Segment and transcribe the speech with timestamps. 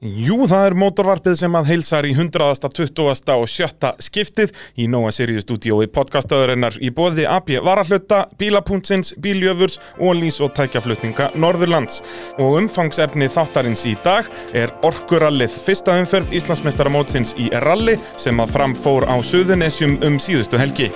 [0.00, 3.02] Jú, það er mótorvarpið sem að heilsar í 120.
[3.34, 10.40] og sjötta skiptið í Nóa Sirius stúdíói podcastöðurinnar í bóði AB Varahluta, Bílapuntsins, Bíljöfurs, Ólís
[10.40, 12.00] og tækjaflutninga Norðurlands.
[12.40, 19.04] Og umfangsefni þáttarins í dag er Orkurallið, fyrsta umferð Íslandsmeistaramótsins í ralli sem að framfór
[19.04, 20.88] á Suðunesjum um síðustu helgi.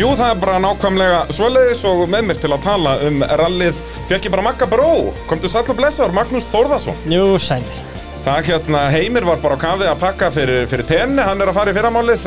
[0.00, 4.28] Jú, það er bara nákvæmlega svoleiðis og með mér til að tala um rallið fekk
[4.28, 4.86] ég bara Magga Bró,
[5.28, 6.96] komdu sæll og blessaður, Magnús Þórðarsson.
[7.10, 7.80] Jú, sælir.
[8.24, 11.56] Það hérna, Heimir var bara á kafi að pakka fyrir, fyrir tenni, hann er að
[11.56, 12.24] fara í fyrramálið,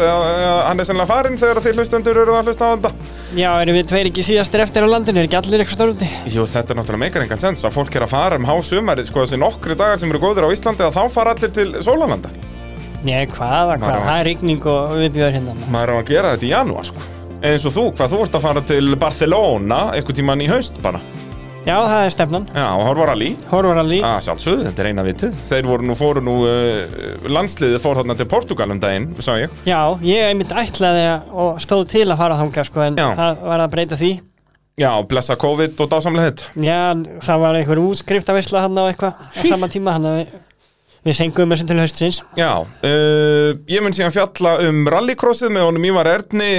[0.68, 2.92] hann er sennilega farinn þegar þið hlustendur eru að hlusta á þetta.
[3.38, 6.10] Já, erum við tveir ekki síðastir eftir á landinu, er ekki allir eitthvað stórlundi?
[6.34, 9.26] Jú, þetta er náttúrulega meikar engan sens að fólk er að fara um hásumarið, sko
[9.26, 12.34] þessi nokkri dagar sem eru góðir á Íslandi að þá fara allir til Sólalanda.
[13.06, 15.56] Nei, hvaða, Maður hvað, á- það er rigning og viðbjör hérna.
[15.70, 17.10] Maður er að gera þetta í janúar, sko.
[17.44, 21.02] Eins og þú, hvað, þú ert að fara til Barcelona einhvern tíman í haust bara.
[21.64, 22.46] Já, það er stefnan.
[22.56, 23.28] Já, og horfar að lí.
[23.52, 24.00] Horvaralli.
[24.04, 25.36] Ah, sjálfsögðu, þetta er eina vitið.
[25.48, 29.52] Þeir voru nú, fóru nú, uh, landsliðið fór þarna til Portugal um daginn, sá ég.
[29.68, 33.08] Já, ég einmitt ætlaði að- og stóð til að fara þangað, sko, en Já.
[33.16, 34.12] það var að breyta því.
[34.80, 36.44] Já, blessa COVID og dásamlega hitt.
[36.56, 36.82] Já,
[37.28, 40.28] það var einhver útskriftavisla hann á eitthvað á sama tíma, hann að við,
[41.04, 42.22] við sengum þessum til haustins.
[42.40, 46.50] Já, uh, ég mun síðan fjalla um rallycrossið með honum Ívar Erni,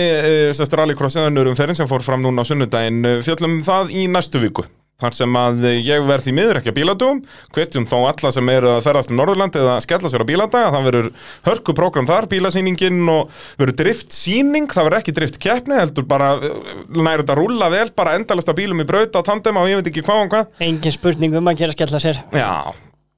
[0.52, 4.42] uh, rallycrossið önnur umferðin sem fór fram núna á sunnudaginn, uh, fjallum það í næstu
[4.42, 4.68] viku.
[5.02, 7.20] Þar sem að ég verð í miður ekki að bíladugum,
[7.56, 10.86] hvetjum þó alla sem eru að ferðast um Norðurland eða skella sér á bíladaga, það
[10.86, 11.08] verður
[11.48, 17.24] hörku prógram þar, bílasýningin og verður driftsýning, það verður ekki driftkeppni, heldur bara uh, nær
[17.24, 20.28] þetta rúlla vel, bara endalasta bílum í braut á tandema og ég veit ekki hvað
[20.28, 20.58] og hvað.
[20.70, 22.22] Engin spurning um að gera skella sér.
[22.30, 22.70] Já,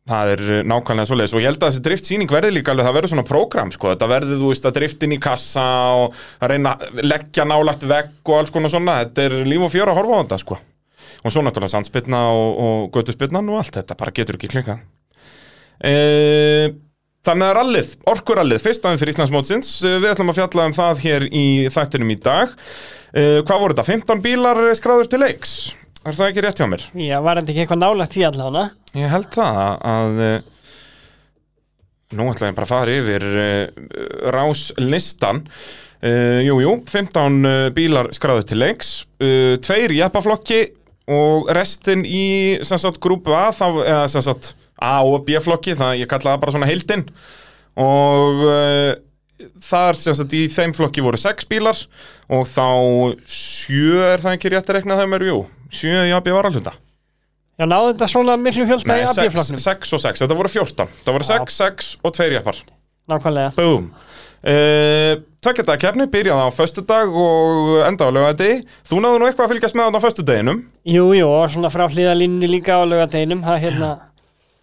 [0.07, 1.35] það er uh, nákvæmlega svoleiðis.
[1.37, 4.11] Og ég held að þessi driftsýning verði líka alveg, það verður svona prógram sko, þetta
[4.13, 5.67] verður þú veist að driftin í kassa
[5.99, 9.75] og að reyna að leggja nálagt vegg og alls konar svona, þetta er líf og
[9.75, 10.61] fjör að horfa á þetta sko.
[11.27, 13.99] Og svo náttúrulega sandspilna og, og götuspilnan og allt þetta.
[13.99, 14.85] Bara getur ekki klinkað
[15.85, 16.75] e
[17.27, 21.01] Þannig að rallið, orkurallið, fyrst aðeins fyrir Íslandsmótsins, Eh, við ætlum að fjalla um það
[21.03, 22.53] hér í þættinum í dag.
[23.17, 25.75] E, hvað voru þetta, 15 bílar skráður til leiks?
[26.07, 26.83] Er það ekki rétt hjá mér?
[27.03, 28.67] Já, var þetta ekki eitthvað nálægt því allavega?
[28.95, 29.57] Ég held það
[29.91, 30.37] að uh,
[32.15, 33.89] nú ætla ég bara að fara yfir uh,
[34.37, 40.61] ráslistan uh, Jú, jú, 15 uh, bílar skráðu til leiks uh, Tveir í jeppaflokki
[41.11, 42.23] og restin í
[42.67, 46.71] sagt grúpu A þá, eða sagt A og B-flokki, það ég kalla það bara svona
[46.71, 47.05] heildin
[47.79, 48.43] og
[49.63, 51.79] þar sem sagt í þeim flokki voru 6 bílar
[52.33, 52.67] og þá
[53.31, 53.79] 7
[54.09, 55.39] er það ekki rétt að rekna þeim eru, jú
[55.71, 56.75] 7 í AB varalhunda
[57.57, 59.61] Já, náðu þetta svona miklu fjölda Nei, í 6, AB-flokknum?
[59.65, 62.59] 6 og 6, þetta voru 14 Það voru 6, 6 og 2 jeppar
[63.07, 63.53] Nákvæmlega.
[63.55, 63.85] Búm.
[64.47, 65.13] Uh,
[65.43, 69.79] Tveggjadaga kefni byrjaði á föstudag og enda á lögadegi Þú náðu nú eitthvað að fylgjast
[69.79, 70.61] með á föstudeginum.
[70.91, 73.91] Jú, jú, og svona frá hlýðalínunni líka á laugadeginum, það er hérna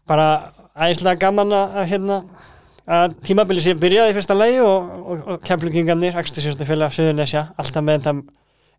[0.08, 0.28] bara
[0.76, 2.20] æðislega gaman að hérna
[2.84, 8.02] að tímabili sé byrjaði í fyrsta lagi og, og, og kemplungingarnir, Axtursjórnufélag, Suðurnesja, alltaf með
[8.02, 8.16] þetta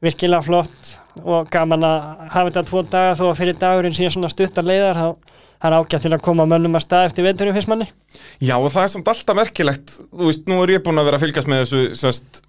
[0.05, 4.33] virkilega flott og gaman að hafa þetta tvo daga þó að fyrir dagurinn síðan svona
[4.33, 5.35] stuttar leiðar það
[5.65, 7.87] er ágætt til að koma mönnum að stað eftir veturum fyrst manni.
[8.43, 11.19] Já og það er samt alltaf merkilegt Þú veist, nú er ég búinn að vera
[11.21, 12.43] að fylgjast með þessu semst,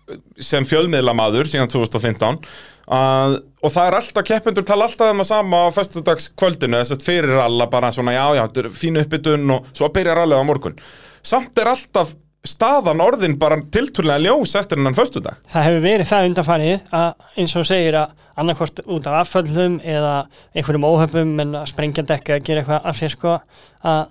[0.52, 2.42] sem fjölmiðlamaður síðan 2015
[2.86, 7.08] að, og það er alltaf keppendur tala alltaf um að sama á föstudagskvöldinu þess að
[7.08, 10.50] fyrir alla bara svona já já, þetta er fínu uppbytun og svo byrjar rallið á
[10.52, 10.78] morgun
[11.26, 12.14] samt er alltaf
[12.50, 15.40] staðan orðin bara tilturlega ljós eftir hennan föstudag?
[15.54, 20.16] Það hefur verið það undanfarið að eins og segir að annarkvort út af afföllum eða
[20.56, 24.02] einhverjum óhöfum en að sprengja dekka að gera eitthvað af sér sko að,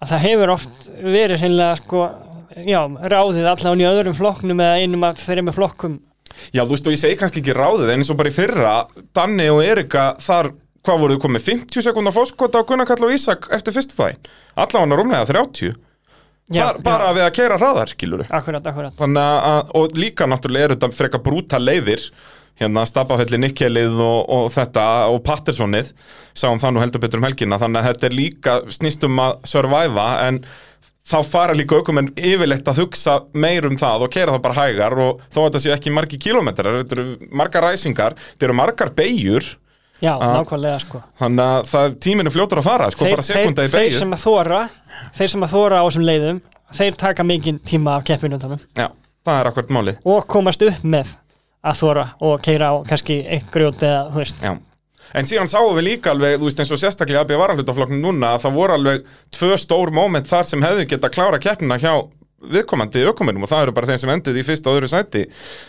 [0.00, 2.06] að það hefur oft verið hreinlega sko
[2.62, 5.96] já, ráðið allan í öðrum flokknum eða einum af þeirri með flokkum.
[6.54, 8.74] Já, þú veist, og ég segi kannski ekki ráðið, en eins og bara í fyrra,
[9.14, 10.50] Danni og Erika, þar,
[10.84, 14.30] hvað voruð komið, 50 sekundar fóskota á Gunnar Kall og Ísak eftir fyrstu þægin?
[14.58, 15.76] Allavega rúmlega 30,
[16.52, 18.96] já, bara, bara við að keira hraðar, skilur Akkurat, akkurat.
[18.98, 22.04] Þannig að, og líka náttúrulega er þetta freka brúta leiðir,
[22.60, 25.94] hérna Stapafelli Nikkelið og, og þetta og Pattersonið,
[26.36, 29.40] sáum það nú heldur betur um helgina, þannig að þetta er líka snýst um að
[29.50, 30.44] surviva, en
[31.04, 34.94] þá fara líka aukumenn yfirleitt að hugsa meir um það og keira það bara hægar
[35.04, 38.94] og þó að þetta séu ekki margi kilómetrar, þetta eru margar ræsingar, þetta eru margar
[38.96, 39.50] beigjur,
[40.02, 41.02] Já, nákvæmlega sko.
[41.20, 44.00] þannig að það, tíminn er fljótur að fara, sko bara sekunda í þeir beigju.
[44.00, 44.62] sem að þóra
[45.16, 46.40] þeir sem að þóra á þessum leiðum
[46.74, 48.88] þeir taka mikinn tíma af keppinundunum Já,
[49.26, 49.98] það er akkurat málið.
[50.04, 51.12] og komast upp með
[51.64, 54.54] að þóra og keira á kannski eitt grjót eða, þú veist, Já.
[55.14, 58.46] En síðan sáum við líka alveg, þú veist eins og sérstaklega AB varalutaflokknu núna að
[58.46, 59.02] það voru alveg
[59.36, 61.92] tvö stór moment þar sem hefðu geta klára keppnina hjá
[62.50, 65.22] viðkomandi ökumunum og það eru bara þeim sem enduð í fyrsta og öðru sæti.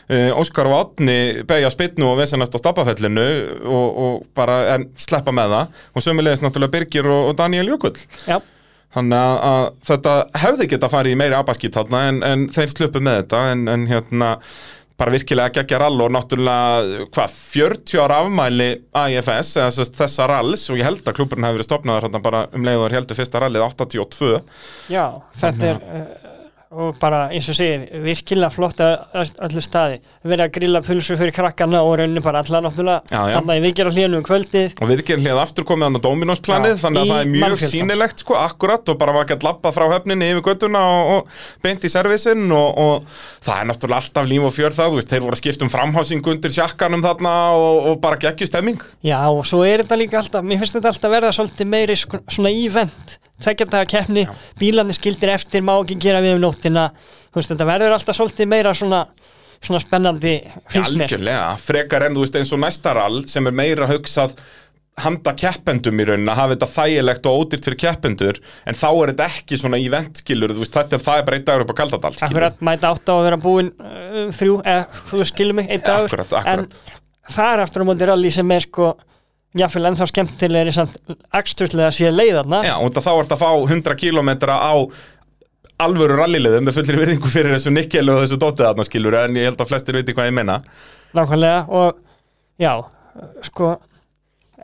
[0.10, 3.28] Uh, Óskar og Átni beigja spinnu og vesenast á stappafellinu
[3.70, 5.86] og, og bara sleppa með það.
[5.96, 7.96] Og sömulegis náttúrulega Birgir og, og Daniel Jökull.
[8.28, 8.40] Já,
[8.96, 10.16] Þannig að, að þetta
[10.46, 13.86] hefði geta farið í meiri abaskít þarna en, en þeir sluppu með þetta en, en
[13.90, 14.32] hérna
[14.96, 20.28] bara virkilega geggja rall og náttúrulega hvað, 40 ára afmæli AIFS eða sem sagt þessa
[20.32, 22.98] ralls og ég held að klúburinn hefði verið stopnaður hérna bara um leið og þeir
[23.00, 24.32] heldur fyrsta rallið 82
[24.94, 25.04] já,
[25.42, 26.25] þetta er uh,
[26.76, 30.00] og bara eins og segir virkilega flott að öllu staði.
[30.26, 33.02] Verið að grilla pulsu fyrir krakkana og rauninni bara alla náttúrulega.
[33.10, 33.36] Já, já.
[33.38, 34.76] þannig að við gerum hlíðanum um kvöldið.
[34.82, 38.24] Og við gerum hlið aftur komið hann á Dominos-planið þannig að það er mjög sýnilegt
[38.24, 41.22] sko, akkurat og bara maður gett labbað frá höfninni yfir göttuna og, og
[41.66, 42.96] beint í servisinn og, og
[43.46, 46.32] það er náttúrulega alltaf líf og fjör það, veist, þeir voru að skipta um framhásing
[46.36, 48.82] undir sjakkanum þarna og, og bara geggju stemming.
[49.06, 51.34] Já, og svo er þetta líka alltaf, mér finnst þetta alltaf verða
[53.44, 54.26] tveggjadaga keppni,
[54.60, 56.90] bílarnir skildir eftir má ekki gera við um nóttina.
[57.32, 59.06] Þú veist, þetta verður alltaf svolítið meira svona
[59.66, 60.36] svona spennandi
[60.70, 61.08] finnst mér.
[61.08, 64.36] Algjörlega, frekar en þú veist eins og næsta rall sem er meira hugsað
[65.04, 69.12] handa keppendum í raunin að hafa þetta þægilegt og ódýrt fyrir keppendur en þá er
[69.12, 72.14] þetta ekki svona eventskilur þú veist þetta það er bara einn dagur upp á Kaldadal.
[72.28, 76.08] Akkurat mæta átt á að vera búin uh, þrjú, eða þú skilur mig, einn dagur.
[76.08, 76.80] Akkurat, akkurat.
[77.28, 78.94] en það er aftur á móti rally sem er sko
[79.56, 80.96] jáfnvel ennþá skemmtilegri samt
[81.36, 84.76] aksturlega að sé leiðarna Já, og þá ert að fá 100 km á
[85.86, 89.50] alvöru rallilegðum með fullir virðingu fyrir þessu nikkel og þessu dótið þarna skilur en ég
[89.50, 90.60] held að flestir viti hvað ég menna
[91.16, 92.00] nákvæmlega og
[92.62, 92.72] já,
[93.48, 93.76] sko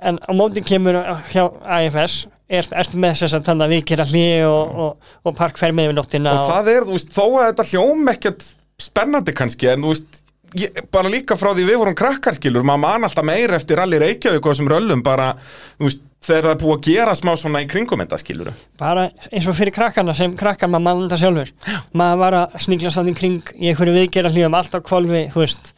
[0.02, 0.98] en á móti kemur
[1.32, 5.38] hjá AFS er, ertu með þess að þannig að við gera hlið og, og, og
[5.38, 8.48] park fer með yfir nóttina og það er, þú veist, þó að þetta hljóm ekkert
[8.82, 10.22] spennandi kannski, en þú veist
[10.60, 14.00] ég, bara líka frá því við vorum krakkar skilur maður man alltaf meira eftir rally
[14.02, 15.34] Reykjavík og þessum röllum bara,
[15.80, 18.52] þú veist, þegar það er búið að gera smá svona í kringum þetta skilur.
[18.78, 21.54] Bara eins og fyrir krakkana sem krakkar maður mann þetta sjálfur.
[21.98, 25.72] Maður var að sníkla samt í kring í einhverju viðgera hlýjum alltaf kvolfi, þú veist.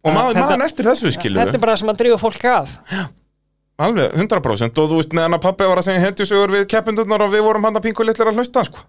[0.00, 1.42] Og maður Þetta- man eftir þessu skilur.
[1.42, 2.76] Þetta er bara það sem að drífa fólk að.
[3.80, 7.32] Alveg, 100% og þú veist, meðan að pappi var að segja hendjusögur við keppindurnar og
[7.32, 8.80] við vorum hann að pingu litlar að hlusta sko.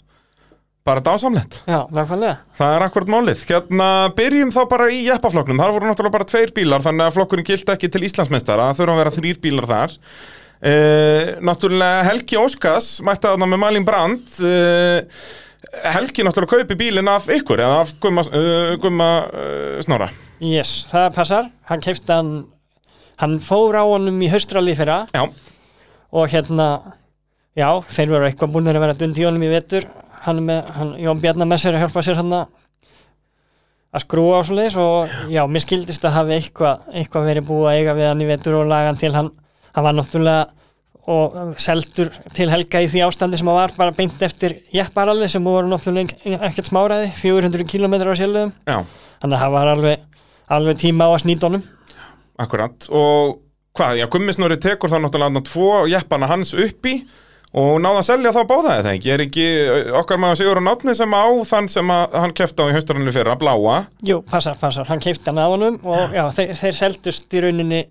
[0.87, 3.43] Bara dásamlegt já, Það er akkurat málið.
[3.49, 3.87] Hérna,
[4.17, 5.61] byrjum þá bara í jeppaflokknum.
[5.61, 8.71] Það voru náttúrulega bara tveir bílar, þannig að flokkurinn gilt ekki til Íslandsmeistara.
[8.71, 9.95] Það þurfa að vera þrýr bílar þar.
[10.61, 14.33] Uh, náttúrulega Helgi Óskars mætti þarna með Malin Brand.
[14.41, 15.01] Uh,
[15.93, 20.09] Helgi náttúrulega kaupi bílinn af ykkur, eða af Gumma, uh, gumma uh, Snorra.
[20.41, 22.31] yes, það passar, hann keipti hann
[23.21, 25.27] hann fór á honum í haustrali fyrra Já,
[26.11, 26.67] og hérna
[27.57, 29.85] já, þeir voru eitthvað búin að vera dundi í honum í vetur
[30.25, 32.37] hann er með, hann, Jón Bjarnar með sér að hjálpa sér hann
[33.91, 37.77] að skrúa á svoleiðis og já, mér skildist að hafi eitthvað, eitthvað verið búið að
[37.79, 39.31] eiga við hann í vetur og laga hann til hann.
[39.75, 40.45] Hann var náttúrulega
[41.11, 45.43] og seldur til helga í því ástandi sem hann var bara beint eftir jepparalli sem
[45.43, 48.77] voru náttúrulega ekkert smáraði 400 km á sjálfum já,
[49.23, 50.03] þannig að það var alveg,
[50.57, 51.65] alveg tíma á að snýta honum.
[52.41, 52.87] Akkurat.
[52.93, 53.41] Og
[53.77, 57.01] hvað, já, Gummi Snorri tekur þá náttúrulega tvo jeppana hans uppi
[57.51, 59.09] og náða að selja þá báða eða ekki.
[59.11, 62.63] Er ekki uh, okkar maður Sigur og Nátni sem á þann sem að hann kefti
[62.63, 63.81] á í haustarunni fyrra, bláa?
[64.07, 67.81] Jú, passar, passar, hann keipti hann af honum og já, þeir, þeir seldust í rauninni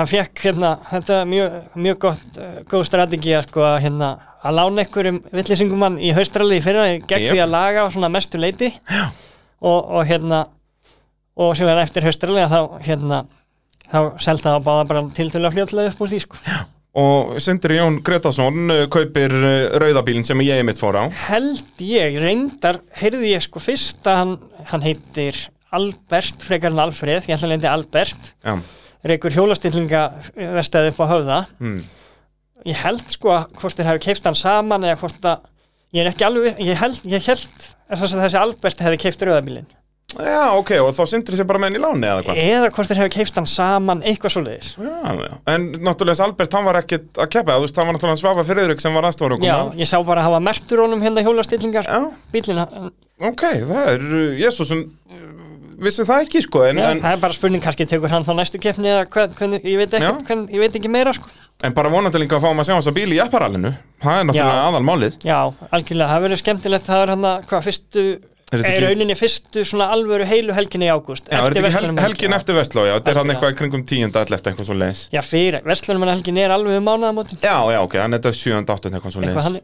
[0.00, 1.56] hann fekk hérna, þetta er mjög,
[1.86, 4.10] mjög gott, uh, góð strategía sko að hérna,
[4.40, 7.34] að lána einhverjum villisingum hann í haustrali í fyrra gegn Jep.
[7.34, 8.72] því að laga á svona mestu leiti
[9.60, 10.46] og, og hérna
[11.40, 13.22] og sem er eftir haustrali að þá hérna,
[13.90, 16.40] þá selta það báða bara tiltölu fljótlega upp úr því sko
[16.98, 21.04] Og Sindri Jón Gretarsson uh, kaupir uh, rauðabílinn sem ég mitt fór á.
[21.28, 24.34] held ég, reyndar heyrði ég sko fyrst að hann,
[24.72, 25.38] hann heitir
[25.70, 28.56] Albert, frekar en Alfreð ég ætla að lendi Albert Já,
[29.06, 30.02] reykur hjólastillinga
[30.56, 31.80] vestæði upp á höfða mm.
[32.72, 35.46] ég held sko að hvort þeir hafi keift hann saman eða hvort að
[35.94, 39.22] ég er ekki alveg, ég held, ég held að þess að þessi Albert hefði keift
[39.28, 39.70] rauðabílinn
[40.16, 42.40] já, ok, og þá Sindri sér bara með henni í láni eða hvað?
[42.42, 45.34] eða hvort þeir hefði keift hann saman eitthvað svoleiðis Já, já.
[45.54, 48.46] En náttúrulega þessi Albert, hann var ekkit að keppa, þú veist, hann var náttúrulega Svafa
[48.48, 52.00] Friðrik sem var aðstofur já, ég sá bara að hafa mertur honum hérna hjólastillingar Já,
[52.34, 52.66] bílina,
[53.20, 54.86] ok, það er, uh, Jésússon,
[55.80, 58.34] vissi það ekki, sko, en, ja, en, það er bara spurning kannski tekur hann þá
[58.36, 60.02] næstu keppni eða hvern, hvern, ég, veit Já.
[60.10, 61.30] ekki, hvern, ég veit ekki meira sko
[61.64, 63.70] en bara vonandi líka að fáum að sjá þessa bíl í jepparallinu.
[64.00, 64.68] Það er náttúrulega Já.
[64.70, 65.16] aðal málið.
[65.28, 65.38] já,
[65.76, 68.04] algjörlega, það verður skemmtilegt það er hann að hvað fyrstu
[68.50, 71.98] Er ekki- rauninni fyrstu svona alvöru heilu helginni í ágúst Já, er þetta ekki hel,
[72.02, 74.76] helgin eftir Vestló, já, þetta er hann eitthvað í kringum tíunda allir eftir eitthvað svo
[74.80, 75.02] leiðis.
[75.14, 78.98] Já, fyrir, verslunumannhelgin er alveg um mánuðamótin Já, já, ok, þannig þetta er sjöunda áttund
[78.98, 79.60] eitthvað svo leiðis.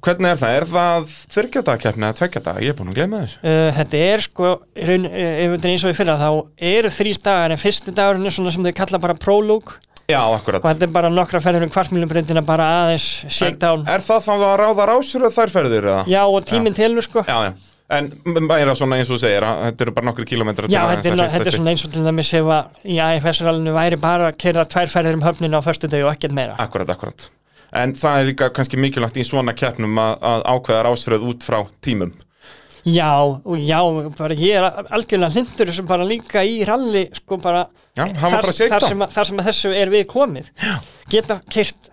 [0.00, 0.56] Hvernig er það?
[0.56, 2.64] Er það þyrkjadakeppni eða tveggjadaga?
[2.64, 3.38] Ég er búin að gleyma þessu.
[3.44, 6.30] uh, Þetta er sko, í raun, uh, ef þetta er eins og í fyrra þá
[6.72, 9.76] eru þrýr dagar en fyrsti dagurinn er svona sem þau kalla bara prologue
[10.10, 10.64] Já, akkurat.
[10.64, 14.54] og þetta er bara nokkra ferður um kvartmílubreyndina bara aðeins shakedown Er það þá að
[14.64, 16.00] ráða rásur eða þær ferðir eða?
[16.10, 17.52] Já, og tíminn telur sko Já, já.
[17.90, 18.06] En
[18.46, 21.22] meira svona eins og þú segir að þetta eru bara nokkri kilómetrar Já, þetta er,
[21.34, 24.64] þetta er svona eins og til dæmis ef að í AFS-rallinu væri bara að keira
[24.70, 26.54] tvær ferðir um höfninu á föstu degi og ekkert meira.
[26.62, 27.28] Akkurat, akkurat
[27.74, 31.60] En það er líka kannski mikilvægt í svona keppnum að, að ákveða rásröð út frá
[31.82, 32.14] tímum
[32.88, 33.78] Já, og já,
[34.16, 37.66] bara ég er algjörlega hlindur sem bara líka í ralli, sko bara,
[37.98, 40.48] Já, þar, bara þar, sem, að- þar sem að þessu er við komið.
[40.56, 40.78] Já.
[41.12, 41.89] Geta keirt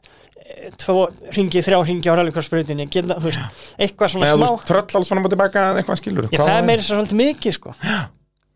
[1.36, 2.16] ringi, þrjá ringi á
[3.24, 3.42] veist,
[3.78, 4.48] eitthvað svona Með smá.
[4.48, 7.58] þú tröll alls svona búið tilbaka eitthvað skilur Já, það er meira svo svolítið mikið,
[7.58, 7.74] sko.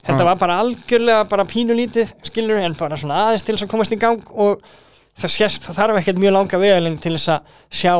[0.01, 3.94] Þetta var bara algjörlega bara pínulítið, skilur, en bara svona aðeins til þess að komast
[3.94, 4.63] í gang og
[5.20, 7.51] það, sést, það þarf ekkert mjög langa vegaleng til þess að
[7.82, 7.94] sjá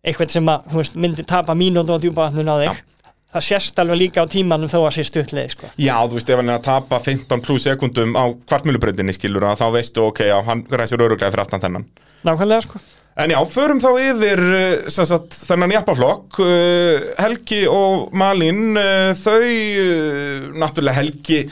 [0.00, 2.82] eitthvað sem að, veist, myndi tapa mínútu og djúpa vatnun á þig.
[3.30, 5.68] Það sést alveg líka á tímanum þó að sé stuttleið, sko.
[5.78, 9.60] Já, þú veist, ef hann er að tapa 15 pluss sekundum á kvartmjölubreytinni skilur að
[9.60, 11.86] þá veistu, ok, já, hann ræsir öruglega fyrir aftan þennan.
[12.26, 12.82] Nákvæmlega, sko.
[13.20, 14.42] En já, förum þá yfir
[14.90, 16.40] sem sagt, þennan jappaflokk.
[16.42, 21.44] Uh, Helgi og Malín uh, þau, náttúrulega Helgi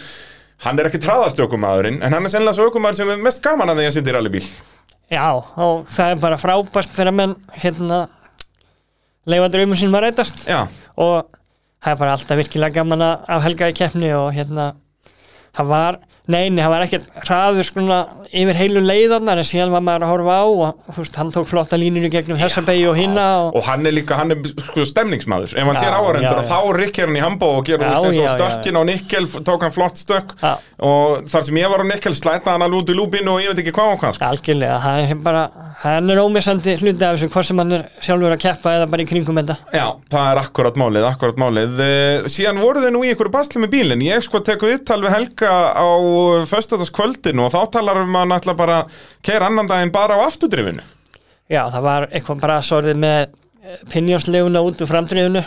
[0.65, 3.81] hann er ekki traðastjókumadurinn en hann er sennilega svo ökumadur sem er mest gaman að
[3.81, 4.45] því að sitja í rallybíl.
[5.09, 8.01] Já, og það er bara frábært þegar menn, hérna,
[9.29, 10.43] leifa draumur sínum að rætast.
[10.49, 10.65] Já,
[10.99, 11.38] og
[11.85, 14.73] það er bara alltaf virkilega gaman að helga í keppni og hérna
[15.57, 20.05] það var, neini, það var ekkert hraður skruna yfir heilu leiðarnar en síðan var maður
[20.05, 22.99] að horfa á og þú veist, hann tók flotta línur í gegnum þessa beigju og
[23.01, 25.55] hinna og, og hann er líka, hann er sko stemningsmaður.
[25.57, 28.21] Ef hann sér áhærendur og þá rikkir hann í hambó og gerur þú veist eins
[28.27, 30.35] og stökkin á Nikkel tók hann flott stökk.
[30.43, 30.53] Já.
[30.85, 33.55] og þar sem ég var á Nikkel slæta hann alveg út í lúbinu og ég
[33.55, 34.29] veit ekki hvað og hvað sko.
[34.29, 35.43] algjörlega, það er bara
[35.83, 39.05] hann er ómissandi hluti af þessu hvort sem hann er sjálfur að keppa eða bara
[39.05, 39.57] í kringum þetta.
[39.73, 41.83] Já, það er akkurat málið, akkurat málið.
[41.85, 44.03] Eh, Síðan voru þau nú í ykkur basli með bílinn.
[44.07, 45.87] Ég sko teku viðtal við Helga á
[46.51, 50.27] föstudagskvöldinu og þá talar um að hann ætla bara að keira annan daginn bara á
[50.27, 50.85] afturdrifinu.
[51.49, 53.21] Já, það var eitthvað bara sorðið með
[53.93, 55.43] pinjónsleguna út úr framdrifinu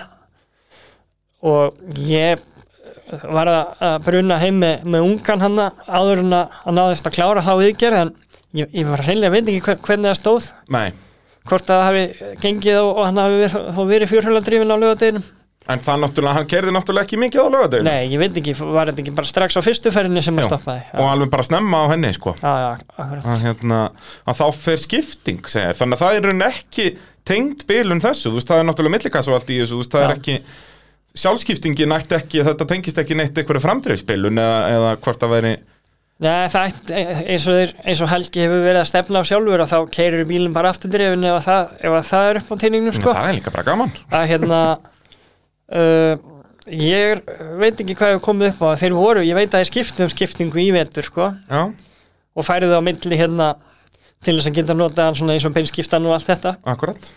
[1.41, 6.75] og ég eh, var að að bruna heim með, með ungan hann áður en að
[6.77, 8.13] náðist að klára þá viðgerð en
[8.57, 10.49] ég, ég var hreinlega veit ekki hver, hvernig það stóð.
[10.73, 10.91] Nei,
[11.49, 15.29] hvort að það hafi gengið og, og hann hafi verið, verið fjórhjóladrifin á lögadeginum
[15.73, 18.91] en það náttúrulega, hann kerði náttúrulega ekki mikið á lögadeginu Nei, ég veit ekki, var
[18.91, 20.83] þetta ekki bara strax á fyrstu ferðinni sem að stoppaði?
[20.97, 22.35] Og alveg bara snemma á henni sko.
[22.41, 23.25] Já, já, akkurat.
[23.25, 23.79] Að, hérna,
[24.27, 25.77] að þá fer skipting segir.
[25.81, 26.87] þannig að það er raun ekki
[27.31, 30.05] tengd bilun þessu, þú veist, það er náttúrulega millikassu allt í þessu, þú veist, það
[30.07, 30.19] er Já.
[30.21, 30.39] ekki
[31.21, 35.53] sjálfskiptingi nætti ekki, þetta tengist ekki neitt einhverju framdreifsbilun eða, eða hvort það væri
[36.21, 36.97] Nei, það ætti,
[37.33, 40.27] eins og, þeir, eins og Helgi hefur verið að stefna á sjálfur og þá keirir
[40.29, 41.47] bílinn bara afturdrifin ef, að
[41.81, 43.13] það- það er upp á teiningnum sko.
[43.17, 43.93] það er líka bara gaman.
[44.13, 44.59] Að hérna
[45.71, 46.13] uh,
[46.71, 47.21] ég
[47.59, 48.69] veit ekki hvað hefur komið upp á.
[48.81, 51.63] Þeir voru, ég veit að þeir skiptu um skiptingu í vetur sko, Já,
[52.31, 53.53] og færið á milli hérna
[54.21, 56.53] til þess að geta notað hann svona eins og beinskiptan og allt þetta.
[56.69, 57.09] Akkurat.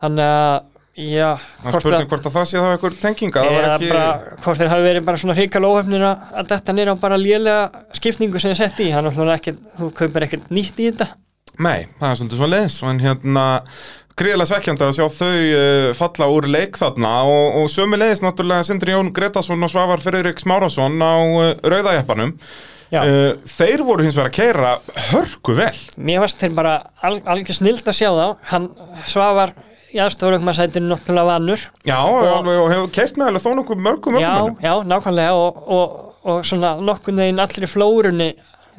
[0.00, 0.58] Þannig að,
[1.00, 3.88] já Það er spurning hvort að það sé þá einhver tenginga það ekki...
[3.94, 7.18] bara, hvort þeir hafi verið bara svona hrikal óhefnir að, að þetta nýra á bara
[7.20, 11.08] lélega skiptingu sem þeir sett í, er náttúrulega ekkert þú kaupir ekkert nýtt í þetta.
[11.60, 13.46] Nei, það er svolítið svo leiðis en hérna
[14.20, 18.66] gríðilega svekkjandi að sjá þau uh, falla úr leik þarna og, og sömu leiðis náttúrulega
[18.68, 22.34] Sindri Jón Gretarsson og Svavar Friðrik Smárasson á uh, rauðajappanum
[22.92, 23.00] Já.
[23.06, 24.74] uh, Þeir voru hins vegar að keira
[25.10, 25.72] hörku vel.
[25.96, 28.26] Mér varst þeir bara al, algjör snild að sjá þá.
[28.50, 28.70] Hann
[29.08, 29.54] svafar
[29.90, 31.64] í aðstofurökmarsætinu náttúrulega vanur.
[31.86, 34.30] Já, og, og hefur keirt með alveg þó nokkuð mörgum já,
[34.62, 35.96] já, nákvæmlega og, og,
[36.30, 38.28] og svona nokkun veginn allir í flórunni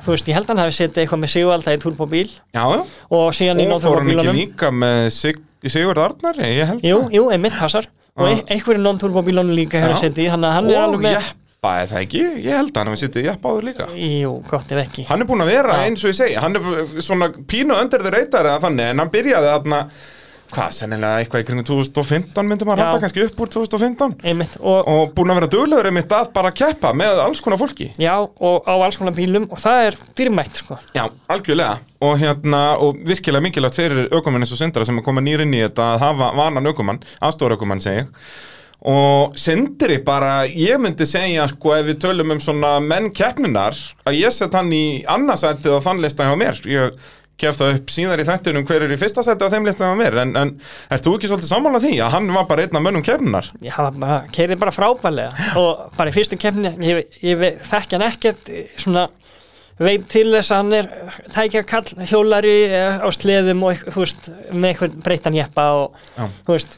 [0.06, 2.82] þú veist, ég held að hann hafi setið eitthvað með Sigvalda í turbóbíl Já, já,
[3.18, 5.42] og síðan í og fór hann ekki líka með Sig
[5.72, 7.16] Sigurd Arnar, ég held jú, það.
[7.20, 7.86] jú, einmitt passar
[8.18, 8.32] og Já.
[8.34, 11.92] ein, einhverjum non-turbóbílunum líka hefur setið þannig að hann er Og alveg með jeppa, er
[11.92, 12.22] það ekki?
[12.42, 15.30] Ég held að hann hefur sittið jeppa áður líka jú, gott ef ekki Hann er
[15.30, 15.86] búinn að vera Já.
[15.86, 19.14] eins og ég segi Hann er svona pínu öndir þið reytar eða þannig En hann
[19.14, 19.82] byrjaði þarna
[20.52, 24.90] Hvað, sennilega eitthvað í kringum 2015 myndum að rata kannski upp úr 2015 einmitt, og,
[24.92, 27.92] Og búinn að vera duglegur einmitt að bara keppa með alls konar fólki.
[28.02, 30.80] Já, og á alls konar bílum og það er fyrirmætt, sko.
[30.98, 31.80] Já, algjörlega.
[32.02, 35.56] Og hérna, og virkilega mikilvægt fyrir aukumann eins og Sindra sem er komið nýr inn
[35.56, 38.08] í þetta að hafa vanan aukumann, aðstóra aukumann segi
[38.82, 43.78] Og Sindri bara, ég myndi segja sko ef við tölum um svona menn keppninar
[44.10, 46.96] að ég set hann í annarsættið á þann lista hjá mér Ég
[47.42, 49.98] kef það upp síðar í þættunum hver er í fyrsta sættið á þeim lista hjá
[50.00, 50.54] mér En, en
[50.94, 53.50] ert þú ekki svolítið sammála því að hann var bara einn af mönnum keppninar?
[53.64, 58.08] Já, hann bara, keirði bara frábælega og bara í fyrstu keppni, ég, ég, þekki hann
[58.12, 59.08] ekkert svona
[59.82, 60.90] veit til þess að hann er
[61.34, 66.28] tækja kall hjólari eh, á sleðum og veist, með eitthvað breytan jeppa og Já.
[66.46, 66.78] þú veist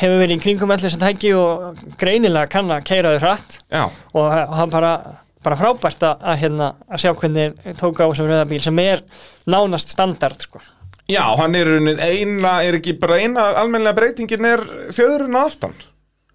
[0.00, 3.84] hefur verið í kringum allir sem tæki og greinilega kann að keira þau hratt Já,
[4.16, 4.94] og hann bara,
[5.44, 9.04] bara frábært að, að, hérna, að sjá hvernig tók á þessum rauðabíl sem er
[9.50, 10.62] nánast standard sko.
[11.10, 11.68] Já, hann er
[12.00, 14.62] eina, er ekki bara eina almennilega breytingin er
[14.94, 15.74] fjöðurinn aftan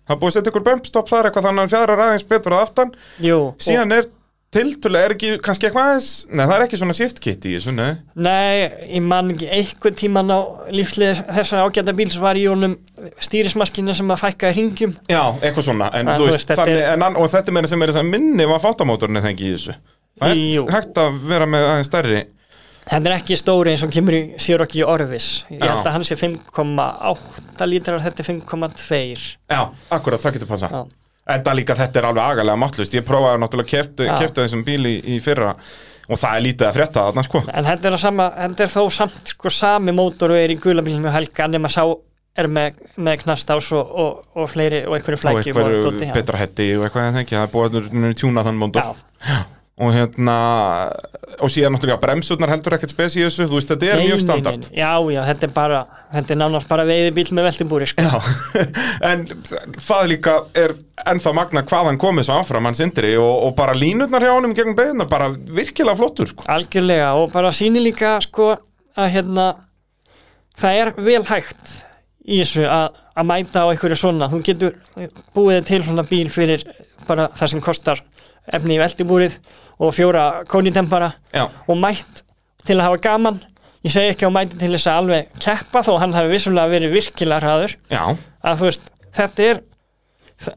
[0.10, 2.92] Það búið að setja ykkur bumpstopp þar eitthvað þannig að hann fjæðrar aðeins betur aftan
[3.22, 4.08] Jú, Síðan er
[4.56, 7.74] tiltölu, er ekki kannski eitthvað aðeins Nei, það er ekki svona shift kit í þessu,
[7.78, 7.92] nei.
[7.92, 10.40] Og, nei, ég man ekki einhvern tíman á
[10.74, 12.74] lífslið þessa ágæta bíls var í honum
[13.22, 14.96] stýrismaskina sem að fækkaði hringjum.
[15.12, 17.72] Já, eitthvað svona, en, En þú veist, þetta þannig, er- en, og þetta er meira
[17.72, 19.78] sem er þess að minni var fátamótorinn eða ekki í þessu?
[20.20, 20.66] Það er Jú.
[20.74, 22.24] hægt að vera með aðeins stærri.
[22.90, 25.46] Þetta er ekki stóri eins og kemur í Sirokki Orvis.
[25.54, 25.70] Ég Já.
[25.76, 29.62] held að hann sé 5,8 lítrar þetta er 5,2 Já,
[29.94, 30.72] akkurat, það getur passa
[31.30, 31.36] Já.
[31.36, 34.18] En það líka, þetta er alveg agalega máttlust Ég prófaði náttúrulega Já.
[34.24, 35.54] kefti þessum bíl í, í fyrra
[36.10, 38.72] Og það er lítið að frétta þarna, sko En þetta er, að sama, þetta er
[38.74, 41.84] þó samt sko sami mótor og er í gulabílum með Helga nema sá
[42.40, 46.12] er með, með knastás og, og, og fleiri og einhverju Og flækjum og já.
[46.18, 49.40] betra hetti og eitthvað, Það er búið að tjúna þann mótor Já.
[49.80, 50.34] Og hérna,
[51.40, 54.18] og síðan náttúrulega bremsurnar heldur ekkert spes í þessu Þú veist, þetta er Nei, mjög
[54.18, 55.80] nei, standard nei, Já, já, þetta er bara
[56.12, 58.20] þetta er nánast bara veiði bíl með veltibúri sko.
[59.10, 59.24] En
[59.80, 60.76] það líka er
[61.08, 64.56] ennþá magna hvað hann komið svo áfram hann sindri og, og bara línurnar hjá honum
[64.58, 66.48] gegn beðunar, bara virkilega flottur sko.
[66.52, 68.52] Algjörlega og bara sýni líka sko
[69.00, 69.48] að hérna
[70.60, 71.76] það er vel hægt
[72.30, 74.76] í þessu að, að mæta á einhverju svona þú getur
[75.36, 76.66] búið til svona bíl fyrir
[77.08, 78.04] bara það sem kostar
[78.50, 79.38] efni í veltibúrið
[79.80, 82.24] og fjóra kónitempara Já, og mætt
[82.68, 83.40] til að hafa gaman.
[83.86, 86.96] Ég segi ekki á mæti til þess að alveg keppa þó hann hafi vissulega verið
[86.98, 87.76] virkilega hraður.
[87.88, 88.04] Já,
[88.44, 89.62] að þú veist, þetta er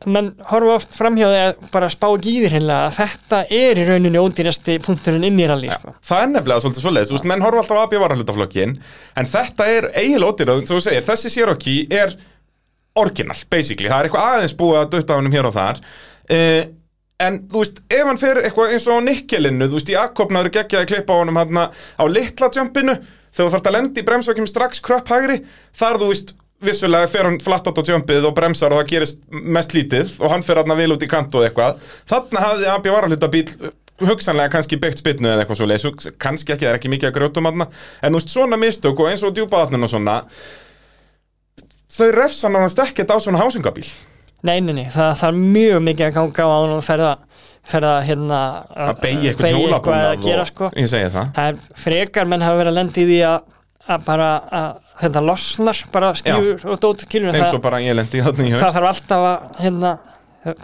[0.06, 3.86] menn horfa oft framhjóði að bara spá ekki í þér hinnlega að þetta er í
[3.88, 5.94] rauninni ódýrasti punkturinn inn í rally sko.
[6.06, 8.76] það er nefnilega svolítið svoleiðis, þú veist, menn horfa alltaf að bjöða varallutaflokkin
[9.18, 12.14] en þetta er eiginlega ódýrað, þú segir, þessi Cherokee er
[13.02, 15.82] original, basically, það er eitthvað aðeins búið að dötta á honum hér og þar.
[16.30, 16.62] Uh,
[17.20, 20.54] en þú veist, ef hann fer eitthvað eins og á nikkelinu, þú veist, í akkopnaður
[20.58, 22.96] geggjaði klippa á honum hann á litla jumpinu,
[23.32, 25.42] þegar þú þarft að lendi í bremsvakjum strax kröpp hægri,
[25.76, 29.72] þar þú veist vissulega fer hann flattat á jumpið og bremsar og það gerist mest
[29.74, 31.80] lítið og hann fer hann vel út í kant og eitthvað.
[32.06, 33.72] Þarna hafði AB varahlutabíl
[34.06, 35.86] hugsanlega kannski byggt spynnu eða eitthvað svo leis
[36.22, 39.10] kannski ekki, það er ekki mikið að grjótum hann en þú veist svona mistök og
[39.10, 40.16] eins og djúpaðatnin og svona
[41.92, 43.86] þau refsa nánast ekkert á svona hásingabíl
[44.42, 47.10] nei, nei, nei, það þarf mjög mikið að ganga á hann og ferða,
[47.72, 48.38] ferða hérna
[48.88, 50.70] að beigja eitthvað eitthvað að gera sko.
[50.76, 51.32] ég segi það.
[51.38, 53.36] Það er frekar menn hafa verið að lendi í því að,
[53.88, 54.70] að bara að
[55.02, 58.48] þetta losnar bara stífur og dót kilur eins það, og bara ég lendi í þarna
[58.48, 59.92] í það haust þarf alltaf að hérna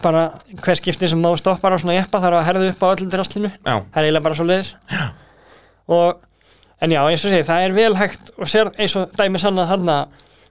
[0.03, 0.23] bara
[0.59, 3.51] hver skipti sem má stoppar á svona jeppa þarf að herða upp á öllum draslinu.
[3.63, 4.73] Já, það er eiginlega bara svo leiðis
[5.89, 6.25] og
[6.83, 9.71] en já, eins og segi, það er vel hægt og sér eins og dæmi sannað
[9.73, 9.99] þarna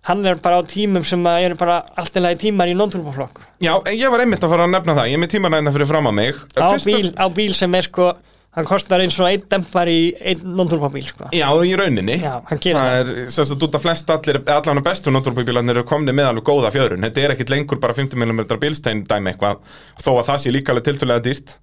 [0.08, 4.08] hann er bara á tímum sem að eru bara alltilega tímar í non-turboflokk já, ég
[4.14, 6.42] var einmitt að fara að nefna það ég er með tímanæðina fyrir fram að mig
[6.56, 8.14] á, og- bíl, á bíl sem er sko
[8.58, 11.28] hann kostar eins og einn dempar í einn non-turbofbíl sko.
[11.30, 14.88] já, í rauninni já, hann gerir það, er sagt út af flest allir, allan að
[14.88, 17.06] bestu noturbílarnir eru komni með alveg góða fjörun.
[17.06, 19.60] Þetta er ekkit lengur bara 50 mm bílstein dæmi eitthvað,
[20.02, 21.54] þó að það sé líka alveg tiltölulega dýrt.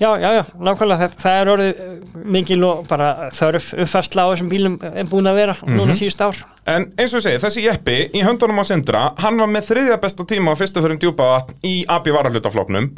[0.00, 0.98] Já, já, já, nákvæmlega.
[1.08, 1.92] Það, það er orðið eh,
[2.38, 6.42] mikil og bara þörf uppfærsla á þessum bílum er búin að vera núna síðust ár.
[6.68, 10.00] En eins og ég segi, þessi jeppi í höndunum á Sindra, hann var með þriðja
[10.02, 11.30] besta tíma á fyrstu fyrir djúpa
[11.66, 12.90] í AB varahlutafloknum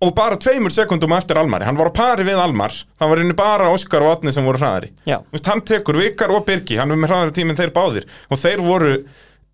[0.00, 1.66] og bara tveimur sekundum eftir Almari.
[1.68, 4.56] Hann var á pari við Almar, það var inni bara Óskar og Otni sem voru
[4.62, 4.94] hraðari.
[5.04, 8.06] já, Vist, hann tekur Vikar og Birgi, hann er með hraðari tíminn þeir báðir.
[8.32, 8.94] Og þeir voru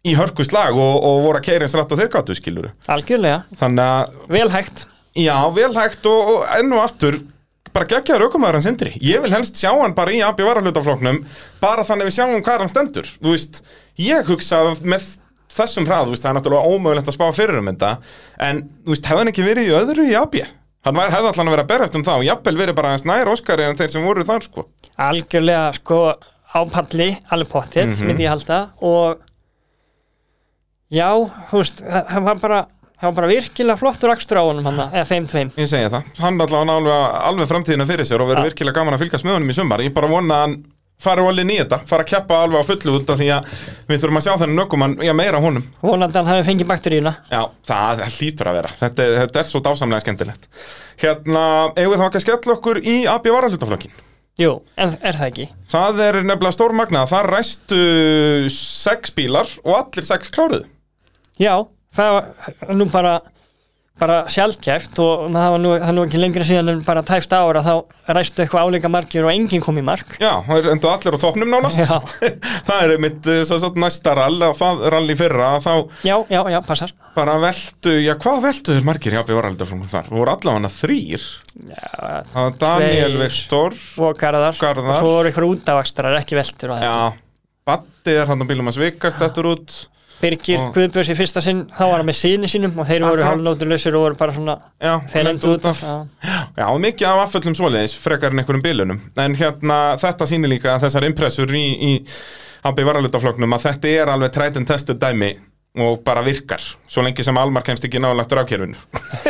[0.07, 2.71] í hörku slag og, og voru að keira eins rætt og þeir gáttu skiluru.
[2.87, 4.85] algjörlega, Þannig að vel hægt
[5.17, 7.21] Já, vel hægt og, og enn og aftur
[7.77, 11.23] bara geggjaður aukumæður hann sindri ég vil helst sjá hann bara í AB varahlutafloknum
[11.61, 13.63] bara þannig við sjáum hvað hann stendur þú veist,
[14.01, 15.09] ég hugsa að með
[15.57, 17.91] þessum hrað, þú veist, það er náttúrulega ómögulegt að spá fyrir um þetta,
[18.49, 20.39] en þú veist, hefði hann ekki verið í öðru í AB
[20.87, 23.31] hann var, hefði allan að vera að berast um og jafnvel verið bara aðeins nær
[23.33, 24.67] Óskari en þeir sem voru þar, sko.
[24.97, 26.01] Algjörlega sko
[26.57, 28.07] ápalli, alveg pottitt Mhm.
[28.07, 29.19] myndi ég halda og
[30.93, 31.09] já,
[31.51, 32.61] þú veist það var bara,
[33.01, 35.51] það var bara virkilega flottur akstur á honum hann, eða þeim tveim.
[35.61, 38.49] Ég segja það, hann allavega alveg, alveg framtíðina fyrir sér og verður Ja.
[38.51, 39.85] virkilega gaman að fylgast með honum í sumar.
[39.85, 40.57] Ég bara vona að hann
[40.97, 43.51] fari alveg þetta fara að keppa alveg á fullu út af því að
[43.91, 45.65] við þurfum að sjá þennan ökumann, já meira honum.
[45.83, 47.13] Vonandi hann hafi fengið bakteríuna.
[47.31, 48.71] Já, það hlýtur að vera.
[48.81, 50.49] Þetta, þetta er svo dásamlega skemmtilegt.
[50.97, 51.45] Hérna,
[51.77, 53.93] eigum við þá ekki að skella okkur í AB varahlutaflokkin
[54.37, 55.45] jú, en er það ekki?
[55.73, 57.79] Það er nefnilega stór magnað Það ræstu
[58.53, 60.67] sex bílar og allir sex kláruðu.
[61.41, 61.55] Já,
[61.97, 63.17] það var nú bara
[63.97, 67.63] bara sjaldkæft og það var nú, það nú ekki lengra síðan en bara tæft ára
[67.65, 67.73] þá
[68.13, 70.19] ræstu eitthvað áleika markir og enginn kom í mark.
[70.21, 71.81] Já, það er enda allir á topnum nánast.
[72.69, 73.31] Það er mitt
[73.81, 75.73] næsta rall og það rall í fyrra þá
[76.05, 76.93] já, já, já, passar.
[77.17, 79.17] bara veltu, já hvað þér margir?
[79.17, 80.13] Í AB varahlutaflokkin þar?
[80.13, 81.27] Voru allavega þrýr
[81.73, 81.85] já,
[82.61, 83.19] Daniel Tveir.
[83.25, 84.93] Viktor og garðar, Garðar.
[84.93, 86.97] og svo voru eitthvað útavakstrar, ekki þetta Já,
[87.67, 89.79] Batti er hann á bílum að svikast eftir út
[90.27, 93.97] Birgir Guðbjörns í fyrsta sinn, þá var hann með síni sínum og þeir voru hálfnótulausir
[93.99, 95.83] og voru bara svona Já, þeir endur út af.
[95.87, 96.37] já.
[96.59, 99.01] Já, mikið af afföllum svoleiðis, frekar en einhverjum bilunum.
[99.23, 101.93] En hérna, þetta sýnir líka þessar impressur í, í
[102.67, 105.35] HB varalitafloknum að þetta er alveg tried and tested dæmi
[105.77, 108.79] og bara virkar, svo lengi sem Almar kemst ekki nálægt rákjörfinu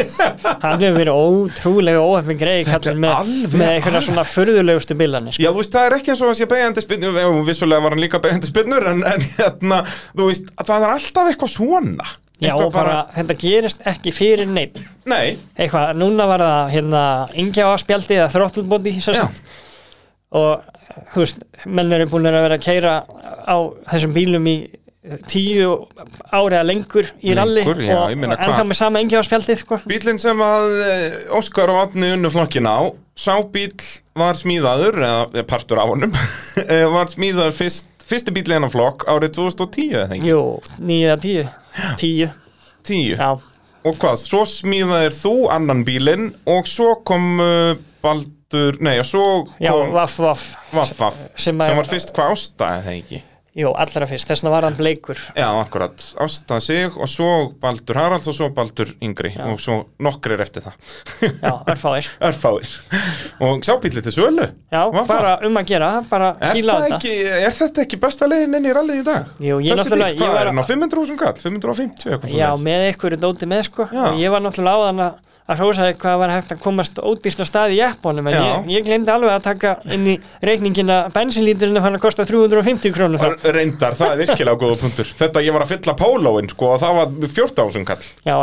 [0.63, 5.43] hann hefur verið ótrúlega óhefn greið er með, með einhverja svona furðulegustu bilanir sko.
[5.43, 7.97] Já, þú veist, það er ekki eins og að sé beigandi spinnur og vissulega var
[7.97, 9.81] hann líka beigandi spinnur en, en hérna,
[10.15, 12.09] þú veist, það er alltaf eitthvað svona.
[12.37, 14.77] Já, Eitthvað og bara, þetta gerist ekki fyrir neitt
[15.09, 17.05] Nei, eitthvað, núna var það hérna
[17.41, 19.23] ingja spjaldi eða þróttlbóti Já.
[20.37, 20.67] og
[21.15, 22.99] þú veist, menn eru búin að vera að keira
[23.49, 23.57] á
[23.89, 24.57] þessum bílum í
[25.31, 25.73] tíu
[26.35, 29.79] ári eða lengur í ralli Lengur, já, og en þá með sama ingja spjaldið sko.
[29.89, 33.73] Bílinn sem að eh, Óskar og Átni unnu flokkin á Sá bíl
[34.19, 36.13] var smíðaður eða partur af honum
[36.67, 40.33] eh, var smíðaður fyrst, fyrsti bíl hennar flokk árið 2010 eða ekki?
[40.33, 40.43] Jú,
[40.83, 41.47] nýja tíu.
[42.01, 42.29] Tíu,
[42.89, 43.31] 10 já,
[43.87, 49.25] Og hvað, svo smíðaðir þú annan bílinn og svo kom uh, Baldur, nei og svo
[49.55, 51.21] kom vaff, vaff.
[51.39, 53.23] Sem sem að- var fyrst hvað ásta eða ekki?
[53.57, 55.17] Jú, allra fyrst, þess vegna var hann bleikur.
[55.33, 57.29] Já, akkurat, Ásta sig og svo
[57.63, 59.31] Baldur Haralds og svo Baldur Yngri.
[59.49, 60.75] Og svo nokkrir eftir það.
[61.41, 62.11] Já, örfáir.
[62.29, 62.69] Örfáir.
[63.41, 64.49] Og sá bílið til sölu.
[64.73, 66.99] Já, Vaff, bara um að gera, bara það þetta.
[66.99, 67.15] ekki,
[67.47, 69.33] er þetta ekki besta leiðin inn í rallið í dag?
[69.41, 71.41] Jú, ég Þessi náttúrulega- bíll, hvað er hann á að- 500.000 kall?
[71.47, 73.89] 550 eitthvað Já, með ykkur dóti með sko.
[73.89, 74.05] Já.
[74.13, 77.47] og ég var náttúrulega áðan að að hrósaði hvað var hægt að komast ódýrst á
[77.47, 81.79] stað í jeppunum en ég, ég glemdi alveg að taka inn í reikningin að bensinlíturinn
[81.85, 83.47] fann að kosta 350 krónur þá.
[83.55, 86.99] Reyndar, það er virkilega góða punktur Þetta ég var að fylla pólóin sko og það
[86.99, 88.37] var 14.000 kall Já,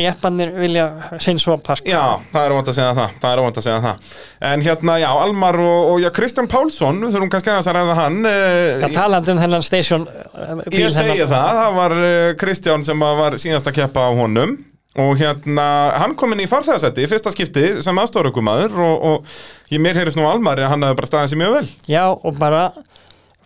[0.00, 0.88] jeppanir vilja
[1.20, 1.88] sinn svopa sko.
[1.92, 4.12] Já, það er óvænt að segja það Það er óvænt að segja það
[4.50, 8.20] En hérna, já, Almar og, og já, Kristján Pálsson Við þurfum kannski að ræða hann
[8.30, 11.32] eh, Já, talandi um þennan station uh, bíl Ég segi hennan.
[11.34, 14.56] það, það var uh, Kristján sem að var síðast að keppa á honum
[14.94, 15.64] og hérna,
[15.98, 20.20] hann kom inn í farþegarsætti í fyrsta skipti sem aðstofrökumadur og, og ég mér heyrðist
[20.20, 21.64] nú Almar að hann hefði bara staðið sér mjög vel.
[21.90, 22.60] Já, og bara,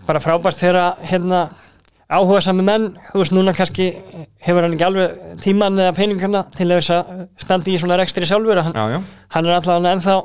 [0.08, 1.46] bara frábært þegar hérna
[2.08, 3.86] áhuga sami menn, þú veist núna kannski
[4.44, 8.60] hefur hann ekki alveg tíman eða peningana til þess að standi í svona rekstri sjálfur.
[8.64, 9.00] Hann, Já, já,
[9.36, 10.18] hann er allavega ennþá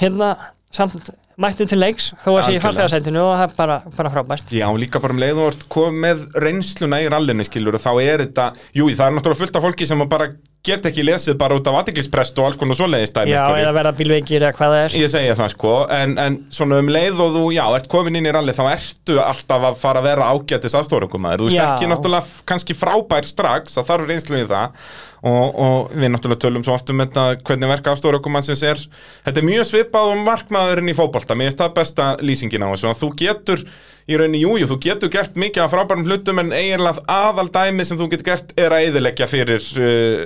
[0.00, 0.30] hérna
[0.74, 2.62] samt mættu til leiks þó að sé í Algjörlega.
[2.62, 4.52] farþegarsætinu og það er bara, bara frábært.
[4.54, 8.22] Já, líka bara um leið og ert komið reynsluna í rallinu skilur og þá er
[8.26, 10.28] þetta, jú, það er náttúrulega fullt af fólki sem bara
[10.64, 13.92] get ekki lesið bara út af aðtiklisprest og alls konar svoleiðis dæmi Já, eða verða
[13.98, 14.96] bílveikir eða hvað það er.
[15.02, 18.28] Ég segja það sko, en, en svona um leið og þú, já, ert komin inn
[18.28, 21.64] í rally þá ertu alltaf að fara að vera ágætis aðstórungum Þú veist Já.
[21.68, 24.84] ekki náttúrulega kannski frábær strax, það þarf reynslu í það.
[25.24, 28.82] Og, og við náttúrulega tölum svo oft um þetta hvernig verka aðstórungum sem er.
[29.24, 32.90] Þetta er mjög svipað um markmaðurinn í fótbolta, mér finnst það besta lýsingin á þessu
[32.90, 33.64] að þú getur
[34.04, 37.86] í rauninni, jújú, jú, þú getur gert mikið af frábærum hlutum en eiginlega aðal dæmi
[37.88, 40.18] sem þú getur gert er að eyðileggja fyrir uh,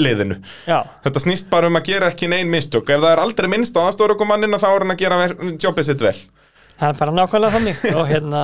[0.00, 0.38] liðinu.
[0.68, 2.88] Já, Þetta snýst bara um að gera ekki neinn mistök.
[2.88, 5.20] Ef það er aldrei minnst á aðstórumannina þá er hann að gera
[5.60, 6.16] jobbið sitt vel.
[6.78, 7.84] Það er bara nákvæmlega þannig.
[7.98, 8.42] Og hérna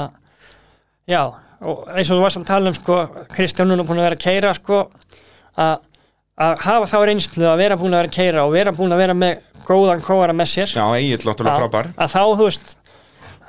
[1.08, 1.22] já,
[1.64, 3.00] og eins og þú varst að tala um sko,
[3.32, 4.84] Kristján núna búin að vera að keira sko,
[5.56, 5.76] að
[6.34, 9.02] að hafa þá reynslu að vera búin að vera að keira og vera búin að
[9.04, 10.72] vera með góðan kóara með sér.
[10.74, 11.20] Já, Egil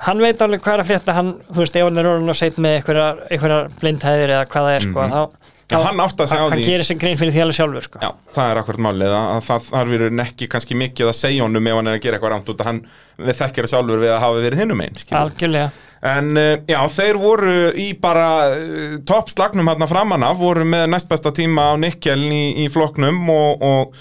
[0.04, 2.36] hann veit alveg hvað er að frétta hann, þú veist, ef hann er orðin og
[2.36, 5.52] seit með einhverjar, blindhæðir eða hvað það er sko, þá, Mhm.
[5.66, 7.98] Já, hann að hann gerir sig grein fyrir því alveg sjálfur sko.
[7.98, 11.42] Já, það er akkurat málið að að það þarf verið ekki kannski mikið að segja
[11.42, 12.78] honum ef hann er að gera eitthvað rámt út að hann
[13.18, 15.70] þekkir sjálfur við að hafa verið hinnum einn algjörlega
[16.06, 21.32] En uh, já, þeir voru í bara uh, toppslagnum hérna framan af, voru með næstbesta
[21.34, 23.96] tíma á Nikkel í, í flokknum og, og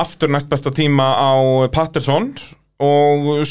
[0.00, 2.30] aftur næstbesta tíma á Patterson
[2.80, 3.44] og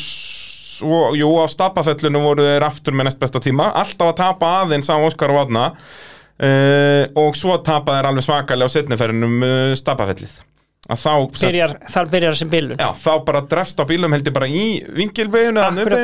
[0.83, 4.99] svo, jú, á Stapafellinu voru þeir aftur með næstbesta tíma, alltaf að tapa aðeins á
[4.99, 10.41] Óskar og Vatna uh, og svo tapa þeir alveg svakalega á setniferinum uh, Stapafellið.
[10.91, 14.49] Að þá, byrjar, þar byrjar þessi bilun já, þá bara drefst á bílum heldur bara
[14.51, 15.61] í vingilveginu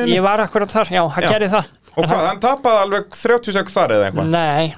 [0.08, 1.74] ég var akkurat þar, já, hann gerði það.
[1.90, 4.30] Og hvað, hann tapaði alveg 30 sek þar eða eitthvað?
[4.32, 4.72] Nei,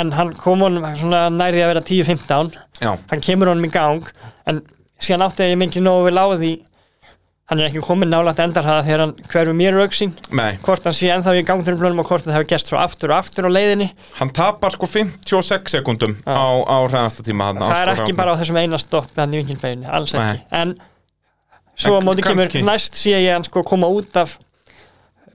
[0.00, 4.08] en hann kom honum svona nærði að vera 10-15 Já, hann kemur honum í gang
[4.48, 4.62] en
[5.02, 6.52] síðan átti ég mikið nógu á því
[7.48, 11.08] hann er ekki komin nálægt endarhaða þegar hann hverfur mér auksín nei, hvort hann sé
[11.14, 13.86] ennþá í gangturblunum og hvort það hefur gerst svo aftur og aftur á leiðinni
[14.18, 16.36] hann tapar sko 56 sekundum á,
[16.68, 18.18] á hræðasta tíma þarna, það er sko, ekki Árna.
[18.20, 20.26] bara á þessum eina stopp hann í vinkilbeginu, alls Nei.
[20.34, 20.74] ekki en
[21.78, 24.36] svo En móti kemur kannski- næst sé ég hann sko koma út af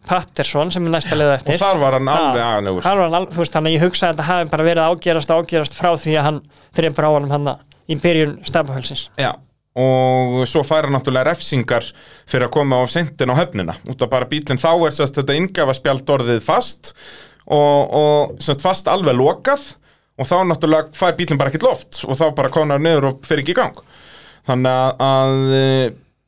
[0.04, 2.16] Patterson sem er næsta leiða Og eftir þar var hann Já.
[2.20, 4.66] alveg aðalegur Þar var hann alveg, veist, þannig að ég hugsa að þetta hafi bara
[4.68, 6.40] verið ágerast og ágerast frá því að hann
[6.76, 7.48] dreipur á hann hann
[7.88, 9.06] í byrjun stafafölsins.
[9.74, 11.86] Og svo færa náttúrulega refsingar
[12.30, 13.74] fyrir að koma á sentin á höfnina.
[13.90, 16.92] Út af bara bílinn þá er sérst þetta ingafa spjald orðið fast
[17.50, 19.66] og, og semst fast alveg lokað.
[20.22, 23.42] Og þá náttúrulega fær bílinn bara ekkert loft og þá bara konar niður og fer
[23.42, 23.82] ekki í gang.
[24.46, 25.88] Þannig að, eh,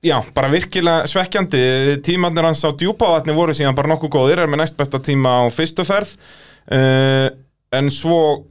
[0.10, 1.62] já, bara virkilega svekkjandi.
[2.02, 5.54] Tímarnir hans á djúpavatni voru síðan bara nokkuð góðir, er með næst besta tíma á
[5.54, 6.16] fyrstu ferð.
[6.66, 7.30] Uh,
[7.78, 8.46] en svo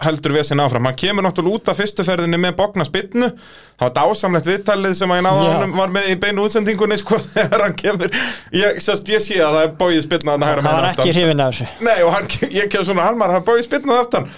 [0.00, 3.92] heldur sinna áfram, hann kemur náttúrulega út af fyrstu ferðinni með bókna spytnu það var
[3.98, 5.32] dásamlegt viðtalið sem að Já.
[5.34, 8.16] honum var með í beinu útsendingunni sko þegar hann kemur.
[8.56, 11.68] Ég, sérst, ég sé að það er bóið spytna hann var ekki hrifin af þessu.
[11.84, 14.30] Nei, og hann, ég kem svona, hann maður, hann bóið spynnað aftan.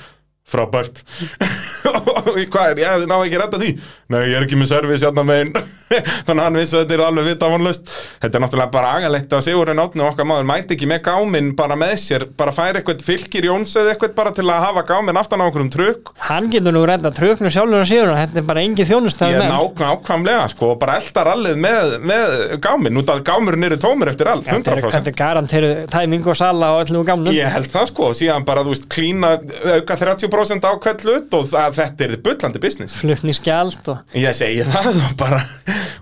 [0.47, 1.03] Frábært
[2.53, 3.73] hvað er, ég ná ekki að redda því.
[4.13, 5.53] Nei, ég er ekki með servis hérna megin.
[6.27, 7.91] Þannig að hann vissi að þetta er alveg vita vonlust
[8.23, 11.77] Þetta er náttúrulega bara agalegt að Sigurinn Átni okkar maður mæti ekki með gáminn bara
[11.79, 15.43] með sér Bara færi eitthvað fylgir Jóns eða eitthvað bara til að hafa gáminn aftan
[15.43, 16.11] á okkur um trukk.
[16.27, 19.47] Hann getur nú redda tröknu sjálfur og síður þetta er bara engin þjónustæð Ég með.
[19.47, 22.35] er ná, nákvæmlega sko bara elda rallið með, með
[22.67, 26.27] gáminn Út að gámurinn eru tómur eftir all, þetta er, 100% þetta er garanteru tæming
[26.27, 29.37] og sala og öllu gamnum Ég held það sko, síðan bara, þú veist, klína
[29.77, 32.97] auka 30% á hvert hlut og það, þetta er bullandi business.
[33.01, 35.41] flutningsgjald og Ég segi það og bara,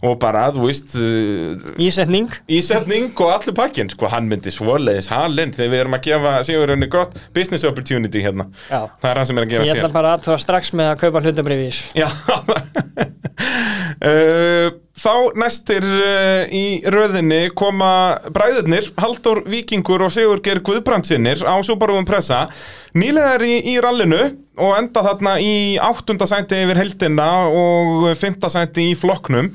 [0.04, 5.54] og bara, þú veist, uh, ísetning ísetning og allur pakkin, sko, hann myndi svoleiðis halinn
[5.56, 8.48] þegar við erum að gefa Sigurðurinn gott business opportunity hérna.
[8.68, 8.86] Já.
[9.00, 11.00] Það er hann sem er að ég gefa ætla bara að tóa strax með að
[11.04, 12.08] kaupa hlutabrifis Já.
[14.08, 21.54] uh, þá næstir uh, í röðinni koma bræðurnir, Halldór Víkingur og Sigur Geir Guðbrandsinnir á
[21.66, 22.46] Subaru Impressa
[22.94, 24.22] nýlegar í, í rallinu
[24.54, 29.50] og enda þarna í áttunda sæti yfir heldina og fymta sæti í flokknum.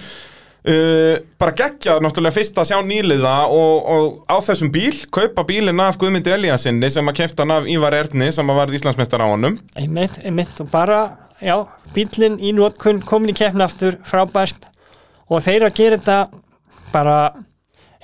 [0.60, 5.80] Uh, bara geggjað náttúrulega fyrst að sjá nýliða og, og á þessum bíl kaupa bílinn
[5.80, 9.32] af Guðmundi Eliassinni sem að kefta hann af Ívar Erni sem að varð Íslandsmeistar á
[9.32, 9.56] honum.
[9.80, 10.60] Einmitt, einmitt.
[10.60, 11.00] Og bara,
[11.40, 11.56] já,
[11.96, 14.68] bílinn í notkun komin í keppni aftur, frábært
[15.30, 16.20] og þeir að gera þetta
[16.94, 17.18] bara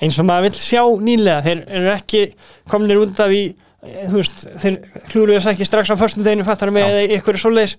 [0.02, 2.24] eins og maður vill sjá nýlega, þeir eru ekki
[2.70, 3.44] kominir út af í,
[3.86, 6.90] eh, veist þeir klúruðu þess ekki strax á förstum deginu fattar með Já.
[6.92, 7.76] eða ykkur svoleiðis.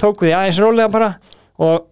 [0.00, 1.10] Tóku því aðeins rólega bara
[1.60, 1.86] og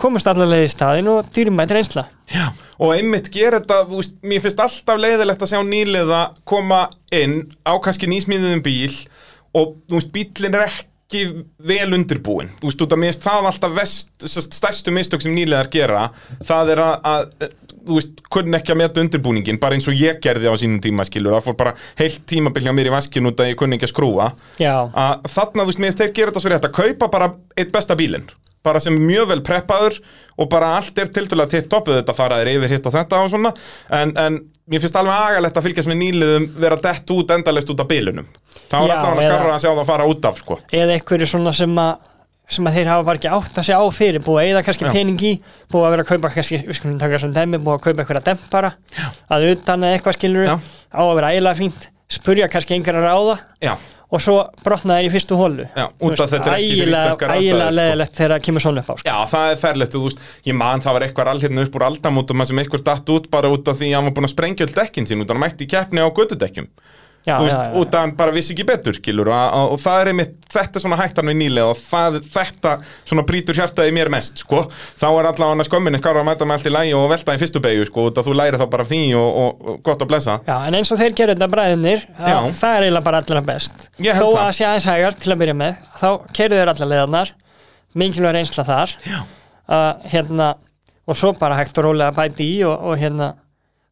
[0.00, 2.06] komast allavega í staðin og dýrimætt reynsla.
[2.30, 6.82] Já, og einmitt gera þetta, veist, mér finnst alltaf leiðilegt að sjá nýliða koma
[7.14, 8.92] inn á kannski nýsmíðum bíl
[9.56, 14.26] og, þú veist, bílinn er ekki vel undirbúin, þú veist, mér finnst það alltaf vest,
[14.26, 16.08] stærstu mistök sem nýliðar gera,
[16.46, 17.52] það er að, að
[17.86, 21.06] þú veist, kunni ekki að meta undirbúningin bara eins og ég gerði á sínum tíma,
[21.06, 23.86] skilur það fór bara heilt tímabil hjá mér í vaskin út að ég kunni ekki
[23.86, 24.32] að skrúa
[24.90, 27.98] að þarna, þú veist, mér þeir gera þetta svo rétt að kaupa bara eitt besta
[27.98, 28.26] bílinn
[28.66, 30.00] bara sem er mjög vel preppaður
[30.42, 33.52] og bara allt er tildulega tipp toppuð þetta faraðir yfir hitt og þetta og svona
[33.94, 37.82] en, en mér finnst alveg agalegt að fylgjast með nýliðum vera dett út endalist út
[37.84, 38.26] af bílunum
[38.66, 40.58] þá er Já, allan að skarra að sjá það að fara út af sko.
[40.74, 42.12] eða einhverju svona sem að
[42.46, 44.86] sem að þeir hafa bara ekki átt að segja á fyrir búið að eða kannski
[44.86, 44.90] Já.
[44.94, 45.32] pening í
[45.72, 48.24] búið að vera að kaupa kannski, við skulum taka svona dæmi búið að kaupa einhverja
[48.28, 49.06] dempara Já.
[49.34, 50.54] að utan eða eitthvað skilur Já.
[50.94, 53.34] á að vera ægilega fínt spurja kannski einhverja ráða
[53.66, 53.72] Já,
[54.06, 57.32] og svo brotna þeir í fyrstu hólu Já, út af þetta er ekki fyrir íslenskar
[57.34, 57.78] aðstæður, ægilega sko.
[57.80, 59.08] leðilegt þegar það kemur svona upp á sko.
[59.08, 62.44] Já, það er ferlegt, þú veist, ég man það var eitthvað allirna upp úr aldamótum
[62.46, 64.76] sem eitthvað datt út bara út af því að hann var búin að sprengja öll
[64.78, 66.70] dekkin sín út af hann mætti í keppni á götudekkjum
[67.26, 69.80] já, já, veist, já, út af hann bara vissi ekki betur skilur, og, og, og
[69.82, 74.10] það er einmitt, þetta svona hættan við nýlega og það, þetta svona brýtur hjartaði mér
[74.14, 77.08] mest, sko þá er allavega hann skömmin eitthvað að mæta með allt í lægi og
[77.12, 80.04] velta í fyrstu beigju, sko, að þú læri þá bara því og, og, og gott
[80.06, 82.36] að blessa já, en eins og þeir gerir þetta bræðinir Já.
[82.60, 84.38] það er eiginlega bara allra best Ég þó það.
[84.44, 87.32] að sé aðeins hægar til að byrja með þá keirðu þeir allar leðarnar
[87.96, 89.18] mikilvæg reynsla þar Já.
[89.76, 90.48] að hérna
[91.06, 93.32] og svo bara hægt og rólega bæti í og, og hérna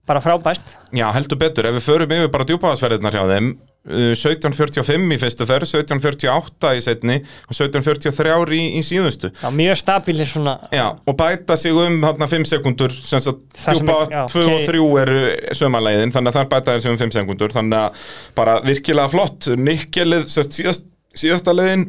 [0.07, 0.75] bara frábært.
[0.93, 5.47] Já, heldur betur, ef við förum yfir bara djúpaðasferðirnar hjá þeim uh, 1745 í fyrstu
[5.49, 7.17] ferð, 1748 í setni
[7.49, 9.31] og 1743 í, í síðustu.
[9.41, 13.81] Já, mjög stabílir svona Já, og bæta sig um hérna 5 sekundur sem sagt Það
[13.81, 14.69] sem djúpa er- já, 2 og ok.
[14.69, 15.21] 3 eru
[15.63, 19.49] sömanlegin þannig að þar bæta sig um 5 sekundur þannig að bara virkilega flott.
[19.57, 21.89] Nikkelið, síðast, síðasta leiðin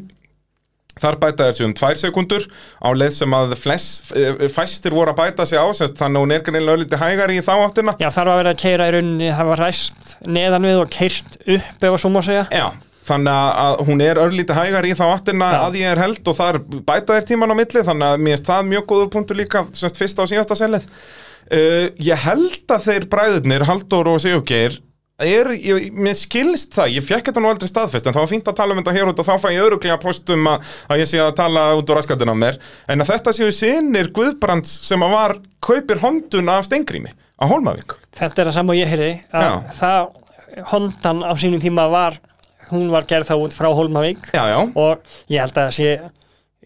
[1.01, 2.47] þar bæta þér sig um 2 sekundur
[2.79, 6.35] á leið sem að flest, eh, fæstir voru að bæta sig á þannig að hún
[6.35, 7.95] er kannilega ölliti hægari í þá áttina.
[7.99, 11.39] Já, þar var verið að keira í rauninni, það var ræst neðan við og keirt
[11.45, 12.47] upp ef að svo má segja.
[12.51, 12.67] Já,
[13.05, 15.59] þannig að hún er örlítið hægar í þá áttina Já.
[15.67, 18.49] að ég er held og þar bæta þér tíman á milli þannig að mér finnst
[18.49, 23.07] það mjög góður punktur líka semst fyrsta og síðasta selið uh, Ég held að þeir
[23.11, 24.79] bræðurnir Halldór og Sigurgeir
[25.23, 28.49] er, ég, mér skilst það, ég fekk þetta nú aldrei staðfest en það var fínt
[28.51, 31.11] að tala um þetta hér út og þá fæ ég öruglega postum að, að ég
[31.11, 32.59] sé að tala út úr raskatina mér.
[32.91, 37.95] En að þetta séu sinir Guðbrands sem að var kaupir hondun af Stengrími á Hólmavík.
[38.15, 40.11] Þetta er það sama og ég heyrði að það,
[40.73, 42.19] hondan á sínum tíma var
[42.71, 44.31] hún var gerð þá út frá Hólmavík.
[44.35, 45.89] Já, já, og ég held að það sé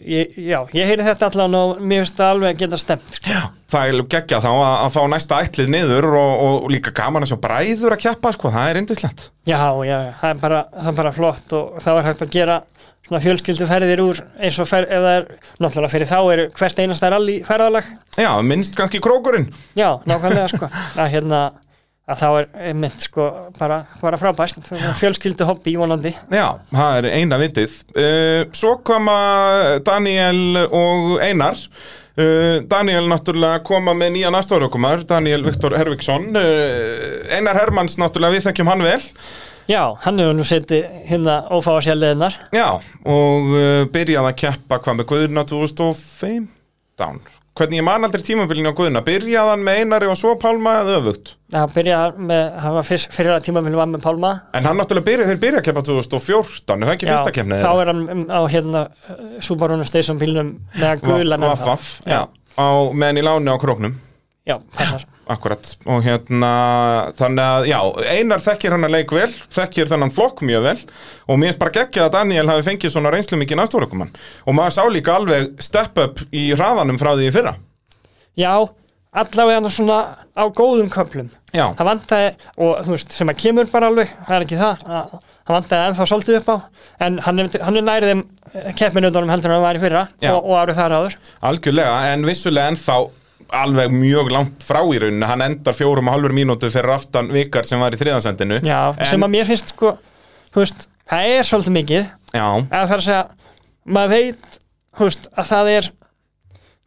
[0.02, 3.38] ég, já, ég heyri þetta allan og mér finnst það alveg að geta stemt sko.
[3.70, 7.34] Það er geggja þá að, að fá næsta ætlið niður og, og líka gaman að
[7.34, 9.30] sjá bræður að keppa, sko, það er indislegt.
[9.46, 12.60] já, já, það er bara, það er bara flott og þá er hægt að gera
[13.10, 15.30] svona fjölskylduferðir úr eins og fer, ef það er
[15.64, 17.88] náttúrulega fyrir þá er hvert einasta rally ferðalag
[18.20, 19.48] Já, minnst kannski krókurinn.
[19.78, 20.70] já, nákvæmlega sko
[21.02, 21.40] að hérna
[22.10, 22.28] að þá
[22.66, 23.26] er mynd sko
[23.60, 24.70] bara, bara frábært
[25.00, 27.76] fjölskyldu hobby vonandi Já, það er eina vitið.
[27.94, 29.18] Uh, svo koma
[29.86, 31.60] Daniel og Einar.
[32.20, 36.32] Uh, Daniel náttúrulega koma með nýja næstofrökumar, Daniel Viktor Herviksson.
[36.36, 39.00] Uh, Einar Hermanns náttúrulega, við þekkjum hann vel.
[39.70, 42.68] já, hann hefur nú setið hérna ófáa sér leðinar Já,
[43.06, 43.52] og
[43.94, 46.50] byrjaði að keppa hvað með Guðurna 2015.
[47.60, 50.94] Hvernig ég man aldrei tímabilinu á Guðurna, byrjaði hann með Einari og svo Pálma eða
[51.02, 51.34] öfugt?
[51.52, 55.08] það byrjaði með, hann var fyrst, fyrir að tímabili var með Pálma En hann náttúrulega
[55.10, 57.66] byrjaði, þeir byrjaði að keppa 2014, er það ekki fyrsta keppnið?
[57.66, 58.84] þá er hann um, á hérna
[59.44, 61.42] Subaru Station bílnum með ennþá.
[61.50, 63.98] Vaffaf, já, á, meðan í láni á króknum
[64.48, 66.48] já, passar Akkurat, og hérna,
[67.20, 67.78] þannig að, já,
[68.16, 70.80] Einar þekkir hann að leik vel, þekkir þennan flokk mjög vel.
[71.30, 74.10] Og mér finnst bara geggjað að Daniel hafi fengið svona reynslu mikið næstórekumann
[74.50, 77.54] og maður sá líka alveg step up í hraðanum frá því fyrra.
[78.40, 78.54] já,
[79.14, 80.00] allavega hann svona
[80.34, 81.30] á góðum köflum.
[81.54, 84.84] Já, það vantaði, og þú veist, sem að kemur bara alveg, það er ekki það
[84.90, 85.16] að,
[85.46, 86.58] það vantaði ennþá svolítið upp á.
[87.06, 88.26] En hann er, hann er nærið þeim
[88.82, 90.34] keppminundunum heldur en hann var í fyrra Já.
[90.34, 91.18] og, og árið þar áður.
[91.50, 93.00] Algjörlega, en vissulega ennþá
[93.56, 97.66] alveg mjög langt frá í rauninni, hann endar fjórum og halvur mínútu fyrir aftan vikar
[97.68, 98.62] sem var í þriðansendinu.
[98.66, 99.98] já, En- sem að mér finnst sko,
[100.56, 102.10] veist, það er svolítið mikið.
[102.34, 103.24] Já, eða það er að segja,
[103.88, 104.60] maður veit
[105.00, 105.92] veist, að það er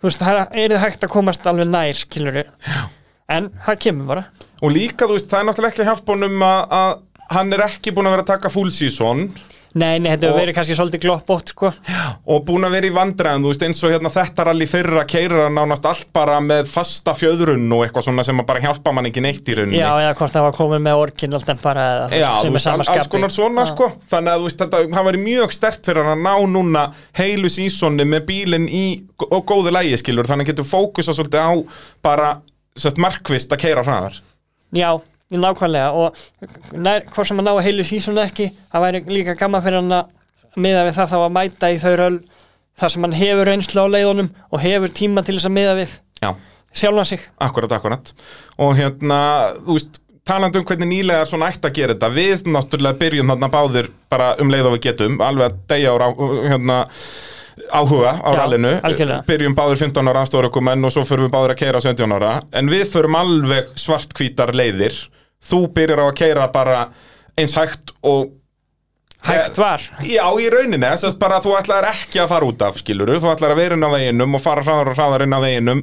[0.02, 2.44] veist, það er hægt að komast alveg nær, skilur
[3.32, 4.24] en það kemur bara.
[4.62, 6.92] Og líka, þú veist, það er náttúrulega ekki að hjálpa honum að, að
[7.32, 9.30] hann er ekki búin að vera að taka full season
[9.72, 11.72] Nei, nei, þetta verið kannski svolítið gloppótt, sko.
[12.28, 15.46] og búin að vera í vandræðum, þú veist, eins og hérna þetta rally fyrra keirir
[15.46, 19.24] hann nánast allt bara með fasta fjöðrun og eitthvað svona sem bara hjálpa mann ekki
[19.24, 19.80] neitt í rauninni.
[19.80, 21.00] Já, eða hvort það var komið með
[21.46, 23.88] dempara eða þú Já, þú sem veist, all, alls konar svona, sko.
[24.12, 26.84] Þannig að, þú veist, þetta, það væri mjög stert fyrir hann að ná núna
[27.18, 28.84] heilu sísoni með bílinn í
[29.28, 30.28] og góðu lægi, skilur.
[30.28, 31.52] Þannig að getur fókusa svolítið á
[32.04, 32.34] bara,
[32.78, 34.20] sérst, markvist að keira hraðar.
[34.72, 34.90] Já,
[35.40, 36.16] nákvæmlega og
[36.76, 39.96] nær, hvort sem að ná að heilu sísonu ekki, það væri líka gaman fyrir hann
[39.96, 42.18] að miða við það þá að mæta í þau röl
[42.82, 45.96] þar sem hann hefur reynslu á leiðunum og hefur tíma til þess að miða við
[46.22, 46.30] Já,
[46.82, 47.20] sjálfan sig.
[47.40, 48.12] akkurat, akkurat.
[48.58, 49.18] Og hérna,
[49.64, 53.48] þú veist, talandi um hvernig nýlega svona ætti að gera þetta Við náttúrulega byrjum þarna
[53.50, 56.08] báðir bara um leið og við getum Alveg að deyja á,
[56.52, 56.76] hérna
[57.72, 58.70] áhuga á rallinu.
[59.26, 62.30] byrjum báður 15 ára aðstofarukumenn og svo förum við báður að keira 17 ára.
[62.52, 64.96] En við förum alveg svartkvítar leiðir
[65.42, 66.84] þú byrjar á að keira bara
[67.38, 68.30] eins hægt og
[69.22, 69.82] Hægt var.
[70.02, 73.52] Já, í rauninni, þess að þú ætlar ekki að fara út af, skiluru, þú ætlar
[73.54, 75.82] að vera inn á veginum og fara hraðar og hraðar inn á veginum.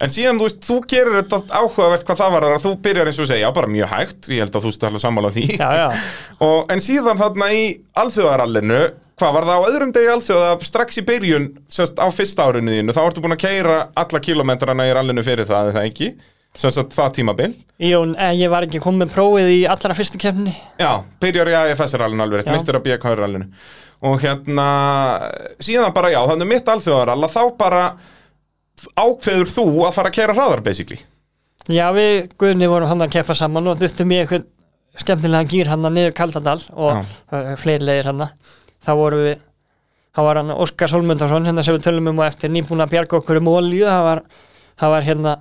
[0.00, 3.20] En síðan, þú veist, þú gerir þetta áhugavert hvað það var að þú byrjar eins
[3.20, 4.30] og segja, bara mjög hægt.
[4.32, 5.44] Ég held að þú stæðlega sammála því.
[5.58, 5.86] Já, já.
[6.48, 7.68] og, en síðan þarna í
[8.04, 8.80] alþjóðarallinu
[9.18, 12.94] hvað var það á öðrum degi alþjóða strax í byrjun, sérst á fyrsta árinu þínu
[12.94, 16.10] þá ertu búin að keira alla kilometrana í rallinu fyrir það, er það ekki
[16.58, 17.50] sérst að það tímabil
[17.88, 20.54] Jón, eh, ég var ekki komið prófið í allra fyrstu kemni.
[20.80, 22.56] Já, byrjar í AFS-rallinu alveg rétt, Já.
[22.56, 23.46] mistur að BK-rallinu
[24.08, 24.66] og hérna,
[25.62, 27.84] síðan bara já, þannig mitt alþjóðarall að þá bara
[28.94, 31.00] ákveður þú að fara að keira hraðar basically
[31.68, 34.46] Já, við Guðni vorum hann að keppa saman og duttum í einhvern
[34.98, 37.04] skemmtilegan gýr hann niður Kaldadal og
[37.60, 38.24] fleiri leiðir hann.
[38.84, 39.42] Þá vorum við,
[40.16, 43.18] þá var hann Óskar Solmundarsson, hérna sem við tölum um og eftir nýbúin að bjarga
[43.20, 44.22] okkur um olíu, það var,
[44.80, 45.34] það var hérna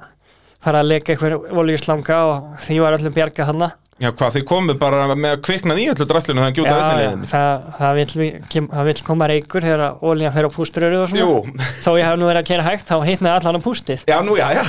[0.68, 3.68] fara að leika einhver olíuslanga og því var öllum bjarga hann.
[3.98, 7.30] Já, hvað, þið komið bara með að kviknað í öllu drastlinu þannig að gjúta leiðinu
[7.32, 11.24] það, það, vill koma reykur þegar olían fer á pústuröru og svona.
[11.24, 14.04] Jú, Þó ég hef nú verið að kera hægt, þá hitnaði allan á pústið.
[14.06, 14.62] já, nú, já, já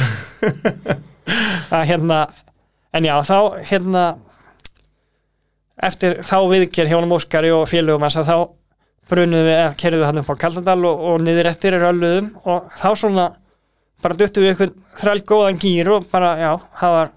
[1.77, 2.23] að hérna
[2.97, 4.05] en já, þá hérna
[5.89, 8.37] eftir þá viðgerð hjá honum Óskari og félögum hans að þá
[9.13, 12.89] brunuðum við, kerðum við hann upp á Kaldadal og, og niður eftir rölluðum og þá
[12.99, 13.29] svona
[14.03, 17.13] bara duttum við eitthvað þræl góðan gýr og bara, já, það var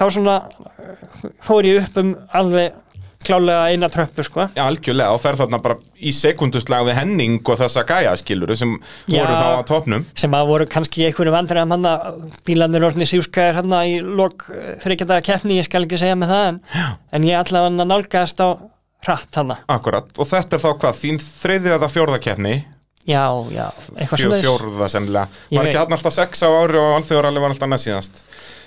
[0.00, 0.36] þá svona
[0.80, 1.02] eh,
[1.44, 2.78] fór ég upp um alveg
[3.20, 4.46] klálega eina tröppu, sko.
[4.56, 8.72] Já, algjörlega, og fer þarna bara í sekundusslag við Henning og þessa gæja skiluru sem
[9.10, 9.20] Já.
[9.20, 13.60] voru þá á topnum sem að voru kannski einhverju vandræðum hann að bílarnir orðni sífskæðir
[13.60, 14.46] hann í lok
[14.84, 16.60] þryggjadaga keppni, ég skal ekki segja með það en,
[17.12, 18.48] en ég að nálgast á
[19.04, 22.56] hratt hann Akkurat, og þetta er þá hvað, þín þriðið eða fjórða keppni
[23.08, 23.64] Já, já,
[23.96, 25.38] eitthvað svona fjórða sennilega.
[25.56, 28.20] Var ekki hann alltaf sex á ári og alþjóðaralli var alltaf næst síðast?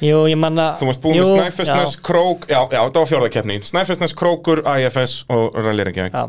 [0.04, 4.16] Jú, ég manna Þú varst búin með Snæfellsnes, Krók Já, já, það var fjórðakeppni Snæfellsnes,
[4.18, 6.18] Krókur, IFS og Rally Reykjavík.
[6.18, 6.26] Já,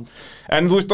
[0.53, 0.93] En þú veist,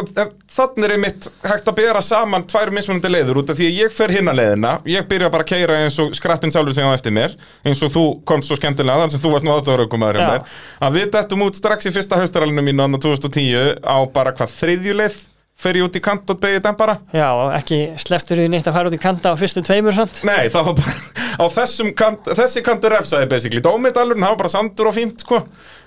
[0.54, 3.94] þannig er einmitt hægt að bera saman tvær mismunandi leiður út af því að ég
[3.94, 7.14] fer hinna leiðina, ég byrja bara að keira eins og skrattin sjálfur segja á eftir
[7.16, 7.34] mér
[7.66, 10.30] eins og þú komst svo skemmtilega þar sem þú varst nú aðstofaraukumæður hjá Já.
[10.30, 14.54] mér að við dettum út strax í fyrsta haustaralinu mínu annar 2010 á bara hvað
[14.54, 15.18] þriðjuleið
[15.60, 16.98] fer ég út í kant og begið dem bara.
[17.12, 20.22] Já, ekki sleftur því neitt að fara út í kanta á fyrstu tveimur samt.
[20.28, 20.94] Nei, það var bara
[21.40, 25.40] á þessum kant, þessi kantur refsaði basically, dómidalurinn, það var bara sandur og fínt sko,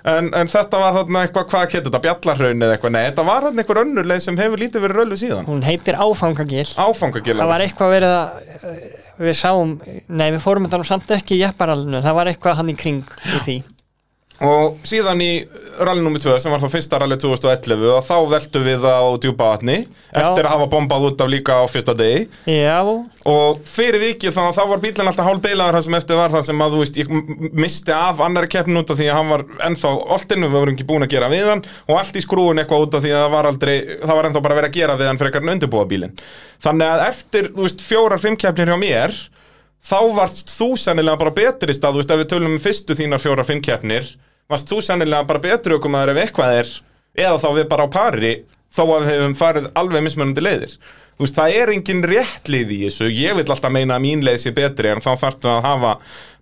[0.09, 3.47] en, en þetta var þarna eitthvað, hvað getur þetta, bjallarhraun eða eitthvað, nei, þetta var
[3.47, 6.65] þarna einhver önnur leið sem hefur lítið verið röllu síðan, Hún heitir Áfangagil.
[6.80, 8.84] Áfangagila Það var eitthvað verið að eh,
[9.24, 9.76] Við sáum,
[10.09, 13.03] nei við fórum þetta nú samt ekki í jepparallinu, það var eitthvað hann í kring
[13.30, 13.57] í því
[14.41, 15.31] og síðan í
[15.84, 16.19] rally nr.
[16.21, 19.75] 2 sem var þá fyrsta rally 2011 og þá veltum við á djúpa vatni
[20.09, 22.25] eftir að hafa bombað út af líka á fyrsta degi.
[22.49, 26.34] Já, og fyrir vikið þá, þá var bílinn alltaf hálf beilaður það sem eftir var
[26.34, 27.13] það sem að þú veist ég
[27.63, 30.89] misti af annari keppn út af því að hann var ennþá oltinu, við vorum ekki
[30.89, 31.63] búin að gera við hann.
[31.89, 34.43] Og allt í skrúin eitthvað út af því að það var aldrei það var ennþá
[34.47, 36.17] bara verið að gera við hann frekar en undirbúa bílinn.
[36.63, 38.21] Þannig að eftir, þú veist, fjórar,
[39.84, 43.21] þá varst þú sennilega bara betri stað, þú veist, ef við tölum um fyrstu þínar
[43.23, 44.09] fjórar, fimm keppnir
[44.51, 46.73] varst þú sennilega bara betri okkur maður ef eitthvað er
[47.23, 48.34] eða þá við bara á pari
[48.73, 50.75] þó að við hefum farið alveg mismunandi leiðir
[51.13, 54.23] þú veist, það er engin rétt leið í þessu ég vil alltaf meina að mín
[54.25, 55.91] leið sé betri en þá þarftu að hafa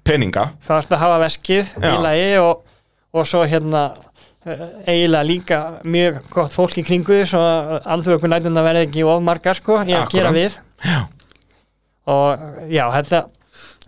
[0.07, 1.95] peninga það varst að hafa veskið Já.
[2.05, 2.61] lagi og,
[3.11, 3.81] og svo hérna
[4.45, 7.41] eh, eiginlega líka mjög gott fólk í kringu því svo
[7.83, 10.15] andur okkur nættum að verði ekki of margar sko í að Akkúrat.
[10.15, 10.55] gera við
[10.87, 11.01] Já.
[12.11, 13.21] Og já, þetta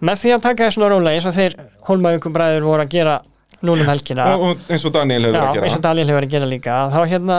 [0.04, 1.56] með því að taka þessu rólega eins og þeir
[1.88, 3.18] hólmaðingum bræður voru að gera
[3.64, 4.26] núna um helgina.
[4.36, 5.78] Og, og eins og Daniel hefur Já, að eins gera.
[5.80, 6.80] og Daniel hefur að gera líka.
[6.92, 7.38] Þá hérna,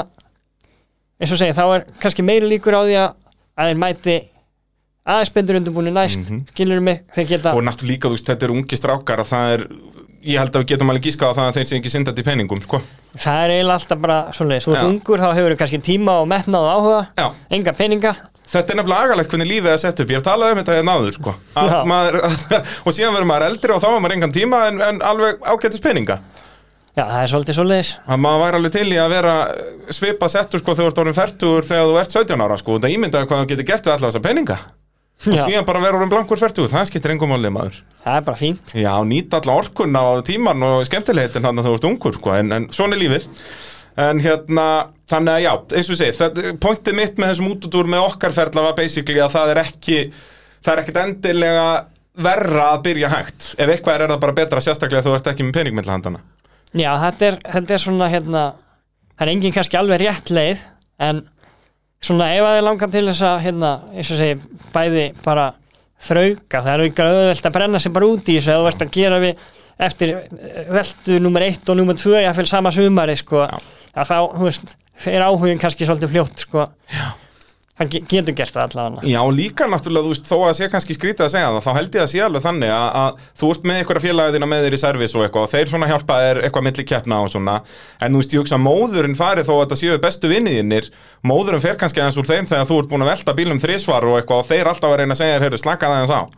[1.21, 3.11] eins og segja, þá er kannski meiri líkur á því að
[3.55, 4.15] að þeir mæti
[5.05, 6.81] aðeins betur undirbúinu næst, mm Mhm.
[6.83, 7.03] mig?
[7.15, 9.67] Þeir geta, og náttúrulega líka, þú veist, þetta er ungi strákar að það er,
[10.25, 12.25] ég held að við getum alveg gískað á það að þeir sé ekki syndað í
[12.25, 12.81] peningum, sko.
[13.15, 14.89] Það er eiginlega alltaf bara ert Já.
[14.89, 19.09] ungur, þá hefur kannski tíma og metnað og áhuga, Já, enga peninga Þetta er nefnilega
[19.09, 20.11] agalegt hvernig lífið er sett upp.
[20.13, 21.33] Ég hef talað um þetta hérna áður sko.
[21.57, 22.19] Að maður,
[22.87, 25.83] Og síðan verður maður eldri og þá var maður engan tíma En, en alveg ágættis
[25.85, 26.19] peninga.
[26.95, 27.89] Já, það er svolítið svoleiðis.
[28.07, 29.33] Að maður væri alveg til í að vera
[29.97, 32.95] svipa settur sko þegar þú ert orðin færtur þegar þú ert 17 ára sko, það
[32.95, 34.59] ímyndaði hvað þú getur gert við alla þessa peninga.
[35.25, 37.81] Og síðan bara vera orðin blankur færtur, það skiptir engum máli maður.
[38.05, 38.75] Það er bara fínt.
[38.79, 42.55] Já, nýta alla orkunna og tíman og skemmtilegitin þannig að þú ert ungur sko, en,
[42.55, 43.27] en svona er lífið
[44.01, 44.67] en hérna,
[45.11, 48.69] þannig að já, eins og ég segi pointið mitt með þessum útudúr með okkar ferla
[48.69, 49.99] var basically að það er ekki
[50.65, 51.67] það er ekkit endilega
[52.15, 53.47] verra að byrja hægt.
[53.59, 56.23] Ef eitthvað er, er það bara betra sérstaklega þú ert ekki með pening með handana
[56.75, 58.45] Já, þetta er, þetta er svona hérna,
[59.15, 60.63] það er engin kannski alveg rétt leið
[61.07, 61.21] en
[62.03, 64.39] svona ef að þið langar til þess að hérna, eins og segi,
[64.75, 65.45] bæði bara
[66.05, 68.85] þrauka, það er ekki auðvelt að brenna sig bara út í þessu, eða þú ert
[68.85, 69.45] að gera við
[69.87, 74.49] eftir eh, veltu nummer 1 og nummer 2 jáfnvel sama sumari sko, að þá, þú
[74.49, 74.75] veist,
[75.07, 77.07] er áhugin kannski svolítið fljótt sko, Já.
[77.79, 79.03] Hann ge- getur gert það allavega.
[79.11, 81.97] Já, líka náttúrulega, þú veist, þó að sé kannski skrítið að segja það, þá held
[81.99, 84.81] ég að sé alveg þannig að, að þú ert með einhverja félagðina með þér í
[84.85, 87.57] servis og eitthvað og þeir svona hjálpa þér eitthvað milli keppna og svona,
[87.99, 90.91] en þú veist, ég hugsa móðurinn fari þó að þetta séu bestu vinniðinir,
[91.27, 94.21] móðurinn fer kannski aðeins úr þeim þegar þú ert búin að velta bílum þrísvar og
[94.21, 96.31] eitthvað og þeir alltaf að reyna að segja, heyrðu, slaka það.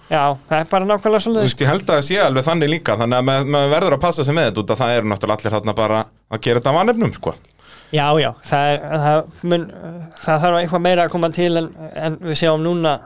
[7.94, 8.06] Já.
[8.20, 9.20] Já, það, er, það,
[9.52, 9.66] mun,
[10.22, 12.96] það þarf eitthvað meira að koma til en, en við sjáum núna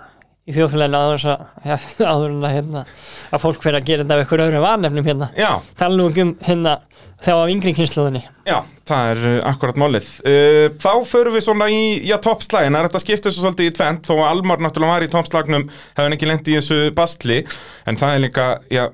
[0.49, 1.35] í þjóðfélaginu
[2.13, 2.85] áður, en að, hérna,
[3.31, 5.31] að fólk fyrir að gera þetta af einhverju öðru vanefnum hérna.
[5.39, 6.79] Já, Tala nú ekki um hérna
[7.21, 8.23] þá af yngri kynsluðinni.
[8.49, 8.57] Já,
[8.89, 10.09] það er uh, akkurat málið.
[10.25, 13.75] Uh, þá förum við svona í, já, toppslægin, það er þetta skiptið svo svolítið í
[13.77, 17.43] tvent, þó að Almar náttúrulega var í toppslagnum, hefði hann ekki lent í þessu bastli,
[17.91, 18.85] en það er líka, já,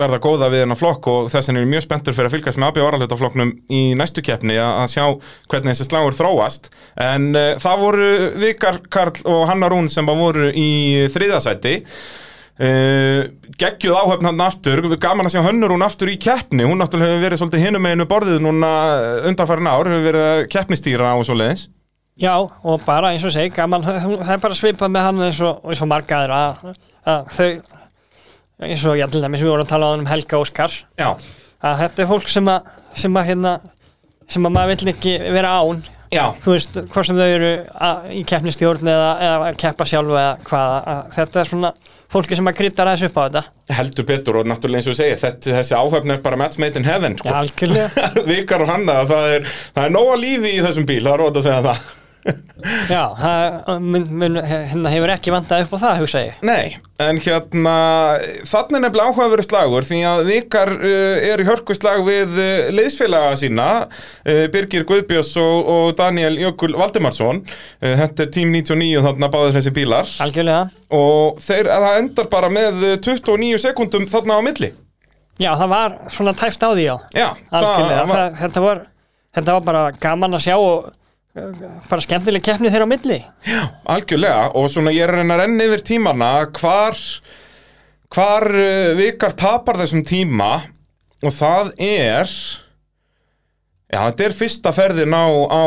[0.00, 2.60] verða góða við hennar flokk og þess vegna er ég mjög spenntur fyrir að fylgast
[2.60, 5.04] með AB varalhutaflokknum í næstu keppni að sjá
[5.50, 6.70] hvernig þessi slagur þróast.
[7.00, 10.70] En uh, það voru Vikar Karl og Hanna Rún sem voru í
[11.12, 11.76] þriðasæti.
[12.60, 17.14] Uh, geggjuð áhöfn hann aftur gaman að sjá hönnur hún aftur í keppni hún náttúrulega
[17.14, 18.72] hefur verið svolítið hinum meginu borðið núna
[19.30, 21.70] undanfærin ár, hefur verið keppnistýra og svoleiðis
[22.20, 25.62] Já, og bara eins og segi, gaman, það er bara svipað með hann eins og,
[25.64, 27.78] eins og marga aðra að, að þau,
[28.64, 31.10] eins og ég til dæmis við vorum að tala um Helga Óskar, Já,
[31.64, 32.68] að þetta er fólk sem að,
[33.02, 33.54] sem að hérna,
[34.30, 35.82] sem að maður vill ekki vera án.
[36.10, 37.50] Já, þú veist, hvort sem þau eru
[37.86, 41.70] að, í keppnistjórn eða, eða að keppa sjálfu eða hvað, að, þetta er svona
[42.10, 43.42] fólki sem að kryddar aðeins upp á þetta.
[43.78, 46.88] Heldur betur og náttúrulega eins og segi þetta, þessi áhöfn er bara match made in
[46.88, 47.30] heaven sko.
[47.30, 48.10] algjörlega.
[48.32, 51.38] Vikar og Hanna, það er, það er nóga lífi í þessum bíl, það er rót
[51.38, 51.88] að segja það
[52.90, 56.40] Já, hérna hefur ekki vandað upp á það, hugsa ég.
[56.44, 57.74] Nei, en hérna
[58.48, 62.68] þannig er nefnilega áhugaveru slagur því að vikar uh, eru í hörku slag við uh,
[62.76, 69.06] liðsfélaga sína uh, Birgir Guðbjörns og, og Daniel Jökul Valdimarsson uh, þetta er tím 99
[69.06, 70.68] þarna báður þessi bílar Algjörlega.
[71.00, 74.72] og þeir, það endar bara með uh, 29 sekundum þarna á milli
[75.40, 76.94] Já, það var svona tæft á því, já.
[77.16, 78.02] Já, Algjörlega.
[78.10, 78.80] Það, þetta, var,
[79.38, 80.90] þetta var bara gaman að sjá og
[81.34, 83.18] bara skemmtileg keppni þeirra á milli.
[83.86, 86.98] algjörlega og svona ég er að reyna að renna yfir tímana hvar
[88.10, 90.50] hvar uh, vikar tapar þessum tíma
[91.22, 92.26] og það er
[93.90, 95.62] já, þetta er fyrsta ferðin á, á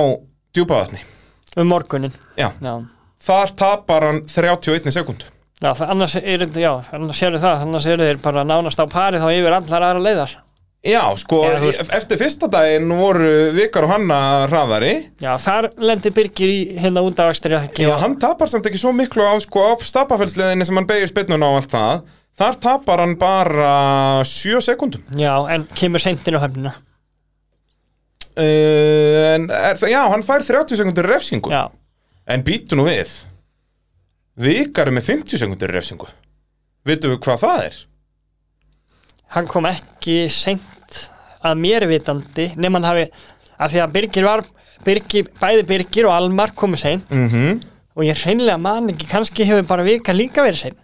[0.56, 1.00] djúpavatni
[1.56, 2.12] Um morgunin.
[2.36, 2.74] já, Já.
[3.22, 5.28] þar tapar hann 31 sekund
[5.64, 9.22] Já, annars er þetta, já, annars séru það, annars eru þeir bara nánast á pari
[9.22, 10.34] þá yfir allar aðra leiðar.
[10.84, 14.18] Já, sko, Eða, eftir fyrsta daginn voru vikar og hanna
[14.52, 14.94] hraðari.
[15.24, 18.82] Já, þar lendir Birgir í hérna út af akstri að já, hann tapar samt ekki
[18.82, 22.04] svo miklu á, sko, á stapafellsliðinni sem hann beigir spinnun á allt það.
[22.34, 23.74] Þar tapar hann bara
[24.26, 26.74] 7 sekundum Já, en kemur seintin á höfnina.
[28.34, 31.54] Uh, en er já, hann fær 30 sekundur refsingu.
[31.54, 31.68] Já,
[32.24, 33.12] En býtu nú við.
[34.40, 36.08] Vikar er með 50 sekundur refsingu.
[36.88, 37.82] Vitum við hvað það er?
[39.34, 40.66] hann kom ekki seint
[41.44, 43.06] að mér vitandi nema hann hafi,
[43.60, 44.44] að því að Birgir var,
[44.86, 47.62] Birgir, bæði Birgir og Almar komu seint Mm -hmm.
[47.96, 50.78] og ég hreinlega man ekki, kannski hefur bara vika líka verið seint.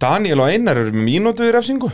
[0.00, 1.90] Daniel og Einar eru mínútu í refsingu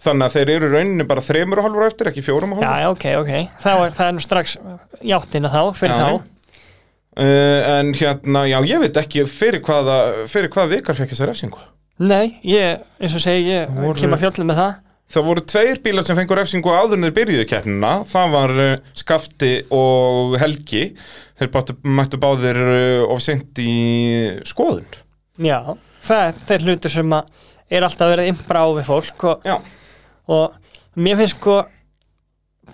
[0.00, 2.88] Þannig að þeir eru rauninni bara þremur og halvur eftir, ekki fjórum og halvur já,
[2.90, 4.56] ok, ok, þá er, það er nú strax
[5.02, 6.20] játtina þá, fyrir Já, þá.
[7.16, 11.58] uh, En hérna, já, ég veit ekki fyrir hvaða, fyrir hvað vikar fekk þessa refsingu
[12.00, 14.74] Nei, ég, eins og segi, ég Voru- kem að fjöllum með það.
[15.10, 17.92] Það voru tveir bílar sem fengur en þeir byrjuðu keppnina.
[18.06, 20.84] Það var uh, Skafti og Helgi.
[21.40, 23.74] Þeir báttu, mættu báðir uh, of sent í
[24.46, 24.86] skoðun.
[25.40, 25.74] Já,
[26.06, 29.46] það er hlutur sem er alltaf verið impra á við fólk og,
[30.30, 31.60] og mér finnst sko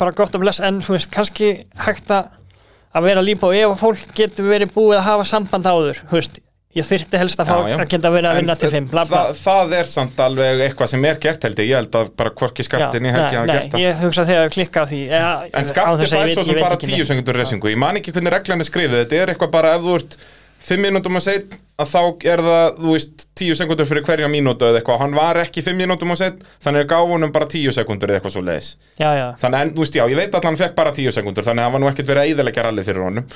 [0.01, 1.53] bara gott að blessa en þú veist, kannski
[1.87, 6.19] hægt að vera lípa og ef fólk getur verið búið að hafa samband áður, þú
[6.19, 6.41] veist
[6.77, 9.23] ég þyrfti helst að fá að geta verið að vinna til þa- fimm, bla bla
[9.33, 11.69] Það, það er samt alveg eitthvað sem er gert held ég.
[11.73, 13.85] Ég held að bara hvorki Skaftin í Helgi nei, hafa gert það.
[13.87, 17.05] ég hugsa þegar að klikka á því ja, En Skafti fær svo sem bara 10
[17.13, 17.71] sekundur refsingu.
[17.73, 18.99] Ég man ekki hvernig reglan er skrifið.
[19.05, 20.19] Þetta er eitthvað bara ef þú ert
[20.67, 22.01] 5 mínútum að set að þá
[22.33, 24.99] er það, þú veist, 10 sekundur fyrir hverja mínútu eða eitthvað.
[25.05, 28.35] Hann var ekki 5 mínútum að set, þannig að gáfunum bara 10 sekundur eða eitthvað
[28.35, 28.71] svo leiðis.
[28.99, 31.45] Já, já, Þannig en, þú veist, já, ég veit að hann fekk bara 10 sekundur,
[31.47, 33.29] þannig að það var nú ekkert verið að íðilegja rallið fyrir honum.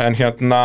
[0.00, 0.60] En hérna,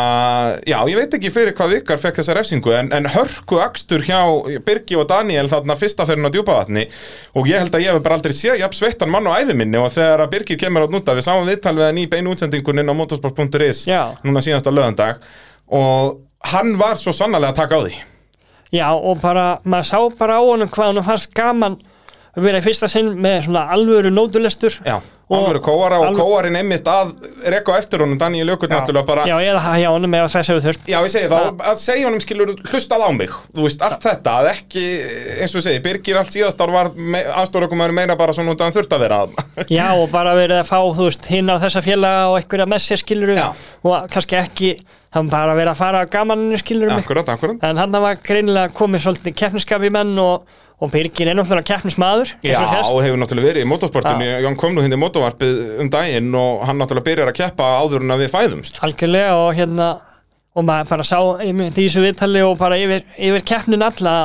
[0.64, 4.20] já, ég veit ekki fyrir hvað vikar fekk þessa refsingu, en, en hörku akstur hjá
[4.64, 6.86] Birgi og Daniel þarna fyrsta fyrir á djúpavatni.
[7.36, 9.76] Og ég held að ég hef bara aldrei séð jafn sveittan mann á æfi minni.
[9.82, 12.80] Og þegar að Birgir kemur á núta, við sáum viðtal við hann í beinu útsendingun
[12.80, 13.84] inn á motorsport.is
[14.24, 15.20] núna síðasta lögandag
[15.66, 16.20] og
[16.52, 17.94] hann var svo sannarlega að taka á því.
[18.72, 21.78] já og bara, maður sá bara á honum hvað hann fannst gaman
[22.36, 24.78] að vera í fyrsta sinn með svona alvöru nótulestur.
[24.84, 27.08] Já, alveg kóara og alveg- kóarinn einmitt að
[27.50, 30.50] rekka á eftir honum, Daniel Jökull náttúrulega bara já, eða það hjá honum ef þess
[30.52, 30.84] hefur þurft.
[30.86, 31.38] Já, ég segi þá,
[31.70, 34.84] að segja honum skilur hlustað á mig, þú veist, allt þetta að ekki,
[35.42, 38.76] eins og segi, Birgir allt síðast ár var me aðstórakumæður meira bara svona að hann
[38.78, 41.82] þurft að vera að Já, og bara verið að fá, þú veist, hinn á þessa
[41.82, 43.48] félaga og einhverja með sér skiluru Já.
[43.82, 44.70] og kannski ekki,
[45.10, 47.58] það var bara verið að fara að gamaninu skiluru mig, Akkurat, akkurat.
[47.66, 50.46] En hann var greinilega komið svolítið keppniskap í menn og,
[50.76, 54.84] og Birgir er náttúrulega keppnismadur Já, og hefur náttúrulega verið í motorsportinu, Jón kom nú
[54.84, 58.82] hindi motorvarpið um daginn og hann náttúrulega byrjar að keppa áður en að við fæðumst.
[58.84, 59.88] Algjörlega og hérna
[60.56, 64.16] og maður bara sá einmitt í þessu viðtali og bara yfir, yfir keppnin alla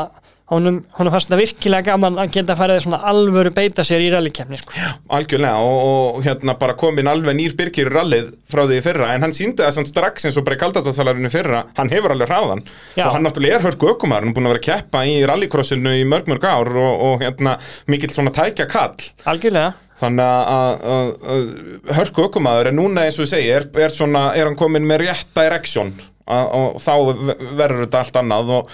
[0.51, 4.59] honum, honum fannst það virkilega gaman að geta farið svona alvöru beita sér í rallikeppni
[4.59, 4.73] sko.
[5.15, 9.25] Algjörlega, og, og hérna bara komin alveg nýr Birgir í rallið frá því fyrra en
[9.25, 12.63] hann síndi það samt strax eins og bara í kaldataþalarinu fyrra hann hefur alveg hraðan
[12.97, 13.05] Já.
[13.07, 15.95] og hann náttúrulega er hörku ökumar, hann er búin að vera að keppa í rallycrossinu
[15.99, 17.55] í mörg mörg ár og, og hérna
[17.91, 18.99] mikill svona tækja kall
[19.31, 19.71] algjörlega
[20.01, 24.23] Þannig að- að að hörku ökumaður en núna eins og ég segi er, er, svona,
[24.33, 25.91] er hann komin með rétt direction
[26.25, 28.71] að- og þá ve- verður þetta allt annað og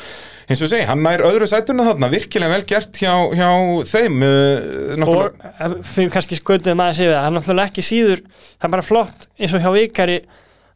[0.48, 3.50] eins og segi, hann nær öðru sætuna þarna, virkilega vel gert hjá, hjá
[3.92, 8.22] þeim uh, og ef við kannski skötuðum aðeins yfir það hann er náttúrulega ekki síður,
[8.58, 10.18] það er bara flott eins og hjá Vikari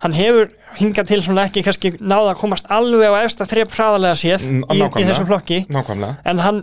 [0.02, 0.52] hann hefur
[0.82, 4.64] hingað til svona ekki kannski náða að komast alveg á efsta þrep hraðalega séð Mm,
[4.74, 5.60] í, í þessum flokki.
[5.70, 6.16] nákvæmlega.
[6.26, 6.62] En hann,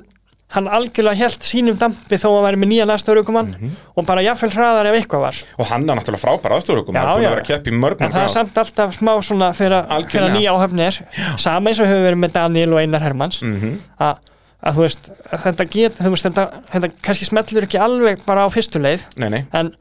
[0.55, 3.73] hann algjörlega held sínum dampi þó að væri með nýja næstörukumann Mhm.
[3.97, 5.37] og bara jafnvel hraðar ef eitthvað var.
[5.59, 7.75] Og hann er náttúrulega frábær aðstofur Já, hann er búin að vera að keppa í
[7.83, 9.85] mörg en það er samt alltaf smá svona þegar,
[10.33, 10.99] nýja áhöfni er.
[11.37, 13.43] Sama eins og hefur verið með Daniel og Einar Hermanns.
[13.43, 13.79] Mhm.
[14.01, 14.17] að,
[14.65, 15.11] að þú veist
[15.45, 19.05] þetta get, þú veist þetta, þetta kannski smellur ekki alveg bara á fyrstu leið.
[19.17, 19.75] Nei, nei, en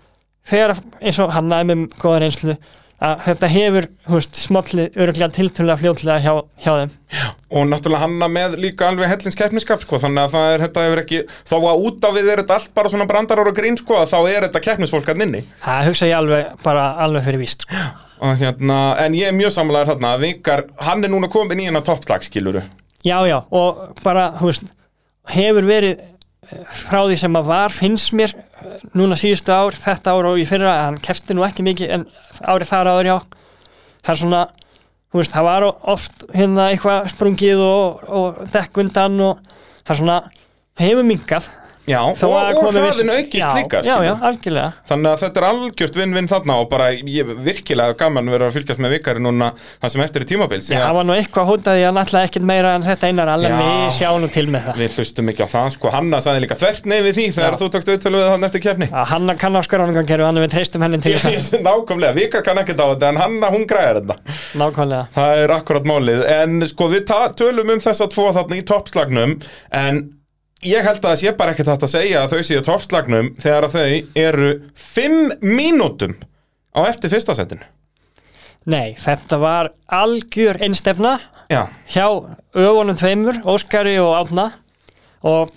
[0.45, 2.57] þegar eins og hann er með góða reynslu
[2.97, 3.87] að þetta hefur,
[4.33, 6.31] smollið öruglega tiltölulega fljótlega hjá,
[6.63, 6.95] hjá þeim.
[7.53, 11.01] Og náttúrulega hanna með líka alveg hellins keppniskap sko, þannig að það er, þetta hefur
[11.03, 11.21] ekki
[11.51, 14.11] þó að út af við er þetta allt bara svona brandarar og grín sko, að
[14.15, 15.43] þá er þetta keppnisfólk hann inni.
[15.65, 17.85] Það hugsa ég alveg, bara alveg fyrir víst sko.
[18.41, 21.85] hérna, en ég er mjög samlega þarna að Vikar, hann er núna komin í hennar
[21.85, 22.65] toppslag skiluru,
[23.05, 24.65] já, já, og bara, veist
[25.35, 26.01] hefur verið
[26.83, 28.33] frá því sem að var, finnst mér
[28.97, 32.05] núna síðustu ár, þetta ár og í fyrra hann kefti nú ekki mikið, en
[32.41, 33.17] árið þar áður já,
[34.05, 34.41] það er svona
[35.07, 39.41] þú veist, það var oft hérna eitthvað sprungið og, og dekk undan og
[39.83, 40.19] það er svona
[40.81, 41.49] hefur minkað
[41.87, 44.71] já, og, og hraðin aukist já, líka já, já, algjörlega.
[44.89, 48.81] Þannig að þetta er algjört vinn-vinn þarna og bara ég, virkilega gaman verið að fylgjast
[48.83, 51.95] með Vikari núna það sem eftir er tímabils Já, það var nú eitthvað hótaði að
[51.97, 54.75] náttúrulega ekkert meira en þetta einar alveg við sjáum til með það.
[54.83, 57.67] Við hlustum ekki á það sko, Hanna saði líka þvert nei við því þegar þú
[57.77, 60.99] tókst auðvölu við þann eftir kefni að hann kann á skráningankerfi, hann við treystum henni
[61.03, 61.15] til
[61.67, 62.57] nákvæmlega, Vikar kann
[70.67, 73.67] ég held að það sé bara ekkert hægt að segja að þau séu toppslagnum þegar
[73.67, 76.15] að þau eru fimm mínútum
[76.77, 77.65] á eftir fyrsta setinu.
[78.67, 81.13] Nei, þetta var algjör einstefna
[81.47, 81.61] Já,
[81.93, 82.03] hjá
[82.59, 84.49] ögunum tveimur, Óskari og Átna
[85.23, 85.53] og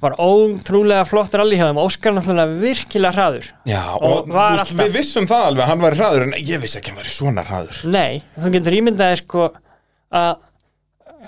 [0.00, 4.78] var ótrúlega flott rally hjá þeim Óskar náttúrulega virkilega hraður já og, Og var alltaf-
[4.80, 7.14] við vissum það alveg að hann væri hraður en ég vissi ekki að hann væri
[7.18, 7.80] svona hraður.
[7.92, 9.48] Nei, þú getur ímyndaði sko
[10.22, 10.30] að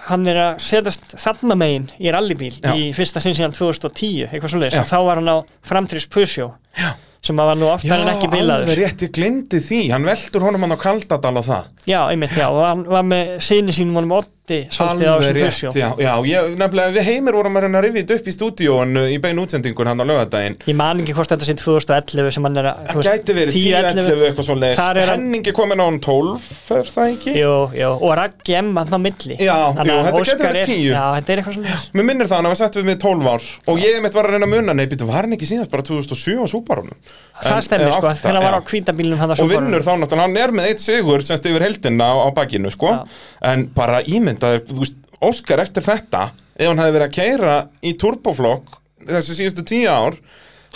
[0.09, 2.73] hann er að setjast þarna megin í rallybíl Já.
[2.73, 4.83] í fyrsta sinn síðan 2010 eitthvað svoleiðis, Já.
[4.85, 5.37] og þá var hann á
[5.67, 6.91] framtrýs Pusjó Já.
[7.23, 10.65] sem var nú oftar en ekki bilaður alveg rétt, ég glemdi því, hann veldur honum
[10.65, 11.71] hann á Kaldadal á það.
[11.91, 14.17] Já, einmitt, já, og hann var með síni sínum honum
[14.51, 17.85] Otti svolítið á þessum Pusjó já, já, ég, nefnilega við heimir vorum að reyna að
[18.01, 21.47] þetta upp í stúdíóin í beinu útsendingun hann á lögadaginn Ég man ekki hvort þetta
[21.47, 23.63] sé 2011 sem hann er að Það gæti verið 10,
[24.01, 26.49] 10-11 eitthvað svo leis Þar hann- Henningi komin á hann 12,
[26.81, 27.33] er það ekki?
[27.39, 29.37] Jú, jú, og Raggi M hann á milli.
[29.39, 30.91] Já, jú, þetta gæti verið er- 10.
[30.91, 33.31] Já, þetta er eitthvað svolítið Mér minnir það hann að var sett við með 12
[33.31, 35.71] ár og ég mitt var að reyna að muna, nei, býttu, var hann ekki síðast
[35.71, 36.97] bara 2007 á Súbarónum?
[37.41, 37.91] Það stemmir
[44.47, 48.79] hann er Óskar eftir þetta Ef hann hefði verið að keira í turboflokk
[49.09, 50.17] þessi síðustu tíu ár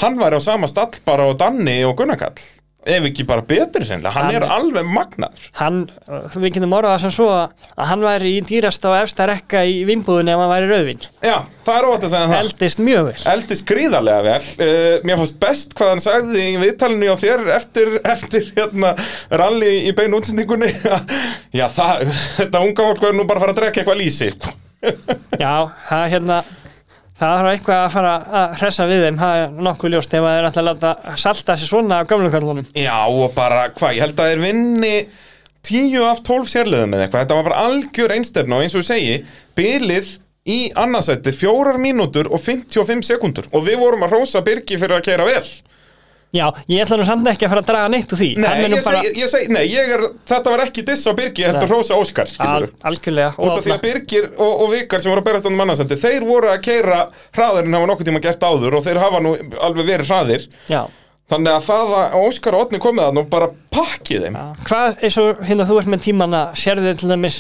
[0.00, 2.40] Hann væri á sama stall bara á Danni og Gunnarkall
[2.84, 5.44] Ef ekki bara betri sennilega, hann, Hann- er alveg magnaður.
[5.56, 5.78] Hann,
[6.08, 9.62] uh, við getum orðað það sem svo að hann væri í dýrasta og efsta rekka
[9.64, 12.34] í vimbúðinu ef hann væri rauðvin Já, það er óvægt að segja það.
[12.42, 13.16] Eldist mjög vel.
[13.34, 14.50] Eldist gríðarlega vel.
[14.58, 18.92] Uh, Mér fannst best hvað hann sagði í viðtalinu á þér eftir, eftir hérna,
[19.32, 20.74] rally í beinu útsendingunni.
[21.58, 22.04] Já, það,
[22.42, 24.30] þetta unga fólk er nú bara að fara að drekka eitthvað lýsi
[25.40, 25.54] Já,
[25.88, 26.42] það hérna
[27.14, 30.32] Það þarf eitthvað að fara að hressa við þeim, það er nokkuð ljóst ef að
[30.34, 32.66] þeir ætla að láta salta sér svona af gamlu kvörlunum.
[32.74, 34.94] Já, og bara, hvað, ég held að þeir vinni
[35.64, 37.22] 10 af 12 sérliðum eða eitthvað.
[37.24, 39.14] Þetta var bara algjör einstefna og eins og við segi
[39.54, 40.10] Bilið
[40.44, 45.06] í annarsætti 4 mínútur og 55 sekundur Og við vorum að rósa Birgi fyrir að
[45.06, 45.44] keira vel
[46.34, 48.28] Já, ég ætla nú samt ekki að fara að draga neitt úr því.
[48.42, 51.12] Nei, Hann er nú ég ég segi, nei, ég er, þetta var ekki diss á
[51.14, 51.70] Birgi, þetta Nei.
[51.70, 53.36] rósa Óskar, Al, algjörlega.
[53.38, 56.26] Út af því að Birgir og, og Vikar sem voru að berast á mannasendi þeir
[56.26, 56.98] voru að keira
[57.36, 60.80] hraðarinn hafa nokkuð tíma gert áður og þeir hafa nú alveg verið hraðir Já.
[61.30, 64.46] þannig að það að Óskar og Otni komið að nú bara pakkið þeim Já.
[64.66, 67.38] Hvað, eins og hérna þú ert með tímana, sérðu þið til dæmis,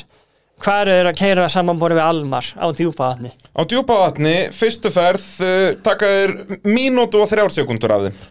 [0.62, 3.34] hvað eru þeir að keira samanborið við Almar á djúpaðatni?
[3.34, 8.22] Á djúpavatni, fyrstu ferð uh, taka þeir mínútu og þrjár sekundur af þeim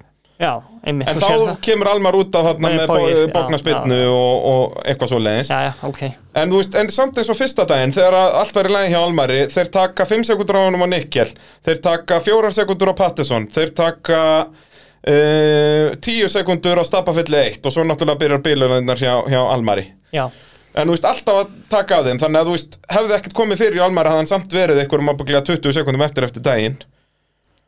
[0.42, 2.94] Já, einmitt, en þá kemur Almar út af þarna Með
[3.36, 6.02] bóknarspinnu og, og eitthvað svo leiðis Já, já, ok.
[6.10, 9.00] En, þú veist, en samt eins og fyrsta daginn þegar að allt væri lægi hjá
[9.04, 11.36] Almari þeir taka 5 sekundur á honum á Nikkel
[11.68, 17.76] þeir taka 4 sekundur á Pattinson þeir taka uh, 10 sekundur á Stapafilli 1 og
[17.76, 19.92] svo náttúrulega byrjar bílunar hjá, hjá Almari.
[20.16, 20.28] Já,
[20.74, 23.60] En þú veist, alltaf að taka af þeim Þannig að þú veist, hefði ekkert komið
[23.62, 26.80] fyrir í Almari hafði hann samt verið einhverjum ábygglega 20 sekundum eftir eftir daginn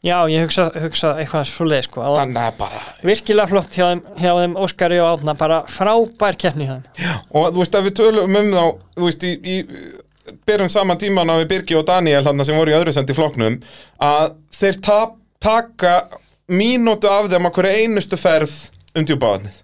[0.03, 2.07] já, ég hugsa, hugsa eitthvað svoleið, sko.
[2.17, 6.67] Þannig að bara virkilega flott hjá þeim, hjá þeim Óskari og Átna, bara frábær keppni
[6.67, 7.21] hjá þeim.
[7.31, 8.65] Og þú veist, ef við tölum um þá
[8.95, 12.73] Þú veist, í, í byrjum saman tíman á við Birgi og Daniel þarna sem voru
[12.73, 13.59] í öðru sendi flokknum
[14.01, 15.95] að þeir tap, taka
[16.49, 18.55] mínútu af þeim að hverju einustu ferð
[18.95, 19.61] um djúpavatnið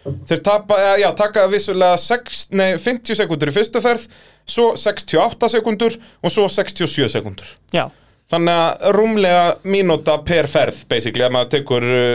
[0.00, 4.06] Þeir tapa, já, já, taka vissulega 6, nei, 50 sekundur í fyrstu ferð
[4.48, 7.84] svo 68 sekundur og svo 67 sekundur Já,
[8.30, 12.10] Þannig að rúmlega mínúta per ferð, basically, ef maður tekur uh,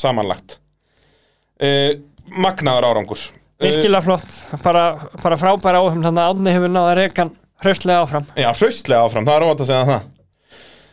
[0.00, 0.56] samanlagt.
[1.62, 1.92] Uh,
[2.34, 3.20] magnaður árangur.
[3.60, 4.84] Uh, virkilega flott, bara,
[5.22, 7.30] bara frábær áhum, þannig að Átni hefur náða rekan
[7.62, 8.26] hraustlega áfram.
[8.34, 10.08] já, hraustlega áfram, það er óvænt að segja það.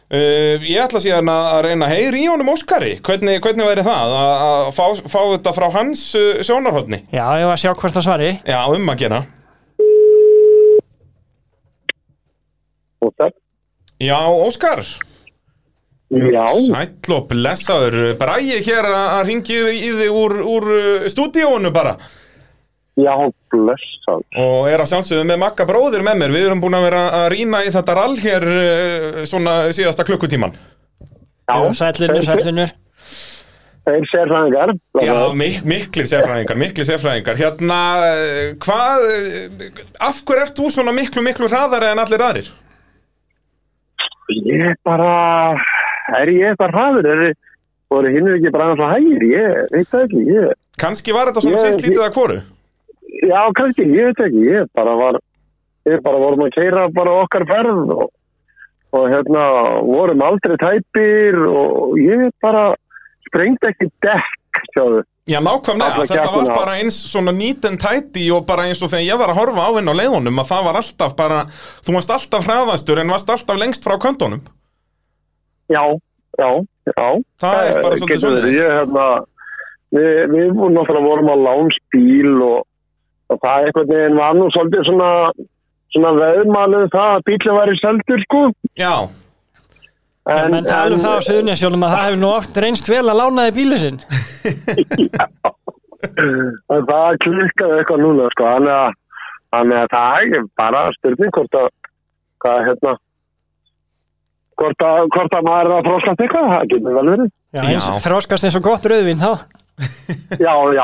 [0.07, 3.83] Uh, ég ætla síðan að að reyna að heyri í honum Óskari, hvernig, hvernig væri
[3.87, 7.01] það að, að fá, fá þetta frá hans uh, sjónarhóttni?
[7.11, 8.29] Já, ég var að sjá hvort það svari.
[8.47, 9.23] Já, um að gera.
[13.03, 13.35] Og það,
[13.97, 14.83] Já, Óskar,
[16.13, 21.71] já, sæll og blessaður, Bræði hér að, að ringi í þig úr, úr uh, stúdíónu
[21.73, 21.95] bara
[22.97, 23.13] já,
[23.53, 24.21] blessað.
[24.41, 27.25] og er að sjálfsögðu með Magga bróðir með mér, við erum búin að vera að
[27.33, 30.53] rýna í þetta rall hér uh, svona síðasta klukkutíman.
[31.47, 32.75] Já, sællinur, þeir- sællinur.
[33.87, 34.71] Þeir sérfræðingar.
[35.07, 37.37] Já, mik miklir sérfræðingar, miklir sérfræðingar.
[37.39, 39.09] Hérna, uh, hvað,
[40.09, 42.49] af hver ert þú svona miklu, miklu hraðari en allir aðrir?
[44.27, 45.11] Ég bara,
[46.19, 47.07] er ég eitthvað hraður?
[47.13, 47.33] Er,
[47.91, 49.25] voru hinn ekki bara aðeins að hægir?
[49.31, 50.53] Ég veit það ekki, ég,
[50.83, 52.39] Kanski var þetta svona Ég- sitt lítið að hvoru?
[53.27, 55.19] já, kannski, ég veit ekki, ég bara var,
[55.87, 58.09] ég bara vorum að keira bara okkar ferð og,
[58.93, 59.45] og hérna,
[59.87, 62.75] vorum aldrei tæpir og ég bara
[63.29, 65.01] sprengdi ekki dekk, sjáðu.
[65.27, 69.03] Já, nákvæmlega, þetta var bara eins svona neat and tidy og bara eins og þegar
[69.03, 71.39] ég var að horfa á henn á leiðunum að það var alltaf bara,
[71.83, 74.39] þú varst alltaf hraðastur en varst alltaf lengst frá köntunum.
[75.67, 75.83] Já,
[76.39, 76.49] já,
[76.93, 77.07] já.
[77.43, 78.47] Það er bara svolítið getur verið.
[78.47, 78.61] svoleiðis.
[78.61, 79.07] Ég, hérna,
[79.97, 82.57] við, við vorum náttúrulega vorum á lánsbíl og,
[83.27, 85.11] og það einhvern veginn var nú svolítið svona,
[85.97, 88.43] svona veðmálið það að bílinn væri seldur, sko.
[88.79, 88.93] Já,
[90.27, 93.19] En, menn tala um það á Suðunisjónum að það hefur nú oft reynst vel að
[93.21, 93.99] lána þið bílið sinn.
[96.07, 98.45] En það klikkaði eitthvað núna, sko.
[98.53, 98.97] Þannig að,
[99.55, 101.69] þannig að það er bara styrning hvort að,
[102.43, 102.93] hvað, hérna,
[104.61, 107.31] hvort að, hvort að maður er að fróskast eitthvað, það getur vel verið.
[107.57, 107.97] Já, eins Já.
[108.05, 109.31] þróskast eins og gott rauðvin þá.
[110.45, 110.83] Já, já,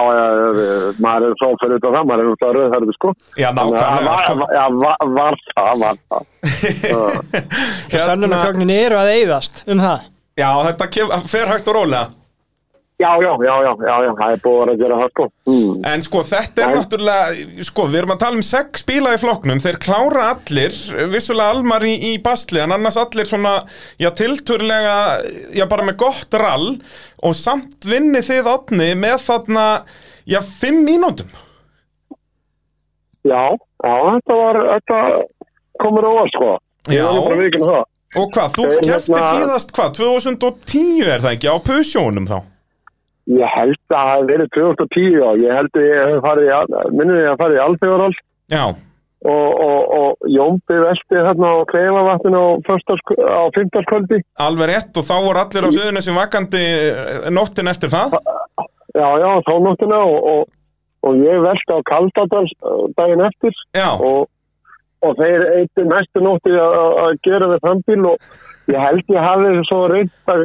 [1.01, 3.11] maður er svo fyrir þetta það, maður er út að rauðherðu, sko.
[3.41, 4.03] já, nákvæmlega.
[4.05, 4.47] var, Sko.
[4.53, 6.27] já, var, var það, var það.
[7.93, 8.03] Já.
[8.05, 10.09] Sannunargögnin eru að eyðast um það.
[10.37, 12.05] Já, þetta kem, fer hægt og rólega.
[13.03, 15.25] Já, já, já, já, já, það er búið að gera það, sko.
[15.51, 15.73] Mm.
[15.91, 16.75] En sko, þetta er Nei.
[16.79, 20.79] náttúrulega, sko, við erum að tala um sex bíla í flokknum, þeir klára allir,
[21.13, 23.53] vissulega Almar í, í basli, en annars allir svona,
[24.01, 24.95] já, tilturlega,
[25.53, 26.69] já, bara með gott rall
[27.23, 29.67] og samt vinni þið átni með þarna,
[30.25, 31.29] já, fimm mínútum.
[33.23, 35.01] Já, já, þetta var, þetta
[35.79, 36.53] komur óvart, sko.
[36.91, 37.07] Ég Já.
[37.07, 37.83] var bara vikinn það.
[38.19, 42.35] Og hvað, þú Þeir keftir hérna- síðast, hvað, 2010 er það ekki, á Pusjónum þá?
[43.31, 46.55] Ég held að það hef verið 2010 og ég held að ég hef farið í,
[46.97, 48.17] minnum ég að farið í alþjóðarall
[48.51, 48.63] Já,
[49.23, 54.19] og, og, og Jómbi velti þarna á kleifavatninu á, föstask- á fimmtarskvöldi.
[54.43, 58.17] alveg rétt og þá voru allir á söðunni sem vakandi eh, nóttin eftir það.
[58.93, 60.43] Já, já, þá nóttina og, og,
[61.07, 63.55] og ég velti á Kaldadals uh, daginn eftir.
[63.73, 64.27] Já, og,
[65.03, 68.27] og þeir eittu næstu nótti að gera við frambíl og
[68.75, 70.43] ég held ég hafi svo reynd að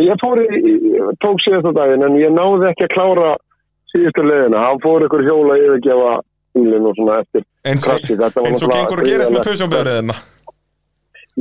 [0.00, 0.60] ég fór í,
[1.20, 3.32] tók síðasta daginn en ég náði ekki að klára
[3.92, 6.12] síðustu leiðina, hann fór ykkur hjóla að yfirgefa
[6.56, 9.44] bílinn og svona eftir eins og, krassi, þetta var eins og gengur og gerist með.
[9.48, 10.16] Pusjónböðriðina.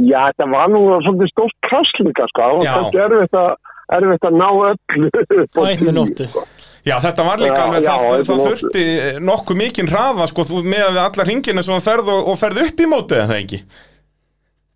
[0.07, 3.05] Já, þetta var nú svolítið stórt krass líka sko, það var Já.
[3.05, 3.49] erfitt að
[3.91, 6.27] erfitt að ná öllu á einni tíu, nóttu.
[6.31, 6.45] sko.
[6.87, 8.85] Já, þetta var líka Já, alveg, já, það, þetta það þurfti
[9.27, 12.61] nokkuð mikinn hraða, sko, þú með við alla ringina sem þú ferð og, og ferð
[12.63, 13.59] upp í mótið, eða það ekki?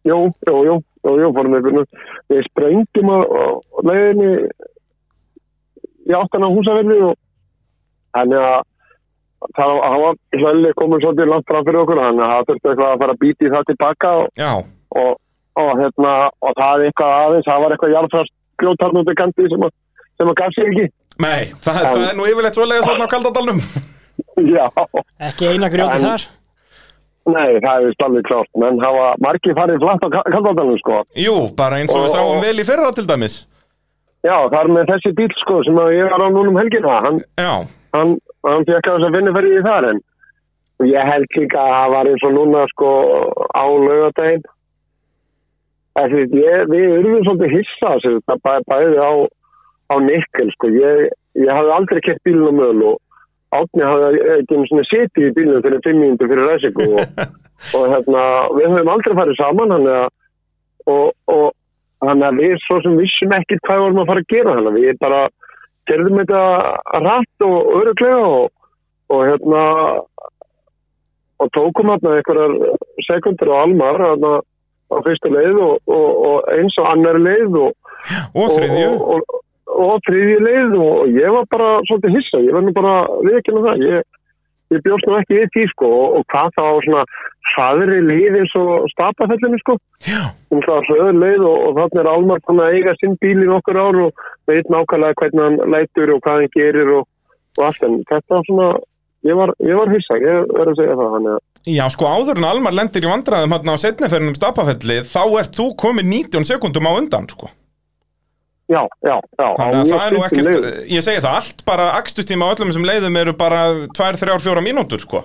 [0.05, 0.75] Jú, jú, jú,
[1.05, 1.83] jú, jú, fórum við
[2.29, 3.43] við sprengjum á, á
[3.89, 4.31] leiðinni
[6.05, 7.15] í áttan á húsavelli og
[8.15, 8.63] þannig að
[9.55, 12.91] það það var hlöðli komin svolítið langt fram fyrir okkur þannig að það þurfti eitthvað
[12.93, 14.29] að fara að býti það tilbaka og,
[15.01, 15.11] og,
[15.63, 16.13] og, hérna,
[16.45, 19.75] og það er eitthvað aðeins, það var eitthvað jarðfrast grjótarnúti kandi sem, að-
[20.21, 20.85] sem að gaf sér ekki
[21.25, 23.59] nei, það, það er nú yfirleitt svolega svona á Kaldadalnum.
[24.55, 24.65] Já,
[25.29, 26.25] Ekki eina grjóti En- þar.
[27.25, 31.01] Nei, það er vist alveg klárt menn hafa margir farið flatt á kaldadalum sko.
[31.17, 33.37] Jú, bara eins og við Og- sáum vel í fyrra til dæmis.
[34.25, 37.19] Já, það er með þessi bíl sko sem ég var á núna um helgina hann,
[37.93, 39.99] hann, hann fekk að þess að vinna fyrir í þar en
[40.89, 42.89] ég held líka að það var eins og núna sko
[43.53, 44.43] á laugadaginn
[45.95, 49.11] Þessi, ég, við erum svolítið hissa þessu, það bæ, bæði á,
[49.87, 51.05] á nikkel sko, ég,
[51.39, 52.97] ég hafði aldrei kett bílun á möl og
[53.55, 57.21] átni hafði ekki einu svona setið í bílunum fyrir fimm mínútur fyrir ræsingu og,
[57.77, 58.23] og hérna,
[58.57, 60.07] við höfum aldrei farið saman hann að
[60.85, 61.47] og, og
[62.05, 64.81] þannig að við svo sem vissum ekkert hvað vorum að fara að gera þannig að
[64.81, 65.21] við bara
[65.89, 66.41] gerðum þetta
[67.05, 68.51] rætt og öruglega og,
[69.13, 69.63] og hérna
[71.43, 72.53] og tókum hérna einhverjar
[73.07, 74.35] sekundur á almar hérna
[74.93, 77.73] á fyrstu leið og, og, og eins og annar leið og,
[78.37, 78.91] og þriðju.
[78.99, 79.35] og,
[79.69, 82.95] og, þriðju leið og, ég var bara svolítið hissa, ég nú bara
[83.25, 84.19] viðkynna það, ég,
[84.73, 87.03] ég bjóst nú ekki við því sko og, og hvað þá svona
[87.53, 89.77] hraðri líð eins og stapafellinu sko.
[90.53, 93.49] Um það hröður leið og, og þannig er Almar búin að eiga sinn bíl í
[93.49, 97.09] nokkur ár og veit nákvæmlega hvernig hann lætur og hvað hann gerir og,
[97.59, 97.85] og allt.
[97.85, 98.69] En þetta var svona
[99.25, 101.29] ég var, ég var hissa, ég verður að segja það hann
[101.65, 105.71] Já, sko áður en Almar lendir í vandræðum hann á setniferinum stapafelli þá ert þú
[105.81, 107.49] komin 19 sekundum á undan sko.
[108.71, 112.47] Já, já, já Þannig að það er nú ekkert, ég segi það, allt bara akstustíma
[112.49, 113.61] á öllum sem leiðum eru bara
[113.93, 115.23] 2, 3, 4 mínútur sko.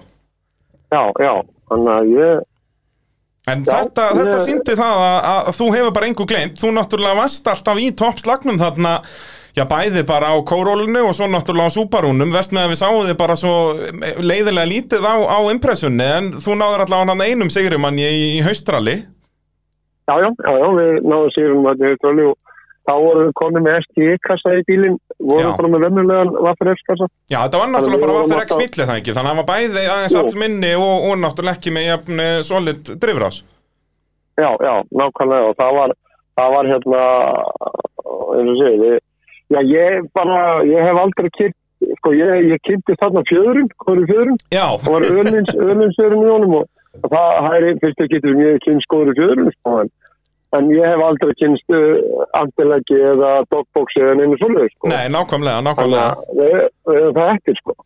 [0.92, 1.34] já, já,
[1.70, 2.46] þannig að ég
[3.48, 6.70] En Já, þetta, ég- þetta síndi það að, að þú hefur bara engu gleymt, þú
[6.76, 8.92] náttúrulega varst alltaf í toppslagnum þarna,
[9.56, 13.06] já bæði bara á kórólinu og svo náttúrulega á súparúnum, vest með að við sáum
[13.08, 13.54] þið bara svo
[14.20, 18.98] leiðilega lítið á, á impressunni, en þú náður allavega hann einum sigrimann í, í haustrali.
[20.04, 22.36] Já, já, já, já, við náðum að þetta er og
[22.88, 25.56] þá vorum við konið með STI-kassa í bílinn, vorum Já.
[25.58, 27.08] bara með vennulegan Vaffer F-kassa.
[27.30, 29.50] Já, þetta var náttúrulega bara við ekki alltaf- spillið það ekki, þannig að hann var
[29.52, 33.40] bæði aðeins all minni og, og náttúrulega ekki með jafn eh, solid drifrás.
[34.40, 35.94] Já, já, nákvæmlega og það var,
[36.40, 37.04] það var hérna,
[38.40, 38.98] eins og segið, við,
[39.52, 41.56] já, ég bara, ég hef aldrei kynnt,
[42.00, 46.68] sko, ég, ég kynnti þarna fjöðurinn, hverju fjöðurinn, það var öllins, öllins í honum og
[47.04, 49.92] það, það er fyrst að getur mjög kynnt skoður fjöðurinn, sko, en,
[50.56, 54.90] en ég hef aldrei kynst uh, andilegi eða dogboxi eða neina svoleið, sko.
[54.90, 56.10] nei, nákvæmlega, Þannig nákvæmlega.
[56.10, 56.58] að við,
[56.90, 57.76] við erum það eftir, sko.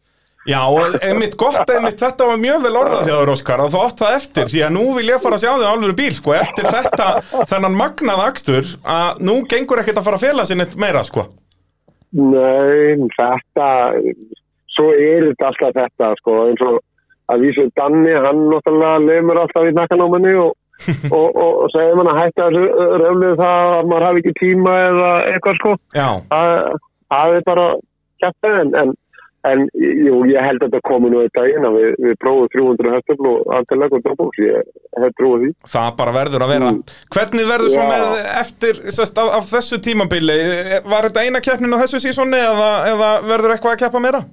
[0.45, 4.01] Já, og einmitt gott, einmitt þetta var mjög vel orðað þér, Óskar, að þú átt
[4.03, 6.35] það eftir, því að nú vil ég fara að sjá þig á alvöru bíl, sko,
[6.37, 7.07] eftir þetta,
[7.49, 11.25] þennan magnað akstur, að nú gengur ekkert að fara að fela sinni meira, sko.
[12.13, 13.69] Nei, þetta,
[14.77, 16.83] svo er þetta alltaf þetta, sko, eins og
[17.33, 19.01] að vísu Danni, hann náttúrulega
[20.85, 24.35] alltaf og, og, og, segir mann að hætta þessu röflið það að maður hafi ekki
[24.41, 25.79] tíma eða eitthvað, sko.
[25.95, 26.53] Það,
[27.15, 27.65] það er bara
[28.25, 28.93] kæftið, en, en,
[29.51, 33.29] en jú, ég held að þetta komi nú þetta að við, við prófum 300 höftum
[33.31, 34.71] og andilega og dróbúks, ég
[35.03, 35.51] hef trúið því.
[35.75, 36.71] það bara verður að vera.
[37.17, 40.41] Hvernig verður svo með eftir, sest, af, af þessu tímabili,
[40.89, 44.25] var þetta eina keppnin á þessu sísoni eða, eða verður eitthvað að keppa meira?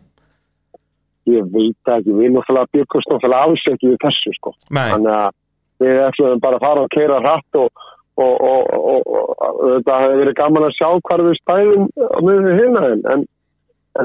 [1.30, 4.54] Ég veit það ekki, við náttúrulega byggumst náttúrulega alls ekki við þessu, sko.
[4.74, 5.36] Nei, Þannig að
[5.82, 7.86] við ætlum bara að fara og keira hratt og,
[8.22, 12.84] og, og, og, þetta hefði verið gaman að sjá hvar við stæðum á miður hérna
[12.92, 13.24] en, en,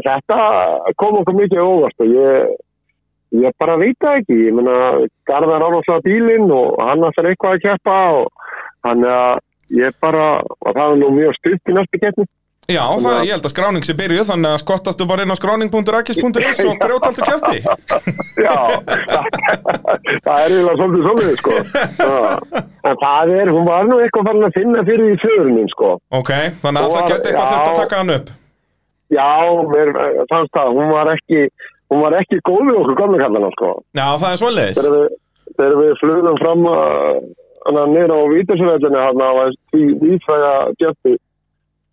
[0.06, 0.38] þetta
[1.02, 2.54] kom okkur mikið á óvart og ég,
[3.42, 4.38] ég bara veit ekki.
[4.48, 4.78] Ég meina,
[5.28, 8.48] Garðar á náttúrulega bílinn og hann ætlar eitthvað að keppa og
[8.86, 9.44] þannig að
[9.82, 10.26] ég bara,
[10.62, 12.26] það er nú mjög stutt í næstu keppni.
[12.66, 16.62] Já, það, ég held að skráning sé byrjuð, þannig að skottastu bara inn á skráning.akis.is
[16.66, 17.60] og grjótaltu kæfti.
[18.42, 18.56] Já,
[19.06, 19.28] það,
[20.26, 21.54] það er eiginlega svolítið svolítið, sko.
[22.90, 25.92] En það er, hún var nú eitthvað farin að finna fyrir í fjörunin, sko.
[26.18, 26.32] Ok,
[26.64, 28.34] þannig að það var- geti eitthvað þurft að taka hann upp.
[29.14, 29.28] Já,
[29.70, 29.92] mér
[30.32, 31.44] fannst það, hún var ekki,
[31.94, 33.70] hún var ekki góð við okkur gamla kallana, sko.
[33.94, 34.80] Já, það er svoleiðis.
[34.82, 35.14] Þegar við,
[35.60, 39.30] þegar við flugum fram að, nýra á Vítarsveitinu, hann á
[39.70, 40.52] því vífræga
[40.82, 41.14] gjöppi,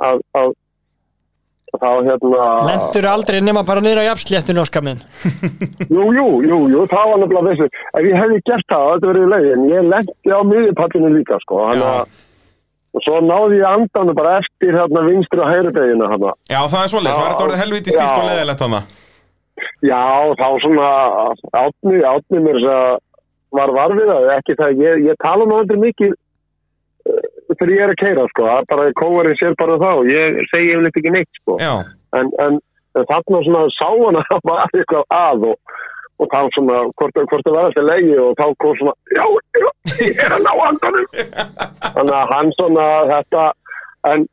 [0.04, 0.52] að, að, að
[1.82, 2.48] þá hérna...
[2.68, 5.02] Lendur aldrei nema bara niður á jafnsléttinu óskar minn.
[5.94, 7.70] Jú, jú, jú, jú, það var nefnilega þessu.
[7.94, 11.62] Ef ég hefði gert það, þetta verið leið, en ég lendi á miðjupallinu líka, sko.
[11.70, 12.18] Að,
[12.94, 16.36] og svo náði ég andanu bara eftir hérna vinstri og hægri beginu, hann að.
[16.52, 17.24] Já, það er svoleiðis, Já.
[17.24, 18.30] var þetta orðið helviti stíft og Já.
[18.32, 19.00] leðilegt þannig.
[19.84, 20.04] Já,
[20.40, 20.92] þá svona
[21.54, 23.02] átni, átni mér að
[23.54, 26.16] var varfið það, ekki það, ég, ég tala nú aldrei mikið
[27.64, 31.00] þegar ég er að keira, sko, er bara kóvarinn sér bara þá, ég segi yfirleitt
[31.00, 31.58] ekki neitt, sko,
[32.20, 32.60] en, en,
[33.00, 35.80] þarna svona sá hann að það var eitthvað að og,
[36.20, 39.26] og þá svona, hvort, hvort það var alltaf leiði og þá kom svona, já,
[39.64, 39.70] já,
[40.04, 41.10] ég er að ná andanum,
[41.96, 43.48] þannig að hann svona þetta,
[44.12, 44.28] en,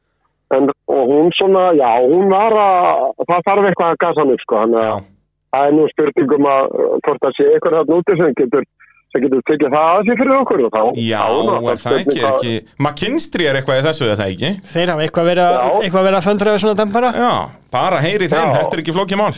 [0.58, 4.44] en, og hún svona, já, hún var að, það þarf eitthvað að gasa hann upp,
[4.44, 4.84] sko, hann já.
[4.90, 5.08] að
[5.50, 8.66] það er nú spurningum að uh, hvort það sé eitthvað þarna úti sem getur,
[9.10, 12.16] sem getur tekið það að sér fyrir okkur og þá Já, þá er það ekki,
[12.16, 14.50] er hvað- ekki McKinstry er eitthvað í þessu, er það ekki?
[14.74, 17.10] Þeir hafa eitthvað verið að, föndra við svona dempara.
[17.16, 17.32] Já,
[17.74, 18.54] bara heyri þeim, Já.
[18.60, 19.32] þetta er ekki flókið mál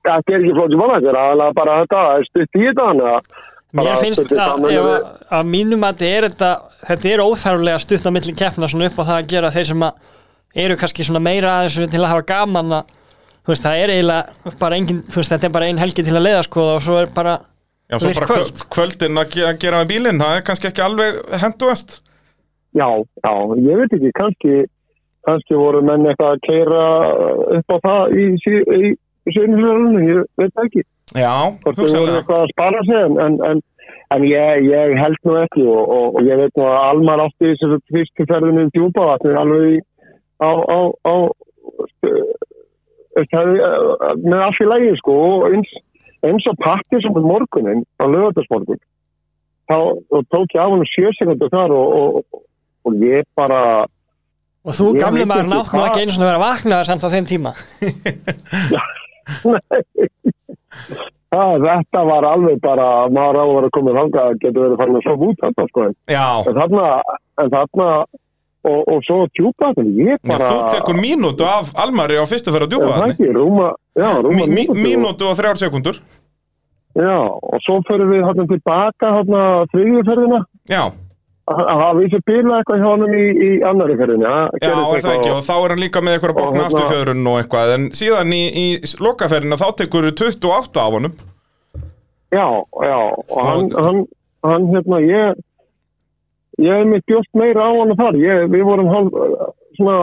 [0.00, 3.48] Þetta er ekki flókið mann, þetta er aðalega bara þetta það er stutt í þetta
[3.70, 4.86] Mér finnst að, að,
[5.30, 6.48] að mínum að þetta er þetta,
[6.88, 9.84] þetta er óþarflega stutt á milli keppna svona upp á það að gera þeir sem
[9.86, 9.92] að
[10.64, 12.88] eru kannski svona meira að þessu til að hafa gaman að,
[13.46, 16.16] þú veist, það er eiginlega bara engin, þú veist, þetta er bara ein helgi til
[16.18, 17.36] að leiða sko og svo er bara,
[17.90, 18.50] Já, svo bara kvöld.
[18.50, 21.96] kvöld, kvöldin að ge- að gera með bílinn, það er kannski ekki alveg henduast
[22.78, 22.86] Já,
[23.24, 23.32] já,
[23.66, 24.58] ég veit ekki, kannski,
[25.26, 26.82] kannski voru menn eitthvað að keira
[27.58, 28.92] upp á það í, í,
[29.26, 30.84] í sjöfnfjörðunum, ég veit það ekki.
[31.18, 31.32] Já,
[31.64, 33.62] Hvort þau voru hugsanlega eitthvað að spara sig, en, en, en,
[34.14, 37.50] en ég, ég held nú ekki og, og, og ég veit nú að Almar átti
[37.50, 39.82] þessu fyrstu ferðinu um djúpavatni alveg í,
[40.38, 40.78] á, á,
[41.10, 41.14] á,
[41.90, 42.14] stu-
[43.34, 43.50] það,
[44.30, 45.74] með allt í lægi, sko, og eins,
[46.26, 48.80] eins og patti sem er morgunin á lögatarsmorgun
[49.70, 52.42] þá og tók ég af hann sjö sekundur þar og, og,
[52.84, 53.86] og ég bara
[54.60, 57.26] Og þú gamli maður nátt nú ekki einu svona að vera vaknaðar samt á þeim
[57.30, 57.52] tíma.
[61.32, 64.98] það, þetta var alveg bara maður á að vera komið þangað að getur verið farin
[64.98, 65.86] að sofa út þetta sko.
[65.86, 66.26] En Já,
[66.60, 66.84] þarna,
[67.40, 67.88] en þarna
[68.64, 72.66] og, og svo djúpaðin ég Já, bara þú tekur mínútu af Almari á fyrstu fyrir
[72.68, 76.00] að djúpa það þannig ekki, rúma, já, rúma mí, mínútu og- þrjár sekundur
[76.98, 79.40] Já, og svo förum við hérna tilbaka hérna
[79.70, 80.40] þriðjuferðina.
[80.68, 80.80] Já,
[81.46, 85.14] að við sér bíla eitthvað hjá honum í, í annari ferðinni ja, já, er það
[85.20, 87.84] ekki og þá er hann líka með eitthvað Og bókna hérna- afturfjörun og eitthvað en
[88.00, 88.66] síðan í, í
[89.06, 91.14] lokaferðina þá tekur 28 af honum.
[92.34, 92.46] Já,
[92.90, 92.98] já,
[93.30, 94.02] og hann, hann,
[94.46, 95.40] hann hérna, ég
[96.60, 99.10] ég hef mitt bjóst meira á hann þar ég, við vorum hann
[99.78, 99.98] svona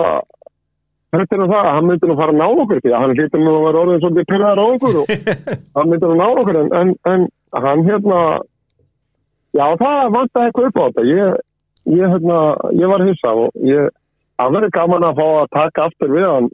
[1.15, 3.45] hrettir um það að hann myndi nú fara að ná okkur því að hann hlýttum
[3.45, 5.11] nú að vera orðin svolítið pyrraðar á okkur og
[5.77, 7.27] hann myndi nú ná okkur en, en, en
[7.65, 8.21] hann hérna
[9.57, 11.39] já það vantaði eitthvað upp á þetta ég,
[11.97, 12.41] ég hérna,
[12.81, 13.89] ég var hissa og ég,
[14.37, 16.49] það verður gaman að fá að taka aftur við hann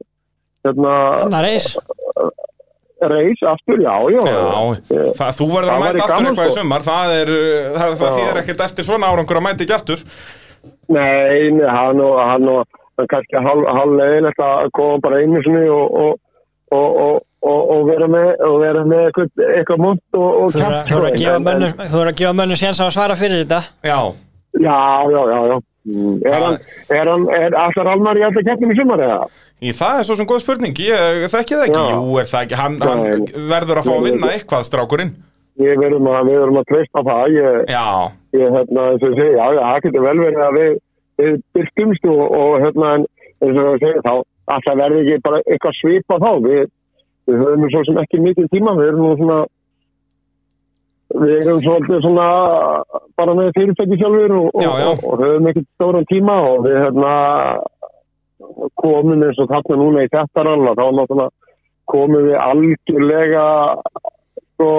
[0.67, 0.95] hérna,
[1.25, 1.73] Annar reis.
[3.13, 6.59] Reis aftur, já, já, Já, það, þú verður að mæta aftur eitthvað í sko.
[6.61, 7.31] sumar það, er,
[7.77, 10.03] það, það þýðir ekkert eftir svona árangur að mæta ekki aftur
[10.93, 15.41] Nei, nei, hann og hann og hann kannski hálf, hálf leiðilegt að koma bara einu
[15.43, 16.13] sinni og, og,
[16.71, 20.77] og, og, og, og vera með, og vera með eitthvað, eitthvað munt og, Þú voru
[20.77, 23.61] að- þú voru að gefa mönnum séns á að svara fyrir þetta.
[23.83, 23.99] Já,
[24.53, 24.77] Já,
[25.09, 25.55] já, já, já.
[25.83, 26.57] Mm, Er hann,
[26.95, 29.25] er hann, er allar almar í alltaf keppnum í sumar eða?
[29.59, 31.97] í það er svo sem góð spurning ég þekki það ekki, Já.
[31.97, 33.03] jú er það ekki hann, hann
[33.51, 35.11] verður að fá að vinna eitthvað strákurinn
[35.59, 37.33] Við verum að, við verum að treysta það.
[37.35, 37.83] Ég, Já,
[38.33, 40.71] ég hérna, og ég segi, já, það getur vel verið að við,
[41.21, 42.93] við byrktumst og, og hérna,
[43.43, 44.13] eins og ég segi, þá
[44.55, 46.31] alltaf verður ekki bara eitthvað svipa þá.
[46.47, 46.63] Við,
[47.29, 49.37] við höfum svo sem ekki mikið tíma, við erum svona,
[51.13, 52.27] við erum svolítið svona
[53.19, 54.87] bara með fyrirtæki sjálfur og, Já, já.
[54.89, 57.13] og, og höfum ekkert stóran tíma og við hérna
[58.81, 61.29] komum eins og þarna núna í þetta ralla, þá náttúrulega
[61.93, 63.45] komum við algjörlega
[64.53, 64.69] sko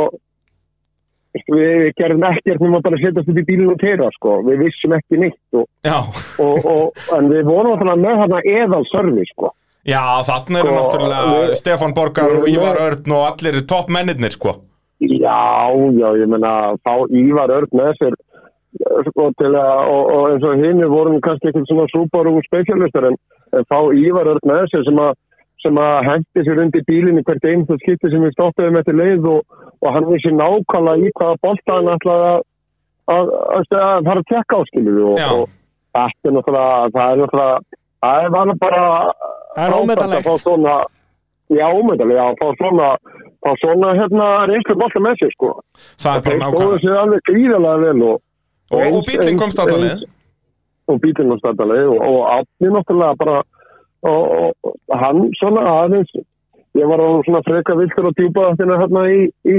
[1.51, 4.95] við gerðum ekkert nema bara að setjast upp í bílinn og keira sko, við vissum
[4.95, 9.51] ekki neitt og, og, og, en við vorum alltaf með þarna eðal servi sko
[9.85, 13.91] Já, þannig eru Sko, náttúrulega við- Stefán Borgar og við- Ívar Örn og allir topp
[13.93, 14.55] mennirnir, sko.
[15.03, 16.53] Já, já, ég meina
[16.87, 18.15] fá Ívar Örn með sér
[19.09, 19.57] sko, að,
[19.91, 23.19] og, og eins og hinn vorum kannski eitthvað svona Subaru specialistar en,
[23.55, 25.15] en fá Ívar Örn með sér sem að
[25.65, 29.61] sem að hendi sér undir bílinni hvert það skipti sem við stoppiðum eftir leið og,
[29.81, 32.43] og hann vissi nákvæmlega í hvaða bolta hann ætlaði að,
[33.15, 35.47] að, fara að tekka á skilu og, og
[35.95, 38.85] þetta er náttúrulega það er náttúrulega það er bara
[39.55, 40.19] Það er ómetanlegt.
[40.19, 40.75] að fá svona
[41.55, 42.89] já, ómetanlega, að fá svona
[43.45, 45.51] fá svona hérna reynslu bolta með sér sko
[46.03, 46.83] Það er bara þeir stóðu nákvæmlega.
[46.85, 48.21] sér alveg gríðalega vel og,
[48.73, 50.07] Og, og eins- bílinn komst eins-
[50.89, 53.37] og bílinn komst leið og, og átni náttúrulega bara
[54.05, 54.25] og,
[54.65, 56.11] og, og hann svona aðeins
[56.75, 59.57] ég var á svona freka viltur og djúpa þarna hérna í, í,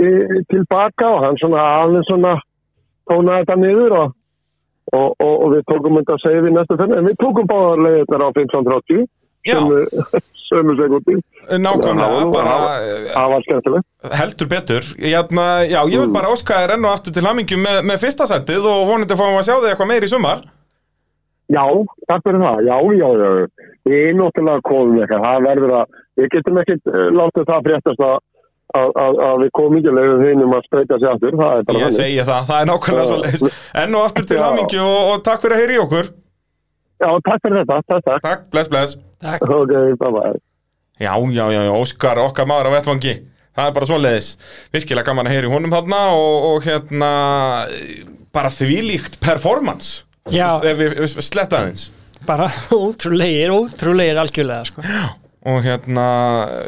[0.00, 0.08] í,
[0.50, 2.32] tilbaka og hann svona aðeins svona
[3.10, 4.12] tónaði þetta niður og,
[4.94, 7.82] og, og, og við tókum þetta að segja við næstu fenni en við tókum báðar
[7.84, 9.06] leiðirnar á 1530
[9.46, 9.54] Já.
[9.56, 9.84] sömu,
[10.50, 11.16] sömu sekundi
[11.50, 12.54] Nákvæmlega, bara
[13.10, 14.88] það var skemmtilegt eh, heldur betur.
[15.00, 18.28] Jæna, já, ég vil bara óska þér enn og aftur til hamingju með, með fyrsta
[18.30, 20.44] settið og vonandi fáum við að sjá þig eitthvað meir í sumar.
[21.50, 21.64] Já,
[22.06, 22.60] takk fyrir það.
[22.68, 23.30] Já, já, já.
[23.88, 25.24] Við erum náttúrulega komum eitthvað.
[25.26, 28.16] Það verður að, við getum ekkert uh, látið það fréttast að,
[28.78, 31.38] að, að, að við komum ekki að spreita sig aftur.
[31.40, 33.10] Það er bara Ég segi það, það er nákvæmlega Já.
[33.10, 33.62] svo leiðis.
[33.82, 36.12] Enn og aftur til hamingju og, og takk fyrir að heyri okkur.
[37.00, 37.80] Já, takk fyrir þetta.
[37.88, 38.22] Takk, takk.
[38.26, 38.96] Takk, bless, bless.
[39.24, 39.44] Takk.
[39.48, 40.38] Ok, bye bye.
[41.00, 43.14] Já, já, já, já, Óskar, okkar maður á vettvangi
[43.56, 44.26] Það er bara svo leiðis
[44.74, 47.08] Virkilega gaman að heyra í honum þarna og, og hérna
[48.36, 50.60] bara þvílíkt performance Já.
[50.60, 51.86] Ef við, sletta aðeins
[52.28, 54.84] Bara ótrúlegir, ótrúlegir algjörlega, sko.
[55.48, 56.06] Og hérna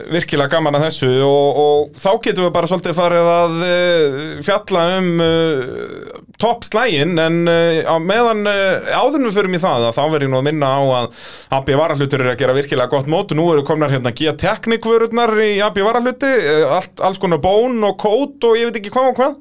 [0.09, 4.15] virkilega gaman að þessu og, og þá getum við bara svolítið farið að uh,
[4.47, 9.87] fjalla um uh, topp slægin en uh, meðan uh, áður en við förum í það
[9.91, 11.21] að þá verður ég nú að minna á að
[11.59, 13.37] AB varahlutur er að gera virkilega gott mót.
[13.37, 16.33] Og nú eru komnar hérna G-Teknik vörurnar í AB varahluti
[16.65, 19.37] allt, alls konar bón og kót og ég veit ekki hvað og hvað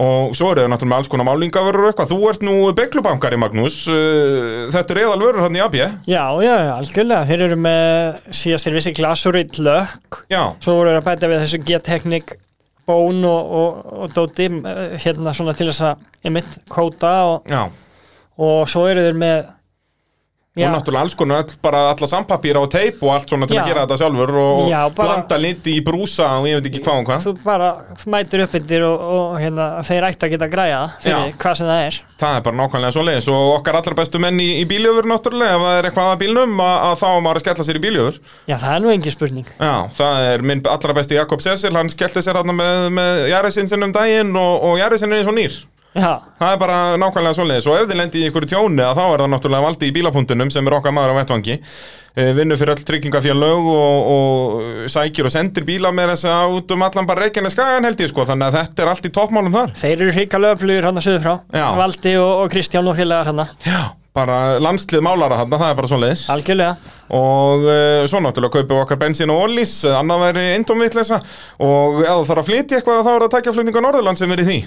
[0.00, 2.12] og svo eru þau náttúrulega alls konar málingavörur og eitthvað.
[2.12, 3.80] Þú ert nú beiglubankari Magnús.
[3.90, 7.26] Uh, þetta er eðal vörur hann í AB Já, já, já, algjörlega.
[7.28, 10.22] Þeir eru með síðast þeir vissi glasurit lökk.
[10.64, 12.34] Svo voru þeir að bæta við þessu G-Technic
[12.90, 17.50] bón og, og, og dóti eh, hérna svona til þess að emitt kóta og,
[18.40, 19.50] og svo eru þeir með
[20.58, 20.66] Já.
[20.66, 23.60] og náttúrulega alls konar bara alla sampapíra og teip og allt svona til Já.
[23.62, 26.80] að gera þetta sjálfur og, Já, bara- blanda liti í brúsa og ég veit ekki
[26.82, 27.68] hvað og hvað þú bara
[28.10, 31.38] mætir upp yfir og, og hérna, þeir ætti að geta græða fyrir Já.
[31.38, 34.40] hvað sem það er Það er bara nákvæmlega svo leiðis og okkar allra bestu menn
[34.42, 37.36] í, í bíljöfur náttúrulega ef það er eitthvað að bílnum að, að þá á maður
[37.38, 38.20] að skella sér í bíljöfur
[38.50, 41.94] Já, það er nú engin spurning Já, það er minn allra besti Jakob Cecil hann
[41.94, 45.38] skellti sér hann með, með Jærisinn sinn um daginn og, og Jærisinn er eins og
[45.38, 47.66] nýr Já, Það er bara nákvæmlega svoleiðis.
[47.66, 50.68] Og ef þið lendi í tjóni að þá er það náttúrulega valdi í bílapunktunum sem
[50.68, 51.56] er okkar maður á vettvangi.
[52.14, 56.74] E, vinnur fyrir öll tryggingafélög og, og sækir og sendir bíla með þess að út
[56.74, 58.26] um allan bara reikina skagan held ég sko.
[58.28, 59.72] Þannig að þetta er allt í toppmálum þar.
[59.82, 61.34] Þeir eru hrikalega öflugur hann að söðu frá.
[61.80, 63.80] Valdi og, og Kristján og félagar hann Já,
[64.14, 66.26] bara landslið málara þarna, það er bara svoleiðis.
[66.34, 66.92] Algjörlega.
[67.18, 71.18] Og uh, svo náttúrulega kaupum við okkar bensín og ólís, annað væri eintómvitleysa
[71.66, 74.46] og ef það þarf að flytja eitthvað þá er það tækjaflutninga Norðurland sem er í
[74.46, 74.58] því.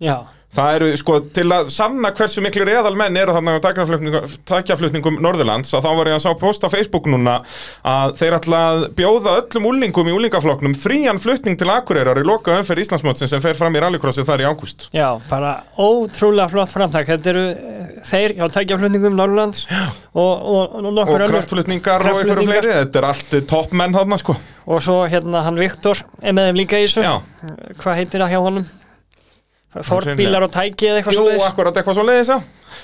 [0.00, 0.14] Já,
[0.50, 3.62] Það eru sko til að sanna hversu miklu reðal menn eru þarna á
[4.50, 7.36] tækjaflutningum Norðurlands að þá var ég að sá post á Facebook núna
[7.86, 12.56] að þeir ætla að bjóða öllum úlingum í úlingaflokknum frían flutning til Akureyrar í loka
[12.58, 14.88] umferð Íslandsmótsin sem fer fram í rallycrossi þar í ágúst.
[14.90, 20.90] já, bara ótrúlega flott framtak Þetta eru eh, þeir, já, tækjaflutningum Norrlands og, og, og
[20.90, 24.34] Og nokkur önnur kraftflutningar og einhverju fleiri, þetta er allt toppmenn þarna sko.
[24.66, 27.14] og svo hérna hann Viktor er með þeim líka í þessu Já,
[27.80, 28.68] Hvað heitir það hjá honum?
[29.70, 31.44] Fordbílar og tæki eða eitthvað jú, svoleiðis.
[31.46, 32.38] akkurat eitthvað svo leiðis, já.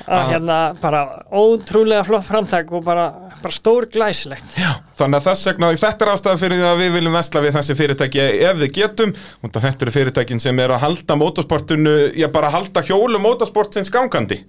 [0.06, 1.00] að hérna bara
[1.34, 3.06] ótrúlega flott framtak og bara,
[3.42, 4.68] bara stór glæsilegt Já,
[5.00, 7.76] þannig að þess vegna, þetta er ástæða fyrir því að við viljum vesla við þessi
[7.80, 12.52] fyrirtæki ef við getum, og þetta eru fyrirtækin sem er að halda motorsportinu, já bara
[12.54, 14.44] halda hjólu motorsportsins gangandi.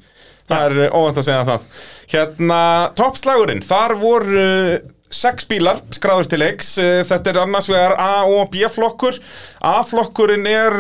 [0.47, 1.63] Það er óvænt að segja það.
[2.13, 2.59] Hérna,
[2.95, 4.77] toppslagurinn, þar voru uh,
[5.13, 9.17] sex bílar skráður til leiks, Uh, þetta er annars vegar A og B flokkur,
[9.63, 10.75] A flokkurinn er,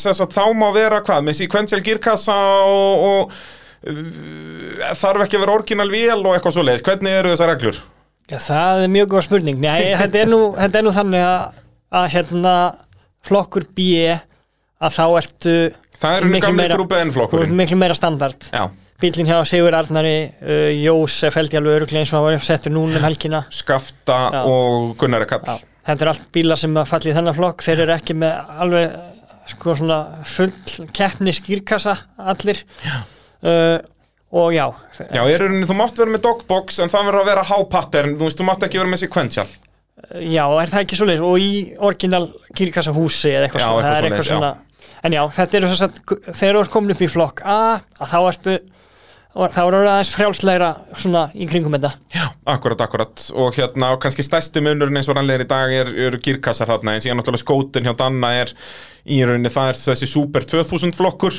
[0.00, 3.34] sem sagt, þá má vera hvað, með sequential girkassa og, og
[3.92, 7.80] uh, þarf ekki að vera orginal vél og eitthvað svo leið, hvernig eru þessar reglur?
[8.32, 9.58] Já, það er mjög góð spurning.
[9.60, 11.60] Nei, þetta er nú, þetta er nú þannig að,
[12.00, 12.54] að hérna
[13.28, 13.88] flokkur B
[14.82, 15.56] að þá ertu
[16.02, 16.78] Það er miklu meira-
[17.54, 18.48] miklu meira standard.
[18.50, 18.64] Já,
[19.02, 22.74] bílinn hjá Sigur Arnari uh, Jósef held ég alveg öruglega eins og hann var settur
[22.74, 23.44] núna um helgina.
[23.52, 24.42] Skafta Já.
[24.48, 25.44] og Gunnar Kall.
[25.46, 27.64] Já, þetta er allt bílar sem falli í þennan flokk.
[27.66, 29.00] Þeir eru ekki með alveg
[29.52, 29.98] sko svona
[30.30, 30.52] full
[30.94, 31.96] keppni skýrkassa
[32.32, 32.62] allir.
[33.42, 33.80] Uh,
[34.32, 34.64] og já
[35.12, 38.28] Já, í rauninni þú mátt vera með dogbox en það verður að vera high-pattern þú
[38.28, 39.48] veist, þú mátt ekki vera með sequential
[40.10, 41.24] já, er það ekki svoleiðis?
[41.26, 41.50] Og í
[41.84, 42.26] orginal
[42.56, 44.52] kýrkassa húsi eða eitthvað Já, svona, eitthvað er eitthvað svona.
[45.02, 46.00] En já, þetta er þess að
[46.30, 47.58] þegar þú ert komin upp í flokk A
[47.98, 48.56] að þá ertu
[49.32, 50.70] er orðið aðeins frjálslegra
[51.00, 51.92] svona í kringum þetta.
[52.12, 53.22] Já, akkurat, akkurat.
[53.32, 56.96] Og hérna, og kannski stærsti munurinn eins og rannlegar í dag er, eru girkassar þarna.
[56.96, 58.52] En síðan náttúrulega skótin hjá Danna er
[59.08, 61.38] í rauninni það er þessi Super 2000 flokkur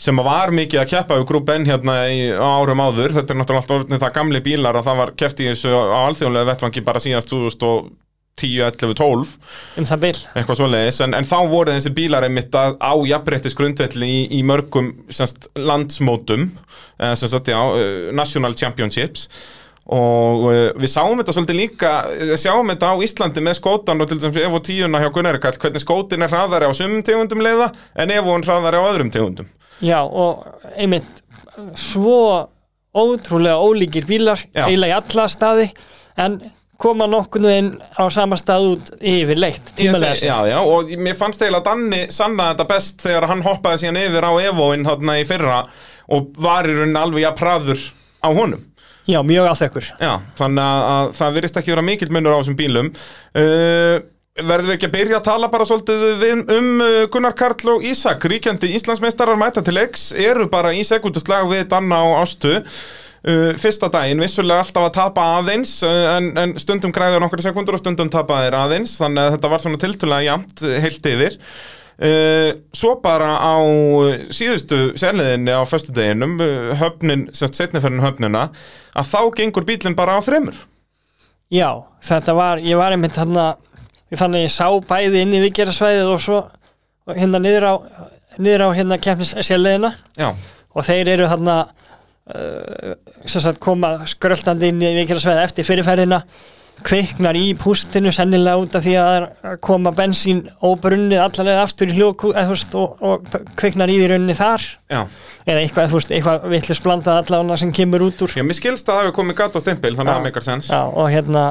[0.00, 3.14] sem var mikið að keppa við grúp N hérna í, árum áður.
[3.18, 5.98] Þetta er náttúrulega alltaf orðin það gamli bílar að það var keppt í þessu á
[6.08, 7.36] alþjóðlega vettvangi bara síðast
[8.40, 9.34] 2010, 11, 12
[9.78, 10.14] um það bil.
[10.34, 14.40] Eitthvað svoleiðis, en, en þá voru þessir bílar einmitt að á jafnbrettis grundvelli í, í
[14.46, 16.48] mörgum semst, landsmótum
[16.98, 19.28] eh, semst, já, eh, National Championships.
[19.92, 24.08] Og uh, við sáum þetta svolítið líka eh, sjáum þetta á Íslandi með skótan og
[24.08, 27.68] til dæmis Evo 10 hjá Gunnar Kall hvernig skótin er hraðari á sumum tegundum leiða
[28.00, 29.50] en Evo er hraðari á öðrum tegundum.
[29.84, 31.20] Já, og einmitt
[31.76, 32.48] svo
[32.96, 34.64] ótrúlega ólíkir bílar Já.
[34.70, 35.68] eiginlega í alla staði
[36.16, 36.40] en
[36.84, 40.20] koma nokkurnu inn á sama stað út yfir leitt, tímalega.
[40.20, 44.28] Já, já, og mér fannst eiginlega Danni sanna þetta best þegar hann hoppaði síðan yfir
[44.28, 45.64] á Evoin þarna í fyrra
[46.12, 47.84] og var í rauninni alveg að praður
[48.20, 48.70] á honum
[49.04, 49.84] Já, mjög áþekkur.
[50.00, 53.96] Já, þannig að, að það virðist ekki vera mikill munur á þessum bílum uh,
[54.34, 56.22] Verðum við ekki að byrja að tala bara svolítið
[56.56, 61.46] um uh, Gunnar Karl og Ísak Ríkjandi Íslandsmeistarar mæta til X eru bara í sekundustlag
[61.52, 62.56] við Danna og Ástu
[63.28, 67.78] uh, Fyrsta daginn, vissulega alltaf að tapa aðeins uh, en, en stundum græður nokkru sekundur
[67.78, 71.38] og stundum tapa þeir aðeins þannig að þetta var svona tiltölulega jæmt uh, heilt yfir.
[71.94, 73.54] Uh, svo bara á
[74.34, 78.48] síðustu sérliðinni á föstudeginum uh, höfnin, semst setniferðin höfnina
[78.98, 80.56] að þá gengur bílinn bara á þremur.
[81.54, 81.70] Já,
[82.02, 83.36] þetta var, ég var einmitt hann
[84.10, 86.40] ég fann að ég sá bæði inn í vikgerasvæðið og svo
[87.14, 87.74] hérna niður á,
[88.38, 90.32] niður á hérna kemnisséliðina Já,
[90.74, 91.50] og þeir eru hann
[92.32, 96.22] uh, koma skröltandi inn í vikgerasvæðið eftir fyrirferðina
[96.84, 99.26] kveiknar í pústinu sennilega út af því að
[99.62, 103.28] koma bensín óbrunnið allavega aftur í hljóku veist, og, og
[103.58, 104.64] kveiknar í því rauninni þar.
[104.90, 105.04] Já,
[105.46, 108.34] eða eitthvað, eitthvað vitlis blandað allavega sem kemur út úr.
[108.34, 110.72] Já, mér skilst að það hefur komið gata á stempil þannig að það meikar sens
[110.72, 111.44] Já, og hérna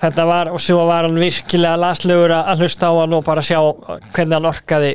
[0.00, 3.58] þetta var, og svo var hann virkilega laslegur að hlusta á hann og bara sjá
[4.14, 4.92] hvernig hann orkaði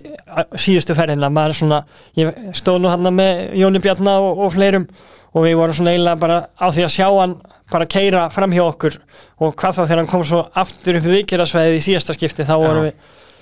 [0.58, 1.82] síðustu ferðina, maður svona
[2.18, 4.88] ég stóð nú hann með Jóni Bjarna og, og fleirum
[5.36, 7.36] og við vorum svona eiginlega bara á því að sjá hann
[7.72, 8.98] bara keira fram hjá okkur
[9.42, 12.56] og hvað þá þegar hann kom svo aftur upp í vikirasvæðið í síðasta skipti þá
[12.62, 12.96] vorum við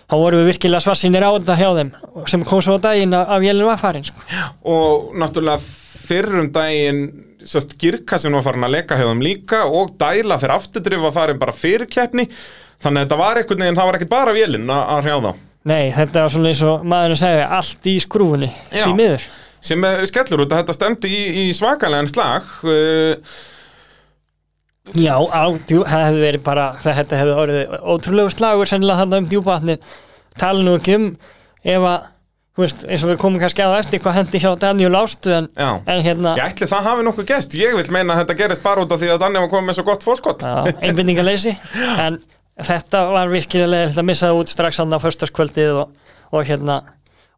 [0.10, 1.92] þá vorum við virkilega svarsinir á þetta hjá þeim
[2.32, 4.26] sem kom svo á daginn að, að vélinn var farin sko.
[4.74, 5.64] og náttúrulega
[6.04, 7.04] fyrrum daginn
[7.50, 11.56] sérst, girkassin var farin að leka þeim líka og dæla fyrir afturdrif var farin bara
[11.56, 12.28] fyrir keppni.
[12.84, 15.42] Þannig að þetta var einhvern veginn, það var ekkert bara vélinn að, að hrjá þá.
[15.72, 19.28] Nei, þetta var svona eins og maðurinn segi allt í skrúfunni, því miður.
[19.64, 23.36] Sem er skellur út að þetta stemdi í, í svakalega slag uh,
[24.92, 29.30] Já, á, djú, það hefði verið bara þetta hefði orðið ótrúlegu slagur sennilega þannig um
[29.32, 29.78] djúpavatni
[30.42, 31.06] tala nú ekki um
[31.64, 32.10] ef að
[32.60, 36.04] veist, eins og við komum kannski að eftir hvað hendi hjá Daniel Ástu en, en
[36.06, 38.94] hérna Ég ætli það hafi nokkuð gest, ég vil meina að þetta gerist bara út
[38.94, 40.46] af því að Danni var komið með svo gott fórskott
[40.86, 41.56] einbindingaleysi
[42.06, 42.20] en
[42.62, 45.96] þetta var virkilega leðilegt að missa það út strax hann á föstaskvöldið og,
[46.34, 46.82] og hérna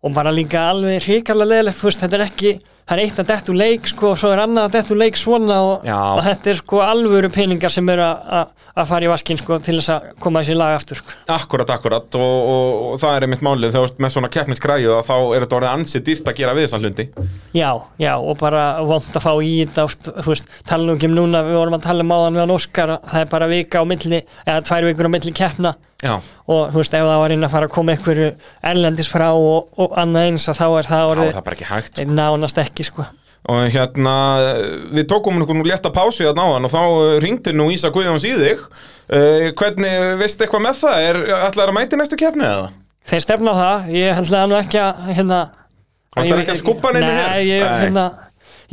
[0.05, 2.51] og bara líka alveg hrikalega leðilegt þú veist, þetta er ekki
[2.85, 5.55] það er eitt að dettu leik sko og svo er annað að dettu leik svona
[5.65, 5.87] og,
[6.19, 9.89] og þetta er sko alvöru peningar sem eru að- fara í vaskinn sko til þess
[9.93, 11.13] að koma þessi lag aftur sko.
[11.31, 14.89] Akkurat, akkurat og, og, og það er einmitt málið þegar þú ert með svona keppnisgræju
[14.97, 17.05] og þá er þetta orðið ansið dýrt að gera við þessan hlundi
[17.55, 17.69] Já,
[18.03, 21.15] já, og bara vond að fá í þetta oft, þú veist, tala nú ekki um
[21.21, 23.83] núna við vorum að tala um áðan við hann Óskar það er bara vika á
[23.87, 25.73] milli, eða tvær vikur á milli keppna
[26.05, 26.13] Já,
[26.53, 28.29] og þú veist, ef það var inn að fara að koma einhverju
[28.71, 32.61] erlendis frá og, og annað eins þá er það er orðið það ekki hægt nánast
[32.61, 33.07] ekki, sko.
[33.45, 34.13] Og hérna,
[34.95, 36.81] við tókum nokkuð nú létta pásu hérna áðan og þá
[37.21, 38.63] ringdi nú Ísa Guðjóns í þig.
[39.05, 41.03] Uh, hvernig, veistu eitthvað með það?
[41.09, 42.71] Er ætlaður að mæti næstu keppni eða?
[43.05, 45.41] Þeir stefna á það, ég held að nú ekki að hérna
[46.15, 47.27] Ætlarðu ekki að skúbba neinu hér?
[47.29, 48.05] Nei, ég, hérna,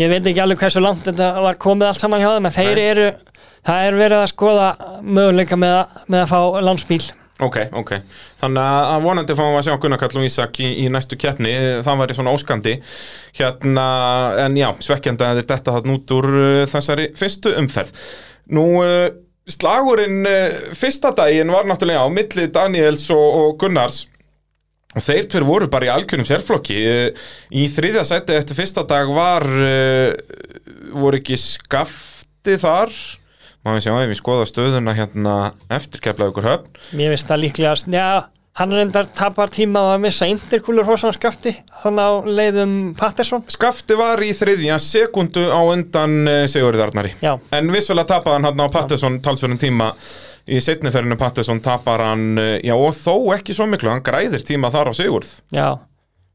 [0.01, 2.81] ég veit ekki alveg hversu langt þetta var komið allt saman hjá þeim en þeir
[2.87, 3.07] eru,
[3.69, 4.69] það er verið að skoða
[5.03, 6.41] möguleika með, að- með að fá
[6.71, 7.01] landsbíl
[7.43, 7.91] Ok, ok,
[8.39, 11.51] þannig að vonandi fáum við að sjá Gunnar Karl og Ísak í, í næstu keppni.
[11.83, 12.75] Það væri svona óskandi.
[13.35, 13.87] Hérna,
[14.45, 17.99] en já, svekkjandi að þetta það út úr uh, þessari fyrstu umferð.
[18.55, 19.09] Nú, uh,
[19.51, 24.05] slagurinn uh, fyrsta daginn var náttúrulega á milli Daniels og, og Gunnars.
[24.93, 26.79] Og þeir tveir voru bara í algjörnum sérflokki.
[27.57, 29.47] Í þriðja sæti eftir fyrsta dag var
[30.93, 32.93] voru ekki skafti þar
[33.63, 35.35] má við sjá ef við skoða stöðuna hérna
[35.73, 36.71] eftir keflaðu ykkur höfn.
[36.99, 38.07] Mér finnst það líklegast, já,
[38.59, 43.45] hann reyndar tapar tíma á að missa interkúlur hósan skafti, hann á leiðum Pattersson.
[43.53, 47.15] Skafti var í þriðja sekundu á undan uh, Sigurður Arnari.
[47.23, 49.93] Já, En vissulega tapaði hann hann á Patterson talsverðin tíma.
[50.43, 54.73] Í setniferðinu Patterson tapar hann uh, Já og þó ekki svo miklu Hann græðir tíma
[54.75, 55.31] þar á Sigurð.
[55.55, 55.79] Já.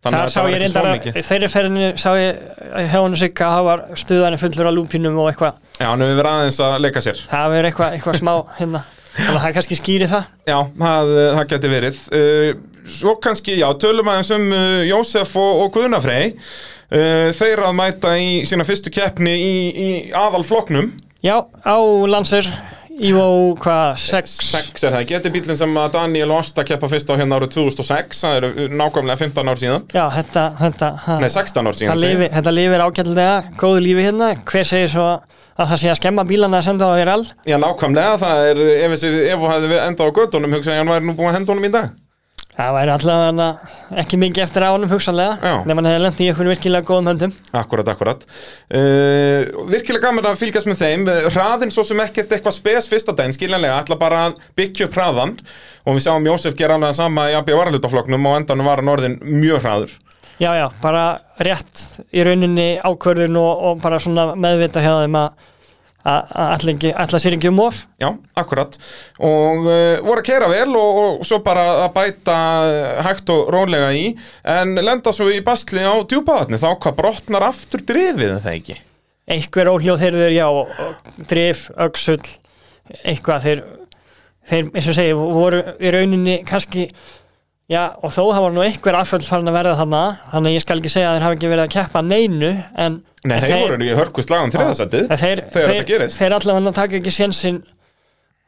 [0.08, 1.18] Þannig Það var ekki svo mikið.
[1.30, 2.40] þeirri ferðinu sá ég
[2.88, 6.18] hjá hann sigga að það var stuðanir fullur af lúpinum og eitthvað, Já, hann hefur
[6.22, 7.20] verið aðeins að leika sér.
[7.32, 8.82] Það verður eitthvað, eitthvað smá hérna,
[9.18, 10.32] þannig að það kannski skýri það.
[10.48, 12.02] Já, það, uh, það geti verið.
[12.14, 17.74] Uh, Svo kannski, já, tölum aðeins um uh, Jósef og, og Guðnafrey uh, Þeir að
[17.76, 20.94] mæta í sína fyrstu keppni í, í aðalfloknum
[21.26, 21.36] Já,
[21.68, 21.76] á
[22.08, 22.48] landsver,
[22.98, 26.90] Ivo, hvað, 6, 6 er það ekki, þetta er bílinn sem Daniel og Ásta keppa
[26.90, 29.86] fyrst á hérna árið 2006 það eru nákvæmlega 15 ár síðan.
[29.94, 30.90] Já, þetta, þetta,
[31.22, 35.06] Nei, 16 ár síðan það lifi, þetta lifir ágætlega, góðu lífi hérna, hver segir svo
[35.14, 37.30] að það sé að skemma bílana að senda á þér all?
[37.46, 40.86] Já, nákvæmlega, það er, ef þessi Ef hún hefði endað á göttunum, hugsa ég að
[40.86, 41.96] hann væri nú búin að henda honum í dag
[42.58, 43.48] Það væri allavega
[44.02, 45.58] ekki mikið eftir á honum hugsanlega Já.
[45.70, 47.36] nema hann hefði lent í einhvern virkilega góðum höndum.
[47.54, 48.24] Akkurat, akkurat.
[48.74, 51.06] Uh, Virkilega gaman að fylgjast með þeim.
[51.36, 55.36] Hraðin svo sem ekkert eitthvað spes fyrsta daginn Skiljanlega, ætla bara að byggja upp hraðan
[55.86, 58.94] Og við sáum Jósef gera alveg það sama í AB varalutafloknum Og endanum var hann
[58.96, 59.94] orðin mjög hraður.
[60.38, 61.06] Já, já, bara
[61.42, 65.48] rétt í rauninni ákvörðun og, og bara svona meðvita þeim að
[66.08, 68.10] að ætla sér ekki um of Já,
[68.40, 68.78] akkurat.
[69.24, 73.52] Og uh, voru að kera vel og, og svo bara að bæta uh, hægt og
[73.54, 74.10] rólega í
[74.48, 78.82] En lenda svo í bastli á djúpaðatni Þá hvað brotnar aftur drifið það ekki?
[79.28, 80.48] Einhver óhljóð þeir þeir, já,
[81.28, 82.22] drif, öxull
[83.04, 83.64] eitthvað þeir,
[84.48, 86.88] þeir eins og segi, voru í rauninni kannski
[87.68, 90.64] Já, og þó það var nú einhver afföll farin að verða þannig þannig að ég
[90.64, 92.94] skal ekki segja að þeir hafa ekki verið að keppa neinu en
[93.28, 96.22] Nei, en þeir voru í hörku slagum þriðasætið þeir, Þegar þeir, þetta gerist.
[96.22, 97.60] þeir allavega taka ekki sénsinn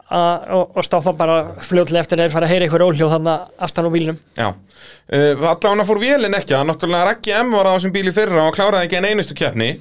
[0.09, 3.91] og, og stoppa bara fljótlega eftir þeir fara að heyra einhver óhljóð þannig aftan á
[3.93, 4.19] bílnum.
[4.39, 8.15] Já, uh, allavega fór vélinn ekki að náttúrulega Raggi M var á þessum bíl í
[8.15, 9.73] fyrra og kláraði ekki en einustu keppni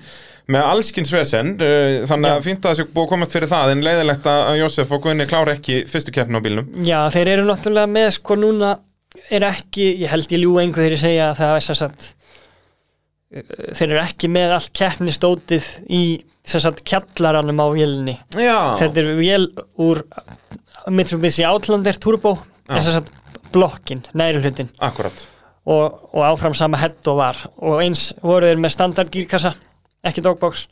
[0.48, 3.86] með allskins vesen uh, þannig að fínt að þessu búið að komast fyrir það en
[3.86, 6.69] leiðilegt að Jósef og Gunni klára ekki fyrstu keppni á bílnum.
[6.85, 8.74] Já, þeir eru náttúrulega með sko núna
[9.31, 12.09] er ekki, ég held ég ljúga einhver þegar ég segja að það er sem sagt
[12.09, 16.03] uh, þeir eru ekki með allt keppnistótið í
[16.49, 18.16] sem sagt kjallaranum á vélinni.
[18.32, 19.49] Já, þetta er vél
[19.85, 20.05] úr
[20.89, 22.39] Mitsubishi Outlander Turbo
[22.69, 22.78] Já.
[22.78, 23.12] er sem sagt
[23.53, 25.27] blokkin, næri hlutin akkurat
[25.69, 27.40] og, og áfram sama hett og var.
[27.61, 29.53] Og eins voru þeir með standard gírkassa
[30.09, 30.65] ekki dogbox.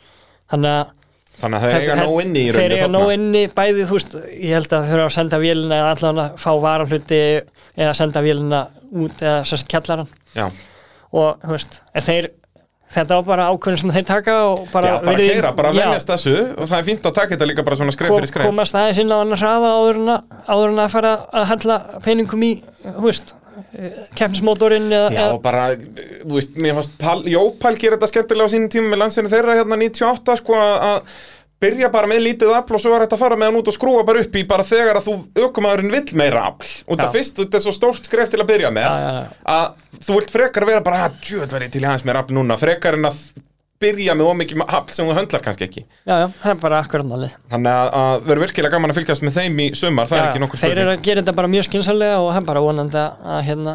[0.53, 0.95] Þannig að
[1.37, 3.01] Þannig að þeir eiga nóg inni í þeir rauninni eiga þarna.
[3.03, 6.21] nóg inni bæði, þú veist, ég held að þau þurfa að senda vélina eða allan
[6.23, 7.19] að fá varanhluti
[7.77, 8.67] eða senda vélina
[8.97, 10.49] út eða sérst kjallaran Já,
[11.13, 12.31] og, þú veist, þeir
[12.97, 16.13] þetta var bara ákvörðin sem þeir taka og bara, Já, bara keira, bara Já, venjast
[16.13, 18.51] þessu og það er fínt að taka þetta líka bara svona skref kom, fyrir skref.
[18.51, 19.67] komast aðeins inn á en að,
[20.47, 22.53] áður en að fara að hella peningum í,
[23.03, 23.35] veist
[24.17, 25.71] keppnismótorinn Já, eða bara,
[26.23, 29.59] þú veist, mér fannst Pal, Jópal gerir þetta skemmtilega á sínum tíma með landsinu þeirra
[29.59, 31.01] hérna 98 sko að
[31.63, 33.77] byrja bara með lítið afl og svo er þetta að fara með hann út og
[33.77, 35.17] skrúa bara upp í bara þegar að þú
[35.47, 36.69] aukumæðurinn vill meira afl.
[36.87, 39.25] Og það fyrst, þetta er svo stórt skref til að byrja með Já, já,
[39.57, 42.99] að þú vilt frekar vera bara að djöð verið til hans meira afl núna frekar
[42.99, 43.23] en að
[43.81, 45.83] byrja með ómikið afl sem þú höndlar kannski ekki.
[46.09, 47.35] Já, já, það er bara akkurat málið.
[47.53, 50.29] Þannig að, að verður virkilega gaman að fylgjast með þeim í sumar, það er Já,
[50.31, 53.43] ekki nokkur þeir eru að gera þetta bara mjög skynsamlega og hann bara vonandi að,
[53.49, 53.75] hérna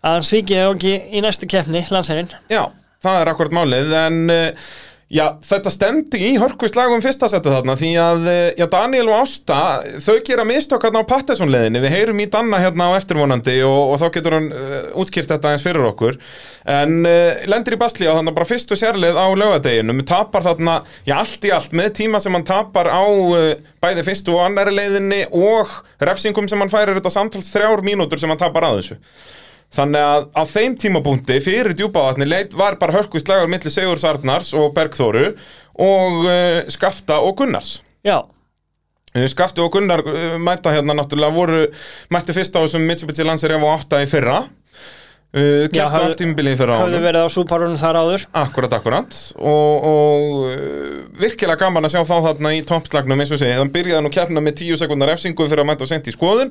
[0.00, 2.30] að hann svíkja ekki í næstu keppni landsherinn.
[2.52, 2.62] Já,
[3.02, 4.70] það er akkurat málið en uh,
[5.10, 9.58] já, þetta stemdi í hörkvislagum fyrsta setið þarna því að uh, já, Daniel og Ásta
[10.04, 14.00] þau gera mistök hérna á Pattesson-leðinni við heyrum í Danna hérna á eftirvonandi og, og
[14.02, 16.20] þá getur hann uh, útskýrt þetta eins fyrir okkur.
[16.70, 20.78] En uh, lendir í basli á þannig bara fyrstu sérlið á laugadeginum tapar þarna,
[21.08, 23.50] já, allt í allt með tíma sem hann tapar á uh,
[23.82, 25.74] bæði fyrstu og annari leiðinni og
[26.06, 29.00] refsingum sem hann færir þetta samtals þrjár mínútur sem hann tapar að þessu
[29.70, 34.50] Þannig að á þeim tímabúndi fyrir djúpavatni leit var bara hörkvist lagur milli Sigur Sarnars
[34.58, 35.28] og Bergþóru
[35.80, 37.80] og uh, Skafta og Gunnars.
[38.04, 38.20] já,
[39.10, 41.64] Uh, Skafti og Gunnar uh, mæta hérna náttúrulega voru
[42.14, 44.36] mætti fyrst á þessum Mitsubishi Lancer Evo 8 í fyrra.
[45.34, 47.06] Já, Kæftu allt tímabilið fyrra á hafðu honum.
[47.08, 52.54] verið á súparunum þar áður Akkurat, akkurat og, og virkilega gaman að sjá þá þarna
[52.54, 55.70] í toppslagnum eins og segi, þann byrjaði nú keppna með 10 sekundar efsingu fyrir að
[55.72, 56.50] mæta og sent í skoðun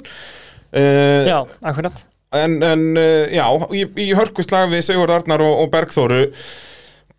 [0.72, 2.04] já, akkurat
[2.36, 6.28] En, en uh, já, í, í hörkuslag við Sigurð Arnar og, og Bergþóru.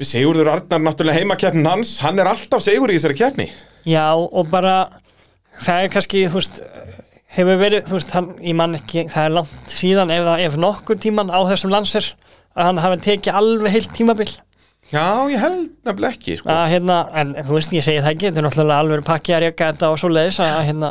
[0.01, 3.49] Sigurður Arnar náttúrulega heimakeppnin hans Hann er alltaf Sigur í þessari keppni.
[3.85, 4.77] Já, og bara
[5.61, 6.62] það er kannski, þú veist
[7.37, 10.99] hefur verið, þú veist, hann, ég man ekki það er langt síðan, ef, ef nokkur
[11.01, 12.12] tíman á þessum landsir,
[12.57, 14.31] að hann hafi tekið alveg heilt tímabil.
[14.91, 16.51] Já, ég held nefnilega ekki sko.
[16.51, 19.45] að hérna, en þú veist, ég segi það ekki þetta er náttúrulega alveg pakki að
[19.47, 20.91] reyka þetta og svo leiðis að hérna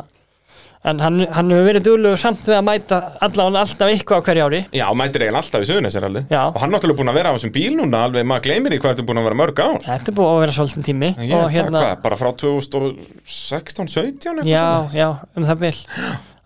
[0.88, 4.46] en hann, hann hefur verið duglegur samt við að mæta allavega alltaf eitthvað á hverju
[4.48, 6.42] ári Já, mætir eiginlega alltaf í suðunisir alveg Já.
[6.54, 8.94] Og hann náttúrulega búin að vera á þessum bíl núna alveg, maður gleymir í hvað
[8.96, 11.36] þetta er búin að vera mörg ár þetta er búið að vera svolítið tími Ég
[11.36, 14.96] og hérna, hvað, bara frá 2016, 17 eitthvað já, svoleiðis?
[15.02, 15.76] já, um það bil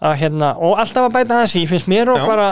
[0.03, 2.25] að hérna, og alltaf að bæta þessi finnst mér og Já.
[2.27, 2.47] bara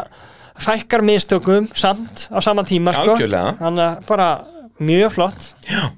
[0.61, 3.15] fækkar mistökum samt á sama tíma sko.
[3.17, 4.27] Þannig að bara
[4.81, 5.49] mjög flott.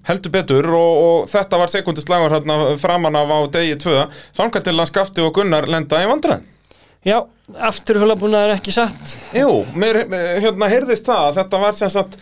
[0.08, 4.00] Heldur betur og, og þetta var sekundislagur hérna framan af á degi 2
[4.38, 6.44] Þangar til að Skafti og Gunnar lenda í vandræð
[7.04, 7.18] já,
[7.68, 9.16] afturhjólabúnaður er ekki satt.
[9.36, 12.18] Jú, mér mér, hérna heyrðist það að þetta var sem sagt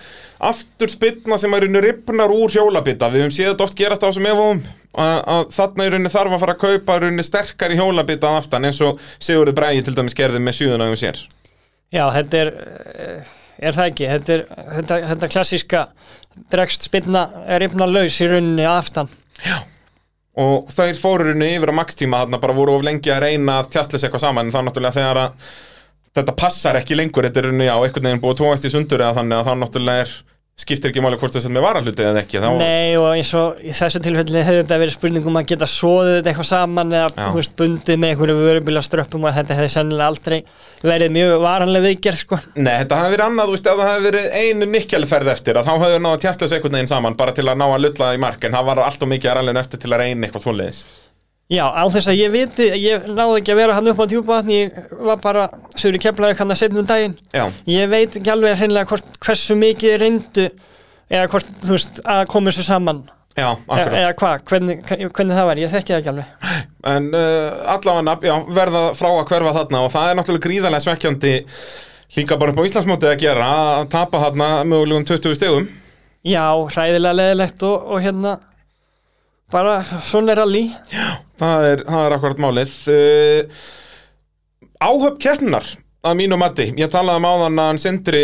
[0.51, 3.11] aftur spilna sem er unni ripnar úr hjólabita.
[3.13, 4.63] Við höfum séð þetta oft gerast á þessum efum
[4.97, 8.39] að, að þarna í rauninni þarf að fara að kaupa í rauninni sterkari hjólabita að
[8.41, 11.21] aftan eins og Sigurður Bræði til dæmis gerði með sjöðuna um sér.
[11.91, 12.53] Já, þetta er
[12.95, 13.31] eh,
[13.61, 14.45] er það ekki, þetta er
[14.77, 15.83] þetta, þetta klassíska
[16.51, 19.11] dregst spilna er yfna laus í rauninni aftan.
[20.41, 23.71] Og þeir fóru rauninni yfir á makstíma þarna bara voru of lengi að reyna að
[23.75, 25.49] tjastlis eitthvað saman en þá náttúrulega þegar að
[26.17, 29.19] þetta passar ekki lengur, þetta er rauninni á einhvern veginn búið tóast í sundur eða
[29.19, 30.15] þannig að þá náttúrulega er
[30.59, 33.71] skiptir ekki máli hvort þess að með varahluti eða ekki Nei og eins og í
[33.73, 38.01] þessu tilfelli hefði þetta verið spurningum að geta svoðið þetta eitthvað saman eða veist, bundið
[38.01, 40.37] með einhverju vörubíla ströppum og þetta hefði sennilega aldrei
[40.85, 42.41] verið mjög varanlega viðgerð sko.
[42.57, 45.69] Nei, þetta hefði verið annað, þú veist, ef það hefði verið einu nikkelferð eftir, að
[45.69, 48.21] þá hefði náða tjastla þessu einhvern veginn saman, bara til að ná að lulla í
[48.21, 50.81] mark, en það var allt og mikið að rallinu eftir til að reyna eitthvað svoleiðis.
[51.51, 54.59] Já, á þess að ég viti, ég náði ekki að vera hann upp á djúpavatni,
[54.61, 57.15] ég var bara sögur í keflaði hann að setja um daginn.
[57.35, 60.45] Já, ég veit ekki alveg hreinlega hvort, hversu mikið reyndu
[61.11, 63.01] eða hvort, þú veist, að koma þessu saman.
[63.35, 63.95] Já, akkurat.
[63.99, 66.53] eða hvað, hvernig, hvernig það var, ég þekki það ekki alveg.
[66.91, 71.33] En uh, allavega, já, verða frá að hverfa þarna og það er náttúrulega gríðarlega svekkjandi
[72.15, 75.67] líka bara upp á Íslandsmótið að gera að tapa þarna mögulegum 20 stegum.
[76.27, 76.45] Já,
[76.75, 78.37] hræðilega leðilegt og, og hérna
[79.51, 80.65] bara svona er rally
[81.41, 82.75] Það er, það er akkurat málið.
[82.91, 83.63] Uh,
[84.81, 85.65] áhöfn keppnar
[86.01, 88.21] að mínu mati, ég talaði um áðan að Sindri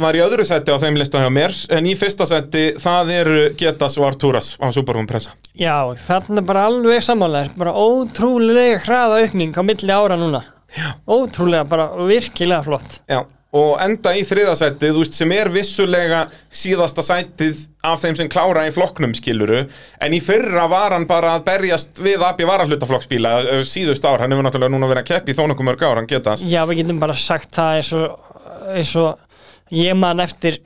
[0.00, 3.42] var í öðru seti á þeim lista hjá mér, en í fyrsta seti það eru
[3.60, 5.34] Getas og Arturas á Superhome Pressa.
[5.52, 10.94] Já, þarna bara alveg samanlega bara ótrúlega hraða aukning á milli ára núna Já.
[11.10, 13.24] Ótrúlega, bara virkilega flott Já,
[13.56, 16.20] og enda í þriðasætið, þú veist, sem er vissulega
[16.54, 21.34] síðasta sætið af þeim sem klára í flokknum, skiluru en í fyrra var hann bara
[21.38, 25.34] að berjast við AB varahlutaflokksbíla eh, síðust ár, hann hefur náttúrulega núna verið að keppi
[25.34, 26.36] þó nokkuð mörg ár, hann geta.
[26.44, 28.36] Já, við getum bara sagt það eins og,
[28.76, 30.60] eins og ég man eftir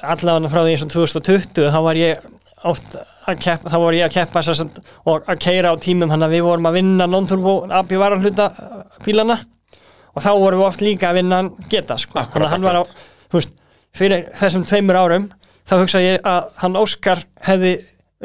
[0.00, 2.24] allavega frá því eins og 2020 þá var ég
[2.66, 4.42] oft að keppa, þá voru ég að keppa
[5.10, 8.48] og að keira á tímum hann að við vorum að vinna non-turbo AB varahluta
[9.04, 9.40] bílana
[10.16, 12.22] og þá vorum við oft líka að vinna hann geta sko.
[12.22, 12.82] Að hann var á,
[13.28, 13.52] þú veist,
[13.96, 15.28] fyrir þessum tveimur árum
[15.68, 17.74] þá hugsa ég að hann Óskar hefði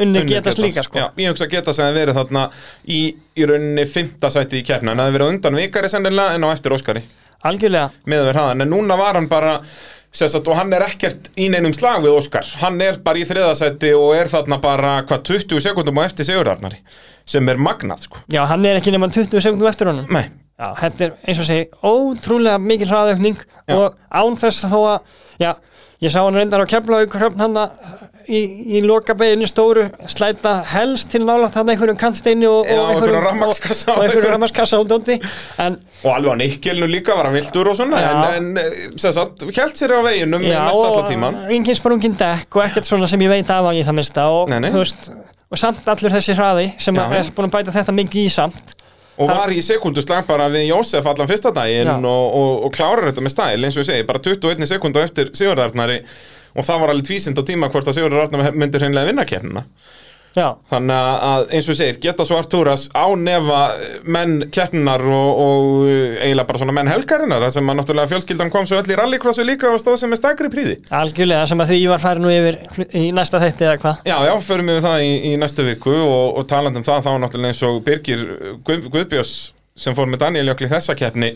[0.01, 0.99] unni Unnur getast líka sko.
[1.01, 2.45] Já, ég hugsa að geta sem verið þarna
[2.87, 3.01] í,
[3.35, 6.75] í rauninni fymta sæti í keppna hann hefði verið undan vikari sennilega en á eftir
[6.77, 7.03] Óskari.
[7.47, 9.55] Algjörlega, með að vera hraðan, en núna var hann bara
[10.13, 13.93] sérstætt, og hann er ekkert í neinum slag við Óskar, hann er bara í þriðasæti
[13.97, 16.81] og er þarna bara hvað 20 sekundum á eftir Sigurðarnari
[17.31, 18.21] sem er magnað sko.
[18.31, 20.07] já hann er ekki nema 20 sekundum eftir honum.
[20.11, 20.27] Nei,
[20.61, 23.75] Já, þetta er eins og segi ótrúlega mikil hraðaukning Já.
[23.79, 24.99] og án þess þó að,
[25.41, 25.51] já,
[26.05, 27.57] ég sá hann reyndar á Keflavík hröfn hann
[28.29, 28.41] í,
[28.77, 33.95] í lokabeginu stóru slæta helst til nálægt hann einhverjum kantsteini og, Já, og einhverjum rafmagnskassa
[33.95, 38.01] og, og og rammarskassa og og alveg á Nikkelnu líka var hann viltur og svona
[38.01, 38.11] Já.
[38.37, 42.59] en, en sérstætt, held sér á veginum já, mest allan og tíman engin sprungin dekk
[42.61, 44.71] og ekkert svona sem ég veit af að ég það mista og, Nei, nei.
[44.73, 45.09] þú veist,
[45.51, 47.07] og samt allur þessi hraði sem Já.
[47.19, 48.75] er búin að bæta þetta mikið í samt
[49.21, 53.25] og var í sekunduslag bara við Jósef allan fyrsta daginn og, og, og klárar þetta
[53.25, 56.01] með stæl eins og ég segi, bara 21 sekund á eftir Sigurðarnari
[56.51, 59.65] og það var alveg tvísind á tíma hvort að Sigurðarnar myndir hreinlega vinna keppnina
[60.37, 60.95] já, þannig
[61.27, 63.61] að eins og ég segir, geta svo Artúras á nefa
[64.03, 68.81] menn keppninar og, og eiginlega bara svona menn helgarinnar sem að náttúrulega fjölskyldan kom svo
[68.81, 71.93] öll í rallycrossu líka og stóð sem er stakri príði algjörlega sem að því ég
[71.93, 72.59] var farin nú yfir
[72.97, 74.03] í næsta þætti eða hvað?
[74.11, 77.11] Já, já, förum við það í, í næstu viku og, og talandi um það þá
[77.25, 78.23] náttúrulega eins og Birgir
[78.67, 79.35] Guð, Guðbjörns
[79.81, 81.35] sem fór með Daniel Jökli þessa keppni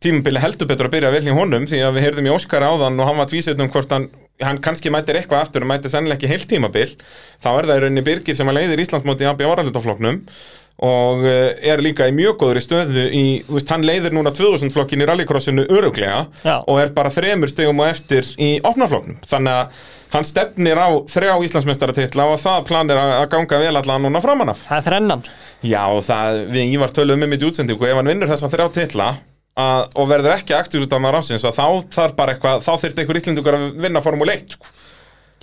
[0.00, 2.96] tímabili heldur betur að byrja vel í honum því að við heyrðum í Óskar áðan
[3.02, 4.06] og hann var tvísett um hvort hann,
[4.40, 6.94] hann kannski mætir eitthvað aftur og mætir sennilega ekki heilt tímabil.
[7.44, 10.22] Þá er það í rauninni Birgir sem að leiðir Íslandsmóti í AB varalutafloknum
[10.80, 15.04] og uh, er líka í mjög góðri stöðu í, veist, hann leiðir núna 2000 flokkin
[15.04, 16.54] í rallycrossinu öruglega Já.
[16.64, 19.82] og er bara þremur stegum og eftir í opnafloknum þannig að
[20.14, 24.64] hann stefnir á þrjá Íslandsmeistaratitla og það planir að ganga vel allan núna framan af.
[24.70, 25.26] Það er þrennan.
[25.60, 29.10] Já, það, við Ívar töluðum um mitt í útsendingu ef hann vinnur þessa þrjá titla
[29.58, 31.66] að, og verður ekki aktur út af maður ásins að þá
[31.96, 34.76] þarf bara eitthvað, þá þyrfti einhver Íslendingur að vinna Formule 1 sko.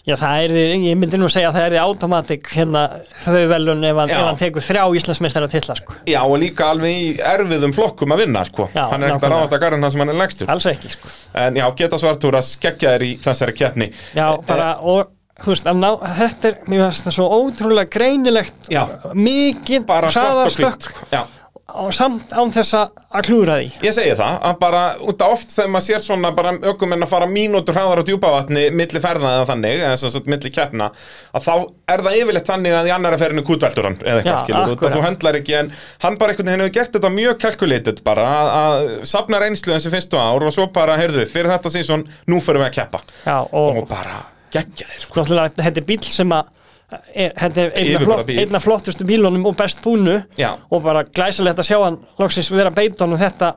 [0.07, 0.51] Já, það er,
[0.87, 2.81] ég myndi nú segja að það er því automatik hérna
[3.25, 5.97] þau velun ef hann, ef hann tekur þrjá Íslandsmeistara titla, sko.
[6.07, 8.69] Já, og líka alveg í erfiðum flokkum að vinna sko.
[8.71, 10.93] Já, hann er ekkert að ráðast að garðin það sem hann er legstur Alls ekki,
[10.95, 11.11] sko.
[11.43, 15.11] en já, geta svartúr að skekja þér í þessari keppni Já, bara, og
[15.43, 15.89] þú veist, að ná,
[16.21, 18.85] þetta er, mér finnst það svo ótrúlega greinilegt, Já.
[19.11, 21.35] mikið bara svart
[21.67, 23.67] og og samt án þess að klúra því.
[23.83, 27.11] Ég segi það, að bara út af oft þegar maður sér svona bara ökumenn að
[27.11, 30.89] fara mínútur hraðar á djúpavatni milli ferða eða þannig, eða sem sagt milli keppna
[31.35, 31.53] að þá
[31.93, 34.95] er það yfirleitt þannig að í annara ferðinu kútveldur hann eða eitthvað skilur akkurat.
[34.95, 35.73] þú höndlar ekki en
[36.05, 40.19] hann bara einhvern veginn hefur gert þetta mjög kalkulétið bara að, safna reynslu þessi fyrstu
[40.19, 43.83] ár og svo bara, heyrðu, fyrir þetta síðan nú fyrir við að keppa Já, og,
[43.83, 44.21] og bara
[44.55, 45.25] geggja þér sko.
[45.27, 46.53] þetta er bíl sem að
[46.95, 50.55] einna, flottustu bílunum og best búnu Já.
[50.71, 53.49] og bara glæsilegt að sjá hann loksins vera beitunum þetta,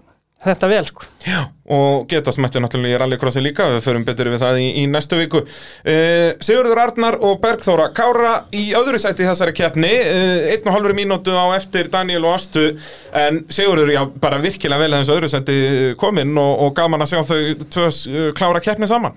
[0.42, 1.06] þetta vel, sko.
[1.22, 4.84] Já, og geta smætti náttúrulega í rallycrossi líka, við förum betur við það í, í
[4.90, 5.44] næstu viku.
[5.46, 10.98] Uh, Sigurður Arnar og Bergþóra Kára í öðru sæti þessari keppni, uh, einn og halvur
[10.98, 12.72] mínútu á eftir Daniel og Astu,
[13.14, 15.60] en Sigurður, já, bara virkilega vel þessu öðru sæti
[16.02, 19.14] kominn og, og gaman að sjá þau tvö klára keppni saman.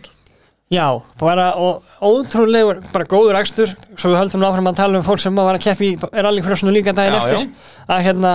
[0.73, 0.87] Já,
[1.21, 5.35] bara og ótrúlegur, bara góður ekstur svo við höldum áfram að tala um fólk sem
[5.37, 7.53] var að keppi er allir frjósinu líka daginn Já, eftir.
[7.87, 8.33] að hérna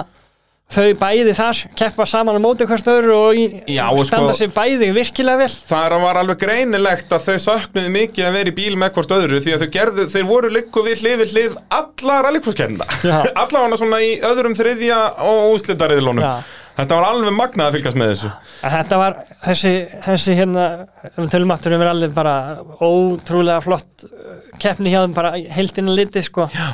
[0.69, 4.43] þau bæði þar keppa saman á móti hvert öðru og, í, Já, og standa sko-
[4.43, 5.49] sig bæði virkilega vel.
[5.71, 9.41] Það var alveg greinilegt að þau saknuði mikið að vera í bíl með hvort öðru
[9.41, 13.17] því að þau gerðu, þeir voru líku við hlið við hlið alla rallycross-kemna Já.
[13.43, 16.35] alla hana svona í öðrum þriðja og úslitariðlónum Já.
[16.79, 18.29] Þetta var alveg magnað að fylgast með þessu
[18.69, 19.17] að þetta var
[19.49, 19.73] þessi,
[20.05, 20.67] þessi hérna
[21.09, 22.35] ef við tölum aftur um er allir bara
[22.79, 26.69] ótrúlega flott uh, keppni hjá þeim bara heildina litið sko Já.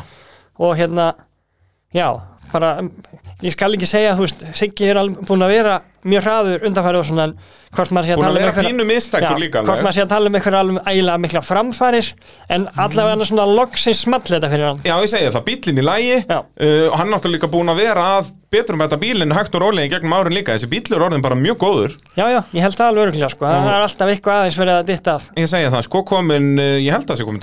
[0.60, 1.08] og hérna
[1.94, 2.08] já,
[2.52, 2.74] bara
[3.44, 7.00] ég skal ekki segja, þú veist, Siggi er alveg búin að vera mjög hraður undanfæri
[7.00, 7.26] og svona
[7.74, 8.38] hvort maður sé að tala um
[9.42, 12.08] líka hvort maður sé að tala um einhverja alveg ægilega mikla framfæris
[12.54, 14.80] en allavega hann svona loksins small þetta fyrir hann.
[14.84, 17.80] Já, ég segi það, bílinn í lægi uh, og hann er náttúrulega líka búin að
[17.82, 18.24] vera að
[18.54, 20.54] betur um þetta bílinn hægt og rólega í gegnum árin líka.
[20.54, 21.92] Þessi bíl er orðin bara mjög góður.
[22.14, 24.86] Já, já, ég held það alveg öruglega sko, það er alltaf eitthvað aðeins verið að
[24.92, 25.22] ditta að.
[25.40, 27.18] Ég segi það, sko komin, uh, ég held að það.
[27.18, 27.42] sé komin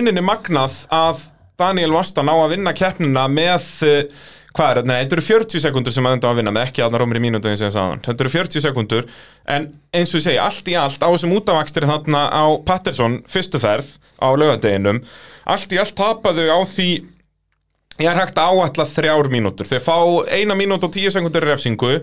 [0.00, 1.24] rauninni magnað að
[1.60, 3.98] Daniel Vasta ná að vinna keppnina með uh,
[4.56, 7.00] hvað er þetta, þetta eru 40 sekundur sem að enda að vinna með, ekki aðna
[7.02, 9.08] rómur í mínútu eins og sagði hann, þetta eru 40 sekundur
[9.54, 13.60] en eins og ég segi, allt í allt á þessum útavakstri þarna á Patterson fyrstu
[13.62, 15.02] ferð á laugadeginum,
[15.52, 16.90] allt í allt tapaðu á því
[18.00, 19.66] Ég er hægt að áætla þrjár mínútur.
[19.68, 19.96] Þau fá
[20.32, 21.98] eina mínút og tíu sekundur refsingu.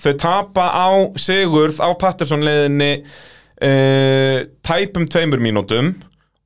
[0.00, 0.88] Þau tapa á
[1.20, 5.90] Sigurð á Patterson leiðinni uh, tæpum tveimur mínútum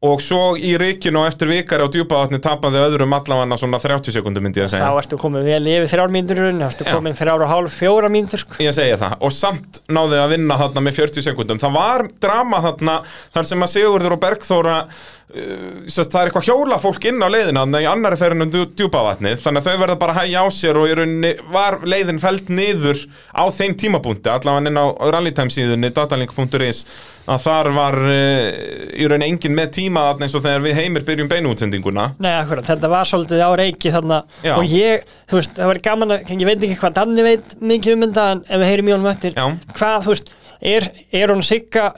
[0.06, 4.46] og svo í ríkinu og eftir vikari á djúpavatni tapaði öðrum allafanna svona 30 sekundum
[4.46, 7.44] myndi ég að segja Þá ertu komið vel yfir þrjár mínútur, þá ertu komið þrjár
[7.46, 8.58] og hálf, fjóra mínútur sko.
[8.62, 11.60] Ég segi það, og samt náðu að vinna þarna með 40 sekundum.
[11.62, 12.96] Það var drama þarna
[13.34, 14.78] þar sem að Sigurður og Bergþóra
[15.26, 19.40] sest, það er eitthvað hjóla fólk inn á leiðina þannig í annari ferðinu djú, djúpavatnið
[19.42, 22.52] þannig að þau verða bara að hægja á sér og í rauninni var leiðin fælt
[22.54, 23.02] niður
[23.34, 24.86] á þeim tímabúndi, allavega inn á
[25.16, 26.84] rallytime síðunni, datalink.is
[27.26, 28.48] að þar var uh,
[28.94, 32.94] í rauninni engin með tíma eins og þegar við heimir byrjum beinuútsendinguna Nei, akkurat, þetta
[32.94, 34.54] var svolítið á reiki þarna Já.
[34.54, 37.98] og ég, þú veist, það var gaman að, ég veit ekki hvað Danni veit mikið
[37.98, 39.46] um þetta en ef við heyrim í honum Já.
[39.74, 40.36] hvað, þú veist,
[40.76, 41.90] er, er hún Sigga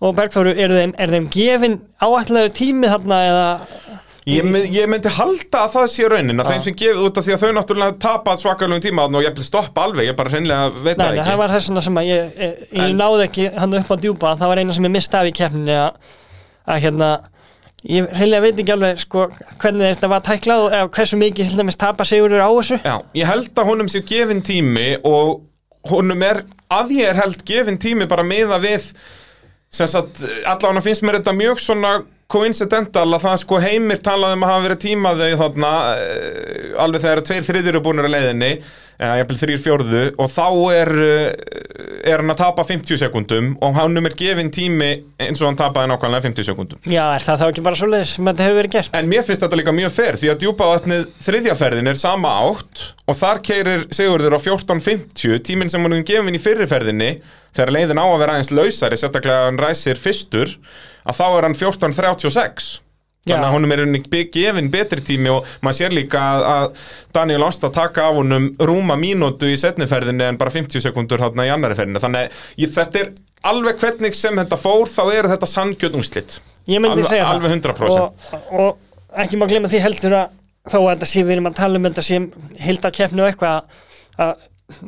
[0.00, 3.46] og Bergþóru, er þeim, er þeim gefin áætlaður tími þarna eða,
[4.26, 7.24] Ég, my- ég myndi halda að það sé raunin að þeim sem gefið út af
[7.28, 10.72] því að þau náttúrulega tapað svakalugum tíma og ég vil stoppa alveg, ég bara hreinlega
[10.82, 11.28] veit nei, það nei, ekki.
[11.30, 14.48] það var þess að ég, ég, ég En- náði ekki hann upp á djúpa, það
[14.50, 15.92] var eina sem ég misti af í keppninni að,
[16.66, 17.10] að hérna,
[17.86, 19.28] ég reynilega veit ekki alveg, sko,
[19.62, 22.80] hvernig þetta var tæklað og hversu mikið til dæmis tapa sigurur á þessu.
[22.82, 25.44] Já, ég held að honum sé gefin tími og
[25.86, 26.42] honum er
[26.74, 28.90] að ég er held gefin tími bara meða við
[29.76, 31.96] sem sagt, allavega finnst mér þetta mjög svona
[32.30, 35.70] coincidental að það sko heimir talaði um að hafa verið tímaðau þarna
[36.00, 38.50] eh, alveg þegar tveir þriðir eru búinir að leiðinni
[38.96, 43.78] eða jafnvel þrýr fjórðu og þá er, eh, er hann að tapa 50 sekundum og
[43.78, 44.90] hannum er gefin tími
[45.22, 48.32] eins og hann tapaði nákvæmlega 50 sekundum Já, er það þá ekki bara svoleiðis sem
[48.32, 48.98] þetta hefur verið gert?
[48.98, 53.20] En mér finnst þetta líka mjög fer því að djúpavatnið þriðjaferðin er sama átt og
[53.22, 57.12] þar keirir Sigurður á 14.50 tíminn sem hún er gefin í fyrriferðinni
[57.56, 60.52] þegar leiðin á að vera aðeins lausari sérstaklega hann ræsir fyrstur
[61.06, 62.74] að þá er hann 14.36
[63.26, 64.00] Þannig að honum er henni
[64.30, 66.76] gefin betri tími og maður sér líka að,
[67.16, 71.50] Daniel Ásta taka af honum rúma mínútu í setniferðinni en bara 50 sekundur hérna í
[71.50, 73.10] annari ferðinni þannig að þetta er
[73.50, 76.38] alveg hvernig sem þetta fór þá eru þetta sanngjöt úrslit
[76.70, 77.34] Ég myndi Alveg- segja það.
[77.34, 77.98] alveg 100%.
[77.98, 80.32] Og, og ekki má glemma því heldur að
[80.66, 82.24] þó að þetta sé við erum að tala um þetta sem
[82.62, 83.76] hilda keppnu eitthvað
[84.22, 84.32] að,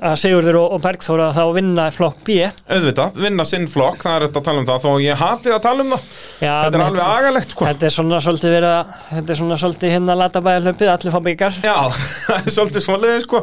[0.02, 2.38] að Sigurður og, Bergþóra þá vinna flokk B.
[2.66, 5.60] auðvitað, vinna sinn flokk, það er þetta að tala um það þó ég hati að
[5.68, 7.66] tala um það Já, þetta er alveg agalegt sko.
[7.68, 10.90] Þetta er svona svolítið verið að, þetta er svona svolítið hérna að lata bæja hlaupið,
[10.94, 11.60] allir fá byggar.
[11.62, 11.76] já,
[12.26, 13.42] það er svolítið svoleiði sko.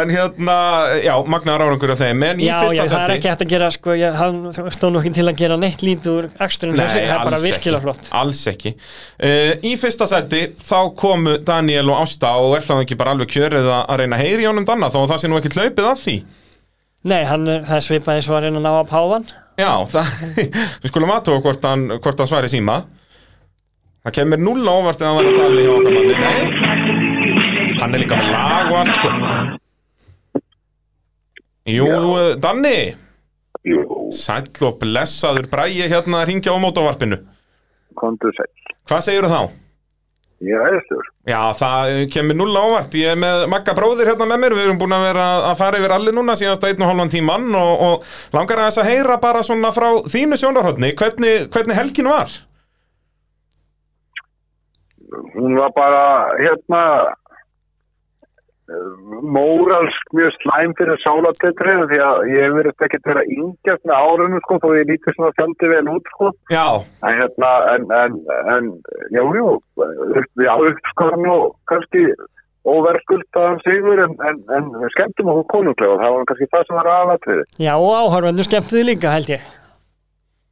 [0.00, 0.56] en hérna,
[1.00, 3.44] já, magnaðar árangur af þeim, en í Já, fyrsta já, það er seti ekki hægt
[3.46, 4.20] að gera, sko, ég,
[4.76, 5.84] stóð nú ekki til að gera neitt
[6.40, 8.08] aksturinn Nei, þessi, það er bara virkilega flott.
[8.20, 12.98] alls ekki uh, Í fyrsta seti þá komu Daniel og Ásta og er það ekki
[13.00, 15.90] bara alveg kjörið að reyna heyri honum danna þó að það sé nú ekki hlaupið
[15.94, 16.16] að því
[17.00, 19.22] Nei, hann, það er svipað eins og að reyna að ná að páfan.
[19.56, 20.08] Já, það,
[20.82, 22.74] við skulum aðtóa hvort hann, hvort hann svari síma
[24.04, 27.78] Það kemur null á óvart eða hann var að tala í hjá okkar manni Nei,
[27.80, 29.10] hann er líka með lag og allt sko
[31.70, 32.36] Jú, Já.
[32.40, 32.76] Danni
[33.68, 33.80] Jú,
[34.16, 37.18] Sæll og blessaður bræði hérna að ringja á mótavarpinu
[38.00, 38.46] kontur sæl.
[38.88, 39.40] Hvað segirðu þá?
[40.40, 41.08] Ég er æðistur.
[41.28, 42.94] Já, það kemur null á óvart.
[42.96, 44.54] Ég er með Magga bróðir hérna með mér.
[44.56, 47.48] Við erum búin að vera að fara yfir allir núna síðast einn og hálfan tíman
[47.60, 52.08] og, og langar að þess að heyra bara svona frá þínu sjónarhóttni hvernig, hvernig helgin
[52.08, 52.32] var?
[55.34, 56.02] Hún var bara,
[56.40, 56.82] hérna,
[59.34, 64.58] móralsk mjög slæm fyrir sálatetri því að ég verðist ekkert vera yngjast með árunum sko,
[64.62, 66.32] þó ég lítið svona fjandi vel út sko.
[66.54, 66.66] Já,
[67.06, 68.18] En hérna, en, en,
[68.54, 68.68] en,
[69.10, 72.04] já, jú, upp, já, uppskorn og kannski
[72.68, 76.80] óverðskuldaðan sigur en, en, en við skemmtum okkur konunglega og það var kannski það sem
[76.80, 77.46] var aðatriði.
[77.66, 79.46] Já, og áhörvendur skemmtuði líka, held ég.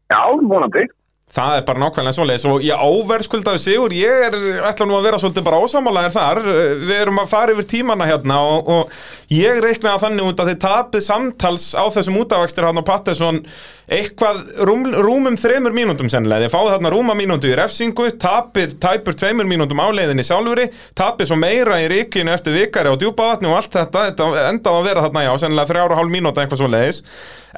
[0.08, 0.88] Já, vonandi.
[1.34, 4.36] Það er bara nákvæmlega svoleiðis og ég óverðskuldaði sigur ég er,
[4.68, 6.42] ætla nú að vera svolítið bara ósamálaðir þar.
[6.88, 10.62] Við erum að fara yfir tímana hérna og, og ég reiknaði þannig út að þið
[10.64, 13.42] tapið samtals á þessum útavakstir hann á Pattesson
[13.88, 19.16] eitthvað rúm, rúmum þremur mínútum sennilega, þið fáið þarna rúma mínútu í refsingu, tapið tæpur
[19.16, 20.66] tveimur mínútum áleiðinni sjálfuri,
[20.98, 24.88] tapið svo meira í ríkinu eftir vikari og djúpavatni og allt þetta, þetta endaði að
[24.90, 27.00] vera þarna já, sennilega þrjára hálf mínúta eitthvað svo leiðis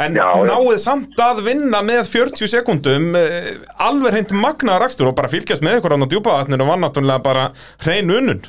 [0.01, 3.51] en Já, náið samt að vinna með 40 sekundum eh,
[3.89, 7.51] alveg hreint magnaðar akstur og bara fylgjast með ykkur á djúpavatninu og var náttúrulega bara
[7.85, 8.41] hrein unnun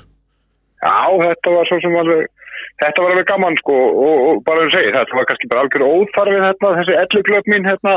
[0.81, 2.23] Já, þetta var svo sem alveg,
[2.81, 5.85] þetta var alveg gaman sko og, og bara að segja, þetta var kannski bara algjör
[5.85, 7.95] óþarfið hérna, þessi elluglöp mín hérna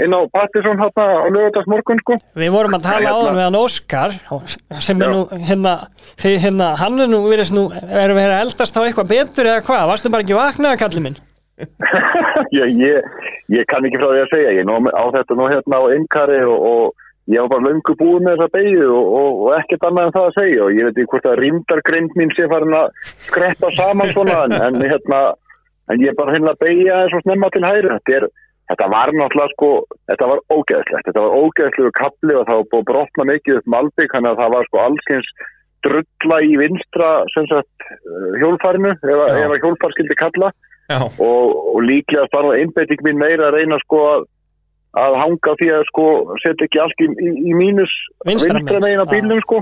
[0.00, 2.16] inn á Pattisson hérna á lögutags morgun sko.
[2.40, 3.32] Við vorum að tala Hérna.
[3.36, 4.14] við hann Óskar
[4.80, 5.74] sem er nú hérna,
[6.20, 9.88] því hérna, hann er nú nú, erum við að eldast þá eitthvað betur eða hvað,
[9.92, 11.20] varstu bara ekki vaknaða kallið minn?
[12.56, 13.06] Já, ég,
[13.52, 15.84] ég kann ekki frá því að segja, ég er nú á þetta nú hérna á
[15.96, 19.86] innkari og, og ég var bara löngu búið með þessa beigju og, og, og ekkert
[19.88, 20.60] annað en það að segja.
[20.66, 24.56] Og ég veit ekki hvort að rýmdargrind mín sé farin að skreppa saman svona en,
[24.68, 25.22] en hérna,
[25.92, 28.30] en ég bara hérna beigja þessu snemma til hæri, þetta er
[28.70, 29.68] Þetta var náttúrulega sko,
[30.06, 33.70] þetta var ógeðslegt, þetta var ógeðslegu kapli og það var búið að brotna mikið upp
[33.74, 35.30] Malbík, þannig að það var sko allskyns
[35.86, 40.52] drulla í vinstra sagt eh, hjólfarinu, ef, að- ef að hjólfar skildi kalla
[41.22, 44.24] og, og líklega bara einbeiting mín meira að reyna sko að,
[44.98, 46.06] að hanga því að sko
[46.42, 47.92] setja ekki allt í, í, í mínus
[48.26, 49.10] Vinstra vinstra megin, já.
[49.12, 49.60] bílnum sko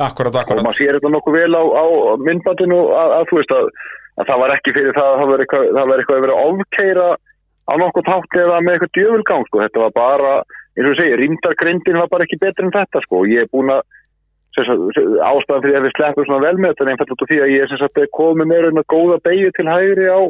[0.00, 1.84] akkurat, og akkurat maður sér þetta nokkuð vel á, á
[2.22, 3.66] myndbandinu að, að þú veist að,
[4.22, 6.38] að það var ekki fyrir það að það var eitthvað, það var eitthvað að vera
[6.46, 7.08] ofkeira
[7.70, 9.62] á nokkuð tátt eða með eitthvað djöfulgang sko.
[9.64, 10.32] þetta var bara,
[10.78, 13.24] eins og ég segi, rýmdargrindin var bara ekki betur en þetta sko.
[13.24, 13.82] og ég er búin að
[14.68, 17.52] ástæðan fyrir að við sleppum svona vel með þetta er einfallt út af því að
[17.54, 20.20] ég er sem sagt komið með með góða beigju til hægri á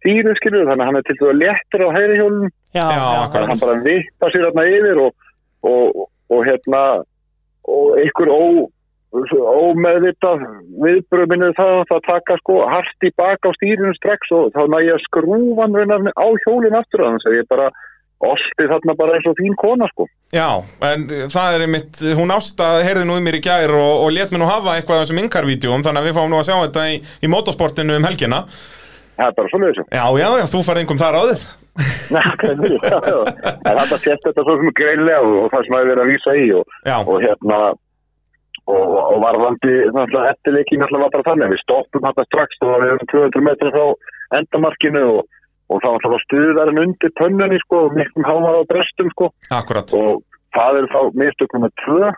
[0.00, 3.04] stýrið skilur þannig að hann er til dæmis léttur á hægri hjólunum Já, Já, já,
[3.24, 3.32] akkurat.
[3.32, 5.12] þannig að hann bara vippa sér þarna yfir og,
[5.70, 6.82] og, og hérna
[7.66, 8.42] og einhver ó,
[9.16, 10.44] ómeðvitað
[10.84, 14.62] viðbröð minnið það að það taka sko hart í bak á stýrinu strax og þá
[14.68, 17.70] næ ég að skrúfa hann á hjólinn aftur þannig að ég bara
[18.24, 20.06] olti þarna bara eins og fín kona sko.
[20.34, 20.48] Já,
[20.88, 24.32] en það er einmitt, hún Ásta heyrði nú um mér í gær og, og let
[24.32, 26.88] mér nú hafa eitthvað af þessum yngarvídeóum þannig að við fáum nú að sjá þetta
[26.90, 28.42] í, í motorsportinu um helgina.
[29.16, 33.98] Það er bara svona þessu Já, já, já, þú farið einhverjum þar áðið en þetta
[34.00, 37.18] sést þetta svo sem greinlega og, það sem að vera að vísa í og, og
[37.24, 37.58] hérna
[38.66, 41.52] og, og varðandi eftirleikin náttúrulega var bara þannig.
[41.52, 43.86] Við stoppum þetta strax og við erum 200 metri frá
[44.40, 45.20] endamarkinu og,
[45.70, 49.30] og þá náttúrulega stuðarinn undir tönnunni sko og miklum hámar á brestum sko.
[49.50, 49.90] Akkurat.
[49.96, 50.22] Og
[50.56, 52.12] það er þá mistökum með tvö.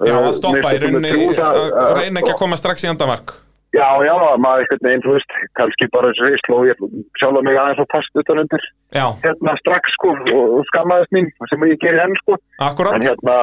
[0.00, 3.34] Já, Eh, að stoppa í rauninni, það- reyna ekki að koma strax í endamark
[3.70, 6.78] Já, já, maður einhvern veginn, þú veist, kannski bara eins og ég sló ég
[7.20, 8.64] sjálf mig aðeins og fast utan undir.
[8.90, 12.34] Já, hérna strax sko og skammaðist mín sem ég gerir henn sko.
[12.58, 12.96] Akkurat.
[12.98, 13.36] En hérna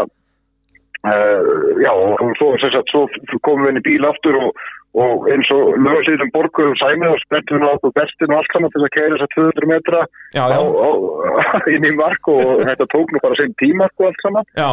[1.06, 1.40] uh,
[1.84, 4.64] já og og svo, sagt, svo komum við inn í bíl aftur og,
[4.98, 8.56] og eins og lögslýðum borgur og sæmið og spenntum við á okkur bestin og allt
[8.56, 10.02] saman til þess að keira þess að 200 metra
[10.34, 10.90] Já, á, já, á,
[11.76, 14.52] inn í mark og þetta tók nú bara sem tíma sko allt saman.
[14.58, 14.72] Já,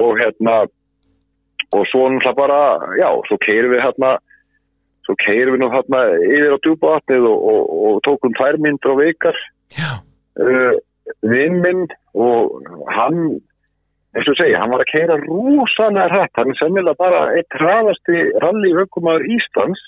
[0.00, 0.56] og hérna
[1.70, 2.60] og svo náttúrulega bara,
[2.98, 4.16] já, svo keirum við hérna
[5.06, 8.96] svo keirum við nú hérna yfir á djúpavatnið og, og, og tókum tvær myndir á
[8.98, 9.38] vikar.
[9.78, 9.92] Já,
[10.42, 10.74] uh,
[11.26, 12.58] vinn minn og
[12.90, 13.38] hann
[14.16, 18.22] eins og segja, hann var að keira rosalega hrætt, hann er sennilega bara eitt hraðasti
[18.42, 19.82] rally vökkumæður Íslands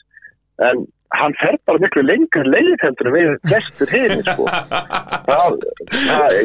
[0.62, 0.84] en
[1.18, 4.46] hann fer bara miklu lengur leið heldur en við flestur hinn sko.
[5.28, 5.58] það,
[5.90, 6.40] það,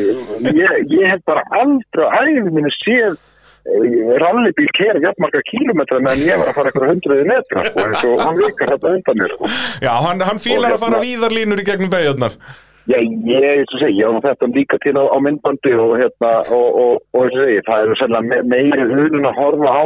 [0.58, 6.26] ég, ég hef bara aldrei á æfum minni séð eh, rallybíl kera jafnmarga kílometra meðan
[6.26, 9.36] ég var að fara eitthvað hundruði metra sko, eins og hann vikar þetta undan mér
[9.36, 9.52] sko.
[9.86, 12.40] já, hann, hann fílar að fara víðarlínur í gegnum beigjarnar
[12.88, 16.68] Já, ég, og segi, ég á þetta líka til á, á myndbandi og hérna, og,
[16.84, 17.98] og, og og segi, það eru
[18.30, 19.86] me meiri hunun að horfa á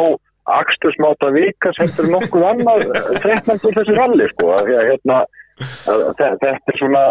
[0.62, 2.86] akstursmáta vikas heldur en nokkuð annað
[3.24, 7.04] þrettnandur þessi ralli, sko, að hérna, að, að, þe- þetta er svona,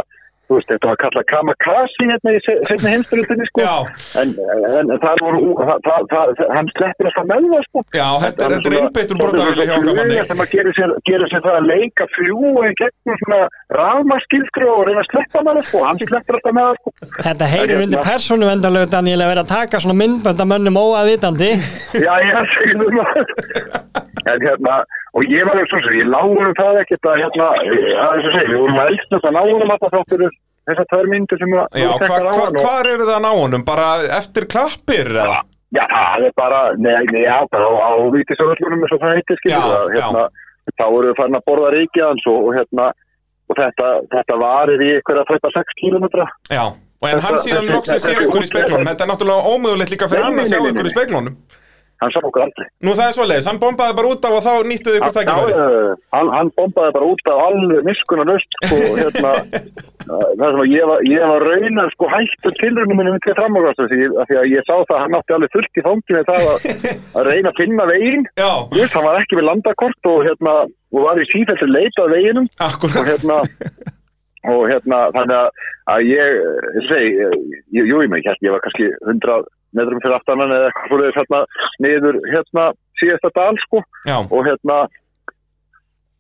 [0.51, 3.67] þú veist, þetta var að kalla kamakasi hérna í se- seinni heimsturildinni, sko,
[4.23, 7.85] en, en, en það voru, það, það, það, hann sleppir alltaf með það, sko.
[8.01, 11.45] já, þetta, er- þetta er einbeittur brotavíli hjá gamanni sem að gera sér, gera sér
[11.47, 13.41] það að leika fljúa í gegnum svona
[13.81, 17.11] rafmaskilskru og reyna að sleppa með það sko, hann sleppur alltaf með það sko.
[17.31, 20.81] Þetta heyrir En undir hérna- persónu vendalögu Daniel að vera að taka svona myndbönda mönnum
[20.83, 21.51] óaðvitandi
[22.07, 23.23] Já, ég segir það.
[24.31, 24.75] En hérna,
[25.17, 28.29] og ég var eins og svo, ég lágur um það ekkert að hérna, að þess
[28.29, 30.25] að segja, við vorum að elsta það lágur um alltaf þáttur
[30.69, 33.65] þessar tvær myndir sem að Já, voru hva, hva, hann eru það að ná honum?
[33.67, 33.89] Bara
[34.19, 35.13] eftir klappir?
[35.71, 39.39] Já, það er bara, nei, nei, já, bara á, á vítisaröllunum eins og það heitir,
[39.39, 40.25] skilur það, hérna,
[40.75, 42.89] þá voru við farin að borða ríkja hans og, og hérna,
[43.51, 46.27] og þetta, þetta varir í eitthvað að tæpa 6 kílometra.
[46.51, 49.55] Já, og en hann Þetta- síðan þessi- loksins sér ykkur í speklunum Þetta er náttúrulega
[49.55, 51.35] ómögulegt líka fyrir hann að sjá ykkur í nei.
[52.01, 52.67] Hann sá okkur aldrei.
[52.81, 55.53] Nú það er svoleiðis, hann bombaði bara út af og þá nýttuðu ykkur Já, tækifæri
[55.53, 59.33] já, hann, hann bombaði bara út af alveg miskunarlaust sko, hérna,
[60.41, 64.01] það sem að ég var, ég var raunar sko hættur tilrunum minni til framákvæmstu því,
[64.31, 66.67] því að ég sá það að hann átti alveg fullt í fangi með það að,
[67.21, 68.27] að reyna að finna veginn.
[68.41, 70.59] Já, Þú veist, hann var ekki við landakort og hérna,
[70.97, 71.31] og var í
[71.77, 72.51] leita að veginum.
[72.57, 73.41] Og akkurat hérna
[74.49, 76.37] og hérna, þannig að, að ég
[76.81, 77.11] ég segi,
[77.77, 79.43] ég, jú, ég hérna, ég var kannski 100
[79.77, 81.43] metrum fyrir aftanan eða eitthvað fyrir hérna
[81.85, 82.67] niður hérna
[83.01, 83.85] síðasta dal sko.
[84.09, 84.81] Já, og hérna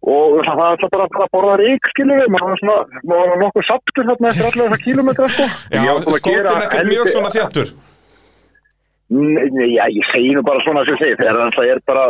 [0.01, 3.31] og það var alltaf bara bara að borða rík skilur við, maður var svona maður
[3.35, 5.49] var nokkuð saptur þarna eftir allar þessar kílometra sko.
[5.77, 5.93] Já
[6.31, 7.33] gera ekkert mjög svona
[9.11, 12.05] nei, já, ég segi nú bara svona sem ég segi, þegar það er bara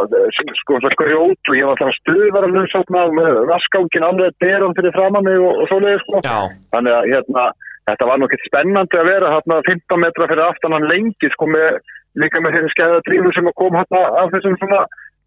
[0.61, 4.95] sko svona grjót og ég var alltaf stuðvar að lusátna með raskangin alveg berum fyrir
[4.97, 6.21] framan mig og, og svoleiði sko.
[6.27, 6.39] Já,
[6.77, 7.47] þannig að hérna,
[7.91, 11.79] þetta var ekkert spennandi að vera hérna 15 metra fyrir aftan hann lengi sko með
[12.21, 14.81] líka með þeirri skæða drífu sem kom hérna af þessum svona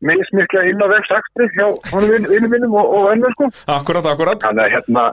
[0.04, 3.48] mismikla innavegst akstri hjá honum vinnum minnum og, og önnur sko.
[3.72, 5.06] Akkurat, akkurat Þannig að hérna,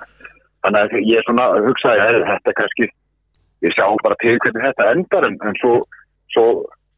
[0.66, 2.89] þannig að ég svona hugsaði að þetta kannski,
[3.66, 5.77] ég sjá bara til hvernig þetta endar en, en svo,
[6.35, 6.47] svo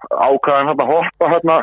[0.08, 1.58] ákvæðan hann að hoppa hérna,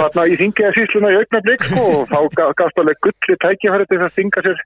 [0.00, 4.02] hérna í þingiða sísluna í augnablík sko, og þá ga- gafst alveg gulli tækifæri til
[4.02, 4.64] að þinga sér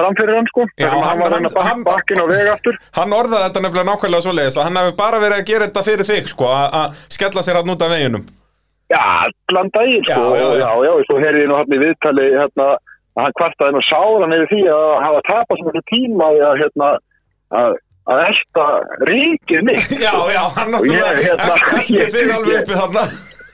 [0.00, 2.74] framfyrir hann sko, Já, hann- hann var hann að hann- bakkin á veg aftur.
[2.98, 5.86] Hann orðaði þetta nefnilega nákvæmlega svo leiðis að hann hefur bara verið að gera þetta
[5.88, 6.46] fyrir þig sko,
[6.80, 8.24] að skella sér hann út af veginum
[8.90, 10.70] Já, allan daginn sko, Já, já, já.
[10.88, 12.66] já, svo heyrði ég nú hann í viðtali hérna,
[13.14, 16.88] að hann kvartaði nú sáran yfir því að hafa tapast mjög tíma að hérna,
[17.60, 17.76] að,
[18.10, 18.66] að elta
[19.10, 19.90] ríkið mitt.
[20.06, 23.04] Já, já, hann ég, náttúrulega hérna, elti ég- þig alveg ég- uppi þarna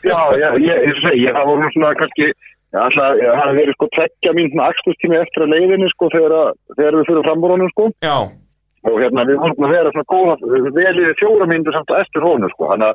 [0.06, 2.26] Já, já, ég, ég segi, það voru svona kannski,
[2.74, 6.98] það hefði verið sko tveggja mín svona akstustími eftir að leiðinni sko þegar, að- þegar
[7.00, 7.86] við fyrir fram úr honum sko.
[8.02, 8.16] Já,
[8.86, 10.34] og hérna við vorum að vera svona góða
[10.76, 12.68] velið fjóra mínútur samt á eftir honum sko.
[12.72, 12.94] Þannig að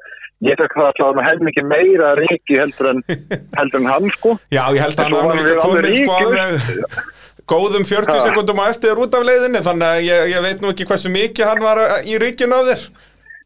[0.51, 3.01] ég fekk það alltaf að held mikið meira ríki heldur en,
[3.59, 4.35] heldur en hann sko.
[4.51, 6.51] Já, ég held að hann hafi líka komið sko alveg
[7.51, 8.19] góðum 40 Ha.
[8.29, 11.49] sekundum á eftir út af leiðinni þannig að ég, ég veit nú ekki hversu mikið
[11.49, 12.83] hann var í ríkinu af þér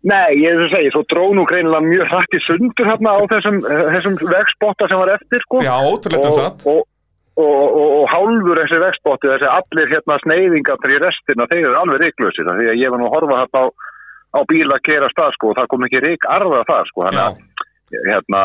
[0.05, 3.21] Nei, ég er að segja, svo dró nú greinilega mjög hrætt í sundur hérna á
[3.31, 5.63] þessum, þessum vegspotta sem var eftir sko.
[5.65, 6.65] Já, ótrúlega satt.
[6.69, 6.83] og,
[7.41, 12.03] og, og, og hálfur þessi vegspotti, þessi allir hérna sneiðingar í restina, þeir eru alveg
[12.03, 13.65] ríklausir því að ég var nú að horfa hérna á,
[14.37, 17.25] á bíla að kera stað sko og það kom ekki rík arða það sko, þannig
[17.25, 18.43] að hérna,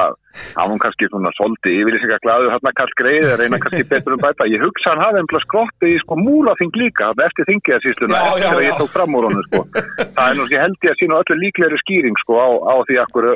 [0.57, 4.23] hann var kannski svona soldi yfirlýsingar glæður hérna Karl Greið að reyna kannski betur um
[4.23, 4.47] bæta.
[4.51, 8.79] Ég hugsa hann hafi einhverja skrotti í sko múlaþing líka eftir þingiðarsýsluna eftir að ég
[8.81, 9.63] tók fram úr honum sko.
[9.75, 13.01] Það er nú ekki held ég að sína öllu líklegri skýring sko á, á því
[13.05, 13.29] akkur,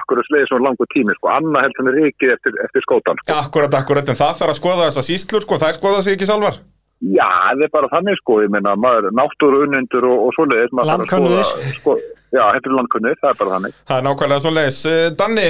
[0.00, 1.32] akkur sleiði svona langur tími sko.
[1.36, 3.38] Anna held hann er ríkið eftir, eftir skótan sko.
[3.38, 6.58] Akkurat, akkurat, en það þarf að skoða þessa síslur sko, þær skoða sig ekki sjálfar.
[7.02, 10.92] Já, það er bara þannig sko, ég meina maður náttúru unnendur og, og svoleiðis maður
[10.92, 11.96] þarf að skoða- sko,
[12.32, 13.80] Já, þetta er landkunnir, það er bara þannig.
[13.90, 14.78] Það er nákvæmlega svo leiðis
[15.20, 15.42] Danni,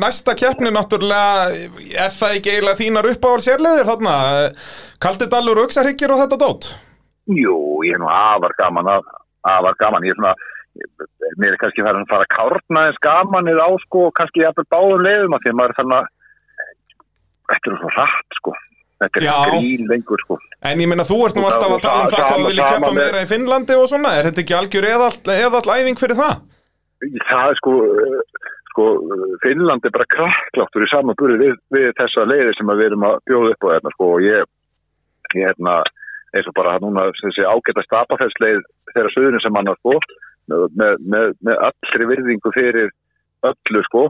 [0.00, 1.50] næsta keppni náttúrulega
[2.06, 4.14] er það ekki eiginlega þínar uppáhald sérleiðir þarna?
[5.04, 6.70] Kaldidalur, Uxarhyggir og þetta dót?
[7.36, 9.12] Jú, ég er nú afar gaman að,
[9.52, 10.34] afar gaman, ég er svona
[11.40, 14.44] mér er kannski það að fara að kárna eins gaman eða á sko, og kannski
[14.44, 16.10] jafnvel báðum leiðum að því að maður er þannig að
[17.50, 18.54] þetta er svo rætt sko
[19.00, 19.34] þetta er Já.
[19.50, 20.38] grín lengur sko
[20.70, 22.48] En ég meina, þú ert nú Og alltaf að tala um það- hvað sama- þú
[22.50, 25.74] viljið sama keppa með- meira í Finnlandi og svona Er þetta ekki algjör eðall, eðall
[25.76, 26.34] æfing fyrir það?
[27.30, 28.20] það er sko uh,
[28.70, 32.88] sko, uh, Finnland er bara krakkláttur í samanburði við, við þessa leiði sem að við
[32.90, 34.44] erum að bjóða upp á þetta sko og ég,
[35.34, 35.76] ég hérna
[36.36, 38.60] eins og bara núna þessi ágæta stapafellsleið
[38.92, 39.96] þeirra söðurinn sem hann sko
[40.50, 42.92] með, með, með allri virðingu fyrir
[43.48, 44.04] öllu sko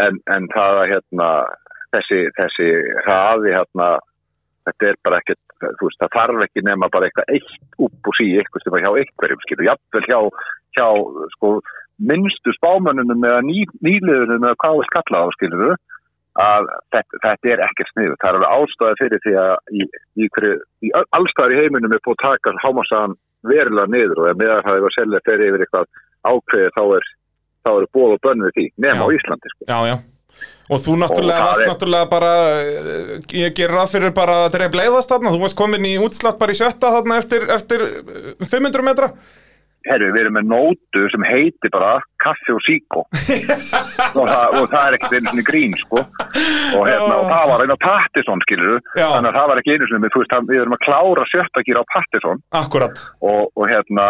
[0.00, 1.28] en, en það að hérna
[1.92, 2.68] þessi, þessi
[3.04, 3.90] hraði hérna
[4.68, 8.18] þetta er bara ekkert, þú veist, það þarf ekki nema bara eitthvað eitt upp og
[8.18, 10.18] sí eitthvað sem var hjá einhverjum, skilur, jafnvel hjá,
[10.78, 10.86] hjá,
[11.36, 11.52] sko,
[12.10, 15.74] minnstu spámönnunum eða ný, nýliðunum eða hvað við kalla á, skilur
[16.42, 18.14] að þetta, þetta er ekkert sniðu.
[18.20, 19.86] Það er alveg ástæði fyrir því að í,
[20.16, 20.28] í,
[20.88, 23.18] í allstæðar í heiminum er búið að taka hámasaðan
[23.50, 25.90] verulega niður og ef meðan það er að selja fyrir yfir eitthvað
[26.22, 27.10] ákveði þá er,
[27.66, 29.68] þá er bóð og bönn við því, nema á Íslandi, sko.
[29.68, 29.96] Já, já
[30.72, 32.32] Og þú náttúrulega Og varst náttúrulega bara
[32.62, 35.34] eh, ég ger ráð fyrir bara að dreif leiðast þarna.
[35.34, 39.12] Þú varst komin í útslátt bara í sjötta þarna eftir, eftir eh, 500 metra.
[39.82, 43.00] Herru, við erum með nótu sem heitir bara kaffi og síkó
[44.20, 46.02] og, það, og það er ekkert einu svona grín sko.
[46.04, 49.08] og, hérna, og það var einu á Pattisson skilur Já.
[49.08, 51.82] þannig að það var ekki einu svona þú veist, við erum að klára sjötta gíra
[51.82, 53.02] á Pattisson Akkurat.
[53.26, 54.06] Og, og hérna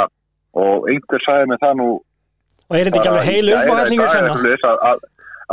[0.61, 1.89] og einhver sagði mig það nú
[2.69, 5.01] Og er þetta ekki alveg heilu bara í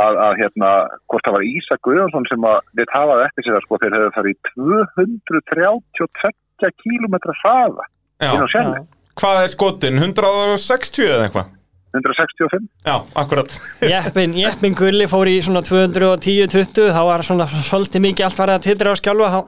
[0.00, 0.70] að, að, að hérna,
[1.10, 4.10] hvort það var Ísa Guðjónsson sem að við hafaði eftir sér það sko, þeir hefðu
[4.16, 7.84] farið í 232 kílometra hraða
[8.20, 8.74] inn á Já, sjálf,
[9.20, 9.96] hvað er skotin?
[10.00, 11.48] 160 eða eitthvað?
[11.90, 13.50] 165 Já, akkurat
[13.92, 18.66] Jeppin, jeppin Gulli fór í svona 210-20 þá var svona svolítið mikið allt farið að
[18.68, 19.40] titra á skjálfa þá,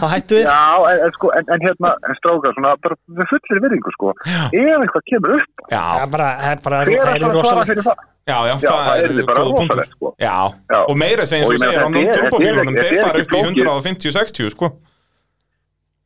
[0.00, 0.60] þá hættu við Já,
[0.92, 4.84] en, en, sko, en, en hérna, en strákar, svona, bara við fullir virðingu, sko, ef
[4.86, 7.84] eitthvað kemur upp, Já, Það er bara, það er bara, það er er það rosalegt
[7.90, 8.06] það?
[8.30, 9.86] já, já, Já, það yrði bara góð punktur.
[9.94, 10.14] sko.
[10.20, 10.34] Já,
[10.72, 10.78] Já.
[10.86, 13.66] og meira segja eins Og segir á er- er- þeir er fara upp í flókið.
[13.66, 14.72] 150-60 sko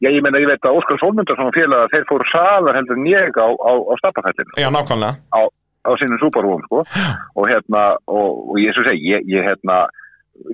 [0.05, 3.37] Já, ég meina, ég veit að Óskar Sólmundarsson og félaga, þeir fóru hraðar heldur ég
[3.41, 5.15] á, á, á stappafellinu, Já, nákvæmlega
[5.85, 6.83] á, sínum súparúum, sko,
[7.37, 9.85] og hérna, og, og ég svo segi, ég, ég hérna,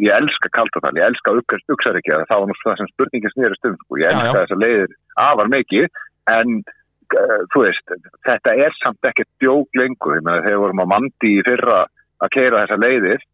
[0.03, 1.35] ég elska kaldafall, ég elska
[1.75, 4.37] uksaríkja, það var það sem spurningin snýrist um, sko, ég elska já.
[4.43, 5.89] þessar leiðir afar mikið,
[6.35, 7.97] en uh, þú veist,
[8.29, 11.85] þetta er samt ekkert djók lengur, þegar vorum að mandi í fyrra
[12.21, 13.27] að keira þessar leiðir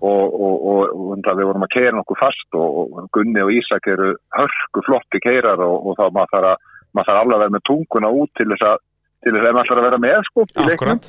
[0.00, 3.52] og, og, og, og það við vorum að keira nokkuð fast og, og Gunni og
[3.54, 7.44] Ísak eru hörku flotti keirar og, og þá maður þarf að maður þarf alveg að
[7.44, 8.76] vera með tunguna út til þess að
[9.24, 11.00] til þess að maður þarf að vera með sko í leiknum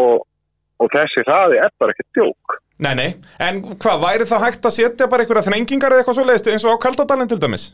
[0.00, 0.26] og,
[0.82, 4.72] og þessi hraði er bara ekkert djók Nei, nei, en hvað, væri það hægt að
[4.74, 7.68] setja bara einhverja þrengingar eða eitthvað svo leiðist eins og á Kaldadalinn til dæmis?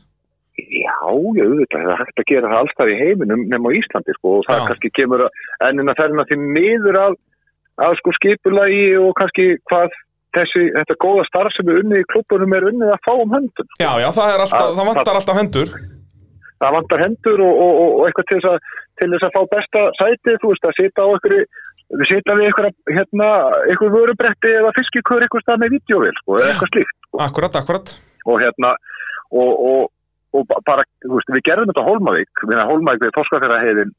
[0.60, 4.14] Já, já, auðvitað, það er hægt að gera það allstað í heiminum nema á Íslandi,
[4.18, 4.64] sko, og það Já.
[4.68, 5.38] kannski kemur að,
[5.70, 7.16] ennina ferðina því miður að,
[7.86, 9.96] að sko skipulagi og kannski hvað
[10.36, 13.70] þessi, þetta góða starf sem er unnið í klubunum er unnið að fá um höndum.
[13.80, 15.72] Já, já, það, er alltaf, Að- það vantar alltaf hendur
[16.60, 19.42] Það vantar hendur og, og, og, og eitthvað til þess, að, til þess að fá
[19.54, 21.44] besta sætið, þú veist, að sita á einhverju,
[21.90, 23.30] við sita við einhverja, hérna,
[23.96, 27.22] vörubretti eða fiskikur einhver stað með videóvel, sko, eða eitthvað slíkt, sko.
[27.26, 27.94] Akkurat, akkurat.
[28.30, 28.74] Og hérna
[29.30, 29.90] og, og,
[30.36, 33.92] og ba- bara, veist, við gerðum þetta á Hólmavík, við erum Hólmavík við Þorskafjara heiðin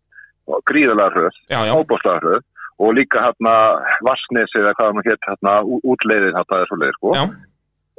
[0.68, 1.38] gríðalega hröð,
[1.76, 2.44] ábúrslega hröð.
[2.82, 3.52] Og líka hérna
[4.02, 5.52] Vassnes eða hvað hann hétt hérna
[5.86, 7.12] útleiðin hérna eða svo leið, sko.
[7.14, 7.26] Já,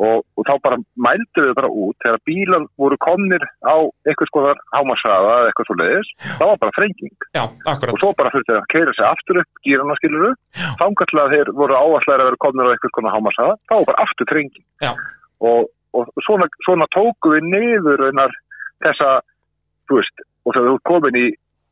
[0.02, 3.76] og, og þá bara mældu við bara út þegar bílar voru komnir á
[4.08, 8.32] eitthvað skoðar hámarsaða eða eitthvað svo leiðis, það var bara frenging já, og svo bara
[8.34, 10.32] þurfti að keira sig aftur upp gýrana skiluru,
[10.80, 14.32] þangarlega þeir voru áallar að vera komnir á eitthvað skoðar hámarsaða, þá var bara aftur
[14.32, 14.66] frenging
[15.52, 18.36] og, og svona, svona tóku við niður raunar
[18.82, 19.14] þessa,
[19.90, 21.26] þú veist, og þegar þú komin í,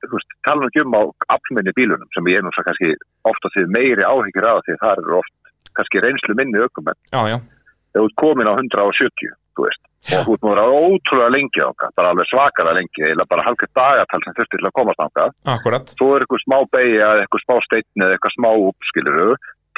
[0.06, 1.02] veist, tala ekki um á
[1.36, 2.94] aflminni bílunum sem ég svo kannski
[3.28, 5.34] ofta því meiri áhyggjur af því þar eru oft
[5.78, 6.98] kannski reynslu minni ökumenn.
[7.12, 7.59] Já, já, þegar
[7.94, 10.18] þú ert komin á 170, þú veist, Já.
[10.20, 13.46] og þú ert nú að vera ótrúlega lengi ákvað, bara alveg svakara lengi, eða bara
[13.48, 17.44] halkið dagatal sem þurfti til að komast ákvað, akkurat svo er eitthvað smá beigja eitthvað
[17.46, 19.30] smá steitni eða eitthvað smá uppskiluru,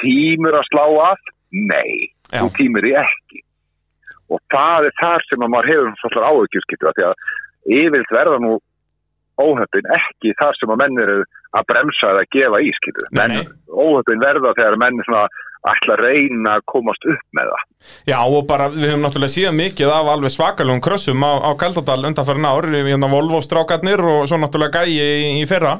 [0.03, 1.31] tímur að slá af?
[1.53, 2.39] Nei, Já.
[2.41, 3.43] þú tímur í ekki.
[4.33, 8.53] Og það er þar sem að maður hefur svolítið áhugjurskiptu, því að yfirlt verða nú
[9.43, 11.19] óhöppin ekki þar sem að menn eru
[11.57, 13.07] að bremsa eða gefa í, skilur.
[13.13, 13.53] Nei, Menn, nei.
[13.69, 15.23] óhöppin verða þegar menn svona
[15.71, 17.65] ætla að reyna að komast upp með það.
[18.11, 22.03] Já, og bara, við höfum náttúrulega síðan mikið af alveg svakalugum krössum á, á Kaldadal
[22.09, 25.77] undanfærin ár, hérna Volvo-strákarnir og svo náttúrulega gæi í, í fyrra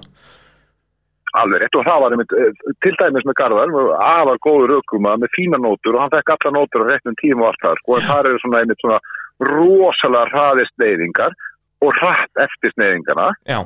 [1.33, 3.71] Alveg rétt og það var einmitt, eh, til dæmis með Garðar,
[4.05, 7.47] afar góður ökuma með fína nótur og hann fekk alla nótur á reknum tíma og
[7.49, 8.99] allt það, sko, en það eru svona einmitt svona
[9.49, 11.33] rosalega hraði sneiðingar
[11.81, 13.31] og hratt eftir sneiðingarna.
[13.49, 13.59] Já,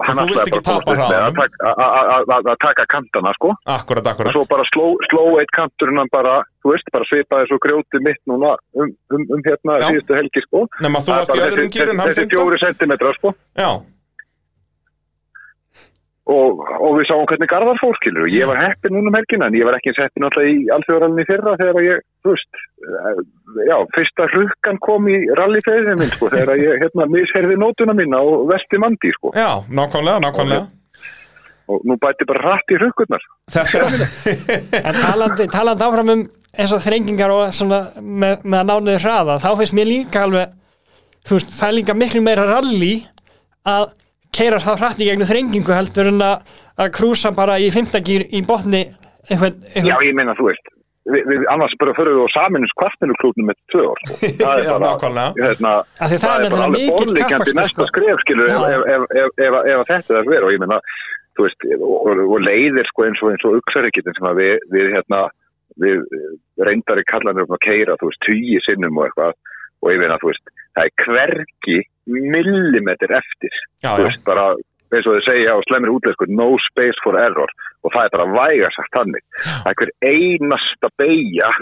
[0.00, 1.36] Og hann þú vilt ekki tapa hraðanum.
[1.36, 3.52] að taka- kantana, sko.
[3.66, 7.48] akkurat, Og akkurat svo bara sló, sló eitt kanturinn hann bara, þú veist, bara svipaði
[7.50, 10.64] svo grjóti mitt núna um, um, um hérna síðustu helgi, sko.
[10.80, 11.76] Nefn að þú Það varst í bara öðrum þessi-
[12.10, 13.34] Þessi fjóri sentimetra, sko.
[13.60, 13.70] Já,
[16.30, 19.48] og, og við sáum hvernig Garðar fór skilur og ég var heppin núna um helgina
[19.50, 23.22] en ég var ekki eins heppin alltaf í alþjóðarallinni fyrra þegar ég, þú veist eh,
[23.70, 28.44] já, fyrsta hrukkan kom í rallyfeyðin minn sko, þegar ég hérna misherði nótuna mína og
[28.50, 29.32] vesti mandi sko.
[29.36, 30.66] Já, nákvæmlega, nákvæmlega.
[31.70, 33.26] Og nú bæti bara rætt í hrukkurnar.
[33.54, 38.70] Þetta er En talandi, talandi áfram um eins og þrengingar og svona með, með að
[38.72, 40.54] nániði hraða, þá finnst mér líka alveg,
[41.26, 42.94] þú veist, það er líka miklu meira rally
[43.70, 43.92] að
[44.36, 46.44] keira þá hratt í gegnum þrengingu heldur en að,
[46.80, 48.84] að krúsa bara í fimmtagýr í botni
[49.30, 50.70] einhvern, já, einhvern ég meina, þú veist
[51.10, 54.18] við, við annars bara fyrir við á saminus kvartminuklúknum með tvö ár sko.
[54.42, 55.46] það er Já, bara, nákvæmlega.
[55.46, 57.88] hérna, Af því það er bara nefnilega alveg kappakstri, næsta sko.
[57.92, 58.70] skref skilur ef, Já.
[58.70, 60.80] ef, ef, ef, ef, ef að þetta er að vera og ég meina
[61.38, 64.90] þú veist, og, og, leiðir sko eins og eins og uksarikitin sem að við, við
[64.96, 65.22] hérna
[65.80, 66.32] við eh,
[66.66, 69.36] reyndari kallanir um að keira þú veist, tugi sinnum og eitthvað
[69.80, 71.78] og ég meina, þú veist, það er hvergi
[72.10, 73.54] millimetr eftir.
[73.82, 74.46] Já, þú já, veist, bara
[74.90, 77.50] eins og þau segja á slemri útleysku, no space for error.
[77.86, 79.22] Og það er bara væga sagt þannig.
[79.46, 81.52] Það er hver einasta beigja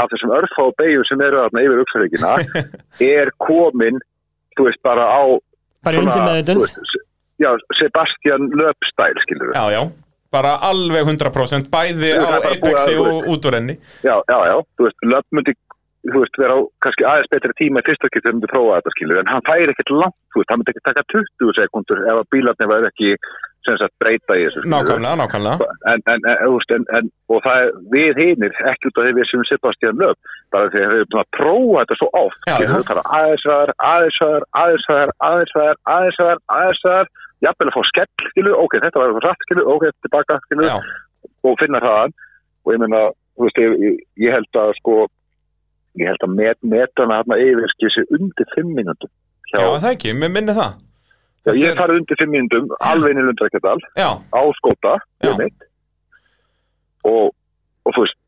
[0.00, 2.30] af þessum örfáu beigjum sem eru þarna yfir uksarikina
[3.20, 3.98] er komin
[4.56, 5.22] þú veist, bara á
[5.84, 6.38] svona,
[7.42, 7.50] já,
[7.80, 9.82] Sebastian Löpstæl skilur við já, já.
[10.32, 15.04] Bara alveg 100% bæði á Apexi að- þú og útúrenni já, já, já, þú veist,
[15.12, 15.56] Löp myndi
[16.10, 19.20] þú veist, vera á kannski aðeins betri tíma í fyrsta getur myndi prófa þetta skilur,
[19.22, 22.30] en hann færi ekkert langt, þú veist, hann myndi ekki taka 20 sekundur ef að
[22.34, 23.10] bílarnir væri ekki
[23.62, 24.64] sem sagt breyta í þessu.
[24.66, 25.68] Nákvæmlega, nákvæmlega.
[25.92, 29.06] En, en, en, þú veist, en, en, og það er við hinir, ekki út af
[29.06, 32.42] því við sem Sebastian Löp, bara því að við erum að prófa þetta svo oft,
[32.48, 37.10] skilur við bara aðeins ræðar, aðeins ræðar, aðeins ræðar, aðeins ræðar, aðeins ræðar, aðeins ræðar,
[37.46, 40.92] jafnvel að fá skell, skilur, ok, þetta var rætt, skilur, ok, tilbaka, skilur,
[41.46, 42.14] og finna hraðan,
[42.66, 43.08] og ég meina,
[43.38, 44.96] þú veist, ég, ég held að, sko,
[46.00, 49.12] ég held að met, metana hérna yfir skil sér undir fimm mínútum.
[49.52, 50.80] já, það ekki, mér minni það.
[51.42, 54.96] Já, Þetta ég farið undir fimm mínútum, alveg inn í Lundrækjadal, Já, á skóta
[57.02, 57.32] og,
[57.82, 58.18] og þú veist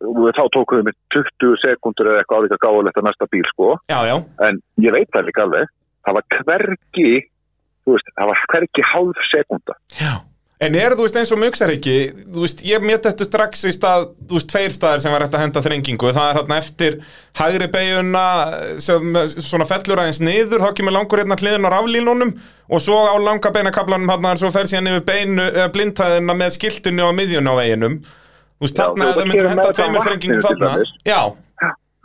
[0.00, 3.74] og þá tókum við með 20 sekundur eða eitthvað álíka gáðulegt að næsta bíl sko.
[3.92, 4.14] Já, já.
[4.46, 5.68] En ég veit það líka alveg
[6.06, 7.10] það var hvergi
[7.84, 10.12] þú veist, það var hvergi hálf sekunda Já.
[10.60, 11.94] En er þú veist eins og mjögsaríki,
[12.34, 15.36] þú veist, ég métt þetta strax í stað, þú veist, tveir staðir sem var hægt
[15.38, 16.98] að henda þrengingu, það er þarna eftir
[17.40, 18.24] hægri beiguna
[18.84, 22.34] sem svona fellur aðeins niður, þá kemur langur hérna hliðin á raflínunum
[22.68, 27.08] og svo á langa beinakablanum hérna, svo fer síðan yfir beinu, eða blindhæðina með skiltinu
[27.08, 28.00] á miðjun á veginum,
[28.60, 30.70] Þú veist, þarna það að myndu keyra henda tveimur vatninu til þarna.
[31.08, 31.20] Já,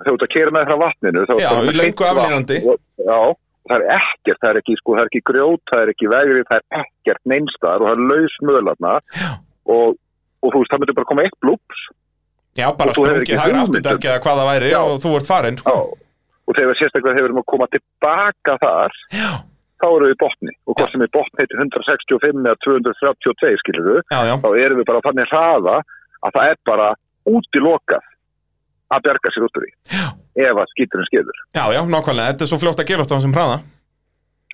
[0.05, 2.19] þú ert að kera með frá vatninu þá er það löngu heitt vatn.
[2.21, 2.59] aflínandi.
[3.69, 6.45] Það er ekkert, það er ekki, sko, það er ekki grjót, það er ekki vegri,
[6.49, 8.93] það er ekkert neinstar og það er laus möðlarna
[9.75, 9.97] og,
[10.45, 11.83] og þú veist, það myndir bara koma eitt blúps.
[12.55, 14.79] Já, bara sprungið um- afturdekki eða hvað það væri Já.
[14.85, 15.75] og þú ert farin, sko.
[16.45, 19.31] Og þegar sérstaklega hefur við að koma tilbaka þar, Já,
[19.81, 20.53] þá erum við í botni.
[20.69, 24.89] Og hvort sem er botni heitir 165 eða 232 skilur við, já, þá erum við
[24.91, 25.79] bara þannig hraða
[26.25, 26.91] að það er bara
[27.25, 28.11] útilokað
[28.93, 29.71] að bjarga sér út úr því.
[29.95, 30.05] Já.
[30.45, 31.41] ef að skýturinn skeður.
[31.57, 32.29] já, já, nákvæmlega.
[32.31, 33.57] Þetta er svo fljótt að gera þetta á þessum hraða.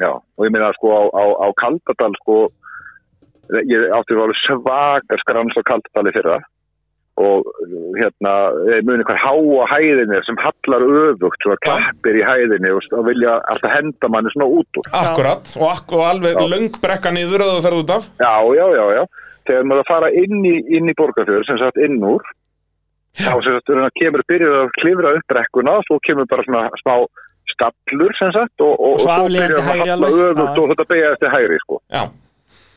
[0.01, 2.37] Já, og ég meina sko á, á, á Kaldadal sko
[3.51, 6.39] ég átti að vera svakar skrans á Kaldadali fyrra.
[7.21, 7.45] Og
[7.99, 8.31] hérna
[8.71, 13.03] ég muni hvað háa hæðinni sem hallar öfugt svo að klappir í hæðinni og, og
[13.09, 14.87] vilja alltaf henda manni svona út úr.
[14.95, 16.45] Akkurat, og, ak og alveg Já.
[16.55, 18.07] löng brekka niður að þú ferð út af.
[18.23, 19.03] Já, já, já, já.
[19.49, 22.23] Þegar maður að fara inn í, inn í borgarfjörð sem sagt inn úr
[23.17, 26.95] þá maður kemur byrjuð að klifra upp brekkuna svo kemur bara svona smá
[27.51, 30.61] stallur sem sagt og, og, Og svo og hægri að öfugt Já.
[30.63, 32.03] og þetta beigja eftir hægri sko Já,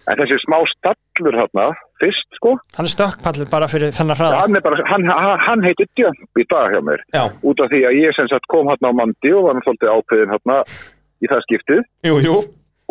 [0.05, 1.67] En þessi smá stallur hérna,
[2.03, 4.41] fyrst sko, Hann er stökkpallur bara fyrir þennan hraða.
[4.43, 7.01] hann, bara, hann, hann, hann heitir Jump í dag hjá mér.
[7.15, 9.97] já, Út af því að ég sem sagt kom hérna á Mandi og var náttúrulega
[9.97, 10.59] ákveðin hérna
[11.25, 11.83] í það skiptið.
[12.05, 12.37] jú, jú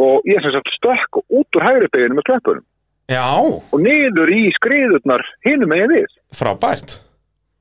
[0.02, 2.66] Og ég sem sagt stökk út úr hægri beginu með klöppunum.
[3.14, 6.10] Já, Og niður í skriðurnar hinum megin við.
[6.34, 6.98] frábært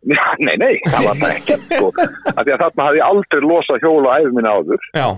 [0.47, 1.91] nei, nei, það var það ekkert sko.
[2.39, 4.89] Því að þarna hafði ég aldrei losað hjóla á æfum minna áður.
[4.97, 5.09] Já,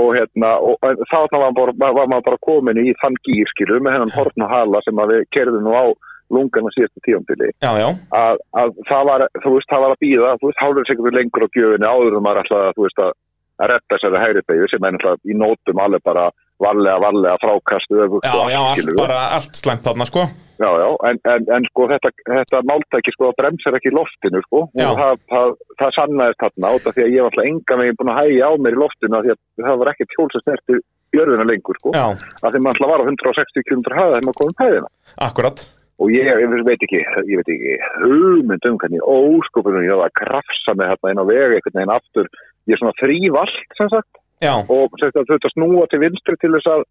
[0.00, 0.78] Og hérna, og
[1.10, 5.00] þarna var, bara, var maður bara komin í þann gýrskilu með hennan hortna hala sem
[5.10, 5.84] við kerðum nú á
[6.30, 7.50] lungana síðastu tíumbili.
[7.58, 10.88] já, já, að, að það var, þú veist, það var að býða, þú veist, hálfur
[10.88, 13.16] sekundur lengur á gjöfinni áður en maður ætlaði að, þú veist, að,
[13.60, 16.28] að retta þessari hægri beigju sem er náttúrulega í nótum alveg bara
[16.62, 20.28] varlega, varlega frákastu já, og já, allt bara, allt slæmt þarna, sko
[20.60, 24.66] Já, já, en, en, en sko þetta, þetta máltæki sko bremsar ekki loftinu sko.
[24.76, 24.90] Já.
[24.90, 28.12] og það, það, það sannaðist þarna af því að ég var alltaf enga meginn búin
[28.12, 30.80] að hægja á mér í loftinu af því að það var sem snerti
[31.16, 31.94] jörðina lengur sko.
[31.96, 34.92] Já, af því maður alltaf var á 160 km hæða þegar maður komið um hæðina.
[35.30, 35.66] Akkurat.
[36.00, 37.74] Og ég, ég veit ekki, ég veit ekki
[38.04, 42.30] hugmynd um hvernig óskopunum ég að krafsa mig hérna inn á vegi einhvern veginn aftur,
[42.68, 46.52] ég er svona þrývalt sem sagt, Já, og sem sagt að snúa til vinstri til
[46.54, 46.86] þess að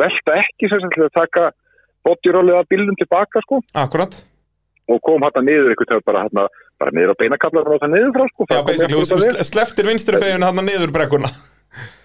[0.00, 1.46] velta ekki sem sagt til að taka
[2.58, 3.62] að bílnum tilbaka sko.
[3.78, 4.18] Akkurat.
[4.90, 6.48] Og kom hérna niður veginn bara hérna
[6.82, 10.48] bara niður á beinakablar og það niður frá sko Já, Það basically, sleftir vinstri beginu
[10.48, 11.30] hann niður brekkuna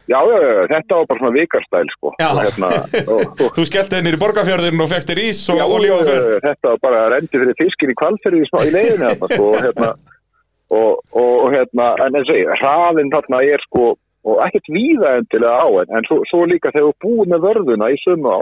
[0.07, 2.11] já, já, já, þetta var bara svona vikarstæl sko.
[2.21, 2.27] Já.
[2.31, 2.69] og hérna
[3.13, 5.59] og, Þú skellti henni í borgarfjörðin og fegst þér ís og
[6.07, 6.27] fyrr.
[6.29, 9.57] já, þetta var bara rendi fyrir fiskin í kvalfyrir í, í leiðinu þarna, sko, og,
[9.65, 9.89] hérna,
[10.77, 13.89] og, og, hérna, en og ég, hraðin þarna er sko,
[14.27, 17.91] og ekkert víða endilega á, en, en svo, svo líka þegar þú búið með vörðuna
[17.93, 18.39] í sömu á,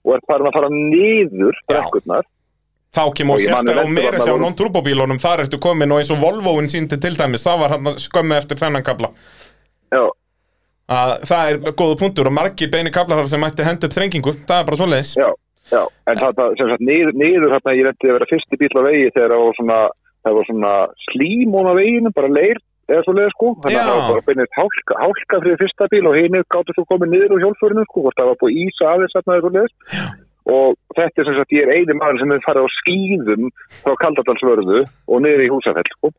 [0.00, 2.28] og er farin að fara niður brekkurnar,
[2.90, 6.18] Þá kemur Og sérstaklega eftir meira sér á non-turbóbílunum Þar ertu komin og eins og
[6.22, 9.12] Volvoin síndi til dæmis Það var hann skömmu eftir þennan kabla
[9.94, 10.02] já,
[10.90, 14.56] að Það er góða punktur og margir beini kablar sem mætti henda upp þrengingu Það
[14.56, 15.12] er bara svoleiðis.
[15.20, 15.28] Já,
[15.70, 18.82] já, en þetta, sem sagt, niður, niður hérna, ég reyndi að vera fyrsti bíl á
[18.88, 19.78] vegi þegar það var svona,
[20.26, 20.74] það var svona
[21.06, 24.50] slímón á veginu, bara leir, eða svo leið sko, þannig að það var bara beinir
[24.56, 28.18] hálka, hálka fyrir fyrsta bíl og hinu gáttu svo komið niður úr hjólfurinu sko, hvort
[28.20, 29.16] það var búið ísa aðeins
[30.50, 33.50] og þetta er sem sagt, ég er eini maður sem hefur farið á skýðum
[33.82, 36.10] frá Kaldadalsvörðu og niður í húsafell sko,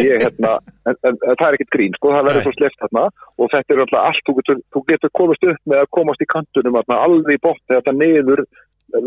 [0.00, 0.54] ég hérna,
[0.88, 3.04] en, en, en það er ekkert grín sko, það verður svo sleft þarna.
[3.38, 6.30] Og þetta er alltaf allt, þú getur, þú getur komast upp með að komast í
[6.32, 8.44] kantunum alveg í botni þetta niður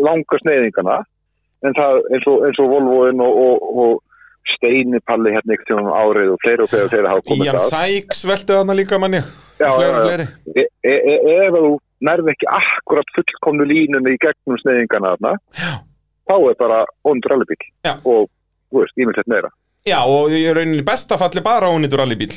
[0.05, 0.97] langa sneiðingana.
[1.65, 4.14] En það eins og, eins og Volvoin og, og, og
[4.53, 7.67] steinipalli hérna ykkur tíma árið og fleiri og fleiri og fleiri hafa komið það.
[7.73, 11.15] Sykes velti þarna líka manni Og fleiri og fleiri E, e, e,
[11.47, 11.71] ef þú
[12.05, 15.31] nærði ekki akkurat fullkomnu línunni í gegnum sneiðingana þarna,
[16.29, 17.95] þá er bara ondur alveg bíl Já.
[18.03, 18.27] og,
[18.69, 19.49] þú veist, ímyndilegt meira.
[19.85, 22.33] Já, og í rauninni besta falli bara ónýtur allibíl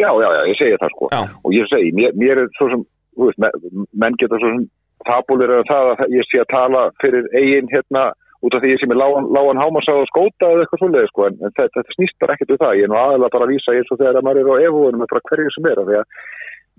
[0.00, 1.08] Já, já, já, ég segi það sko.
[1.12, 2.80] Já, og ég segi, mér, mér er svo sem
[3.18, 4.62] þú veist, me- menn geta svo sem
[5.06, 8.04] fabulir að það að ég sé að tala fyrir eigin hérna,
[8.42, 11.26] út af því ég sé með lágan, lágan hámarsað og skóta eða eitthvað svoleiði sko,
[11.28, 13.76] en, þetta, þetta snýst bara ekkert um það, ég er nú aðalega bara að vísa
[13.76, 16.16] eins og þegar að maður er á efuðunum með bara hverju sem er, því að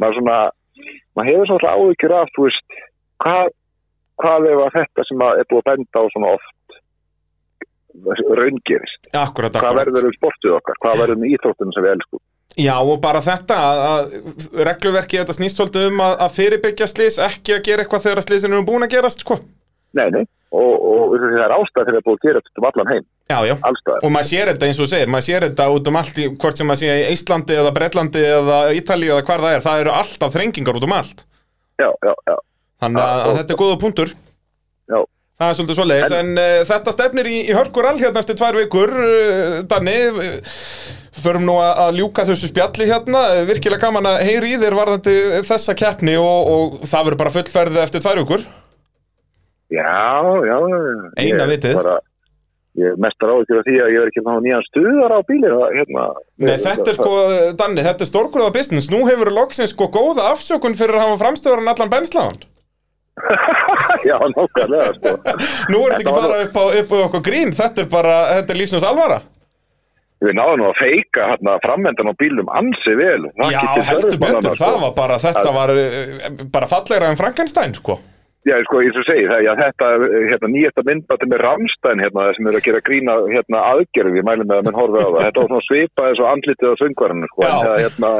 [0.03, 0.39] maður svona
[1.15, 2.77] maður hefur svona áhyggjur af, þú veist
[3.23, 3.53] hvað,
[4.23, 6.77] hvað að þetta sem að er búið að benda á svona oft
[8.41, 12.23] raungerist, akkurat, hvað akkurat verður um sportið okkar, hvað verður um íþróttunum sem við elskum?
[12.53, 17.17] Já, og bara þetta að, að regluverki þetta snýst svolítið um að, að fyrirbyggja slís
[17.21, 19.39] ekki að gera eitthvað þegar slísin eru búin að gerast, sko.
[19.97, 20.23] Nei, nei,
[20.53, 23.37] og, og það er ástæð fyrir að búið að gera þetta um allan heim, Já,
[23.47, 23.53] já.
[24.03, 26.59] Og maður sér þetta eins og segir, maður sér þetta út um allt í, hvort
[26.59, 29.93] sem maður sé í Íslandi eða Bretlandi eða Ítalíu eða hvar það er, það eru
[30.01, 31.23] alltaf þrengingar út um allt.
[31.81, 32.35] Já, já, já,
[32.83, 34.11] Þannig að, að þetta er góða punktur.
[34.93, 34.99] já.
[35.41, 38.37] Það er svolítið svo leiðis, en, uh, þetta stefnir í, í hörkur all hérna eftir
[38.37, 40.59] tvær vikur, uh, Danni, uh,
[41.23, 45.15] förum nú að, ljúka þessu spjalli hérna, virkilega gaman að heyri í þér varðandi
[45.47, 48.45] þessa keppni og, og það verður bara fullferð eftir tvær vikur.
[49.71, 50.57] Já, já.
[51.21, 51.77] Eina vitið.
[51.79, 51.97] Bara,
[52.79, 55.59] ég mestar áhyggjur af því að ég verð ekki að ná nýjan stuðar á bílinn.
[55.77, 56.07] Hérna,
[56.43, 57.13] Nei, þetta er sko,
[57.59, 61.71] Danni, þetta er stórgróða business, nú hefur loksins sko góða afsökun fyrir að hafa framstöðuran
[61.73, 62.41] allan benslaðan.
[64.09, 65.13] já, nákvæmlega, sko.
[65.69, 68.55] Nú er þetta ekki bara upp á, upp á okkur grín, þetta er bara, þetta
[68.55, 69.21] er lífsins alvara.
[70.23, 73.27] Við náðum nú að feika hérna framvendan á bílum ansi vel.
[73.51, 73.59] Já,
[73.89, 77.99] heldur betur, það var bara, þetta var uh, bara fallegra en Frankenstein, sko.
[78.43, 79.89] Já, sko, ég svo segi það, já, þetta,
[80.27, 84.43] hérna, nýjasta myndbætti með Ramstein, hérna, sem eru að gera grína, hérna, aðgerð, ég mæli
[84.43, 85.19] með að menn horfi á það.
[85.23, 88.11] Þetta var svona svipaði svo andlitið á söngvarinu, sko, en, hérna,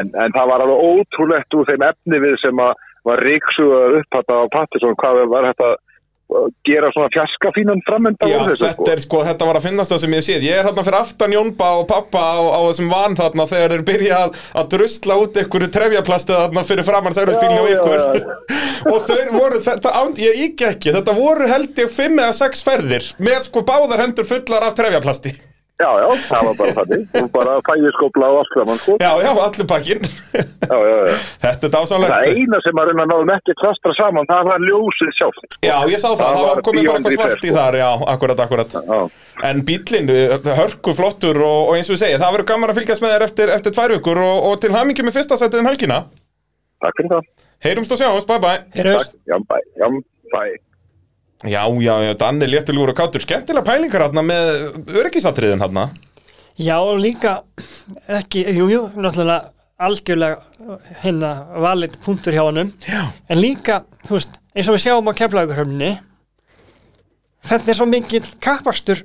[0.00, 2.72] en, en það var alveg ótrúlegt úr þeim efni við sem að
[3.04, 5.70] var ríksugaður upphatta á Pattisson, hvað var þetta
[6.66, 10.16] gera svona fjaskafínan framönda Já, þessu, þetta er sko, þetta var að finnast það sem
[10.16, 10.46] ég séð.
[10.48, 13.86] Ég er hérna fyrir aftan Jónba og pappa á, á þessum van þarna þegar þeir
[13.90, 18.04] byrja að, að drusla út einhverju trefjaplastið þarna fyrir framann særufsbílinu og ykkur.
[18.90, 22.64] og þau voru, þetta, án- ég ík ekki þetta voru held ég fimm eða sex
[22.66, 25.32] ferðir með sko báðar hendur fullar af trefjaplasti
[25.74, 28.92] Já, já, það var bara þannig, og bara fægiskopla á allt saman, sko.
[29.02, 31.16] Já, já, allir pakkin Já, já, já.
[31.42, 34.66] Þetta er Það dásamlegt eina sem að reyna náðum ekki að klastra saman, það var
[34.68, 35.56] ljósið sjálft.
[35.66, 37.56] Já, ég sá það, Það það var komið bara eitthvað svart í sko.
[37.58, 39.00] þar Já, akkurat, akkurat Já.
[39.50, 40.12] En bílinn,
[40.60, 43.26] hörku flottur og, og eins og ég segi, það verður gaman að fylgjast með þér
[43.26, 46.04] eftir, eftir tvær vikur og, og til hamingi með fyrsta setið um helgina.
[46.84, 47.26] Takk fyrir það.
[47.66, 48.62] Heyrumst og sjáumst, bye bye.
[48.78, 49.18] Heyrjumst.
[51.44, 51.94] Já, já.
[52.08, 55.88] Já, Danni léttilúr og kátur, skemmtilega pælingar hérna með öryggisatriðin hérna.
[56.56, 57.42] Já, líka
[58.08, 59.50] ekki, jú, jú, náttúrulega
[59.84, 63.10] algjörlega hérna valið punktur hjá hannum Já.
[63.28, 65.90] en líka, þú veist, eins og við sjáum á keflaugurhöfninni
[67.50, 69.02] þetta er svo mikil kappakstur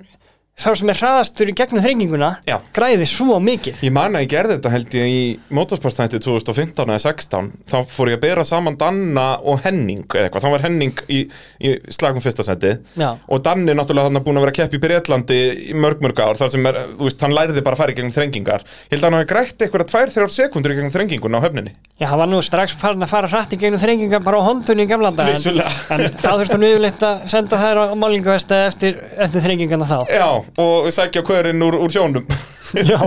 [0.59, 2.57] sá sem er hraðastur í gegnum þrenginguna Já.
[2.75, 3.79] græði svo mikið.
[3.85, 5.21] Ég man að ég gerði þetta held ég í
[5.55, 10.45] motorsportstætti 2015 eða 16 þá fór ég að bera saman Danna og Henning eða eitthvað,
[10.45, 11.21] þá var Henning í,
[11.63, 13.13] í slagum fyrsta seti Já.
[13.15, 16.39] og Danni náttúrulega hann búin að vera að keppa í Breitlandi í mörg mörg ár
[16.39, 18.65] þar sem er, þú veist, hann læriði bara að fara í gegnum þrengingar.
[18.89, 21.73] Ég held að hann hafi grætt eitthvað 2-3 sekundur í gegnum þrenginguna á höfninni.
[21.99, 24.85] Já, hann var nú strax farin að fara hrætt í gegnum þrenginga bara á hondunni
[24.85, 25.61] í gamla dag en,
[25.95, 29.97] en þá þurfti hann yfirleitt að senda þær á málingavesta eftir, eftir þrengingana þá.
[30.07, 30.27] Já,
[30.57, 32.25] og sækja hverinn úr, úr sjónum
[32.91, 32.99] Já,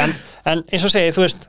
[0.00, 0.12] en,
[0.44, 1.48] en eins og segi, þú veist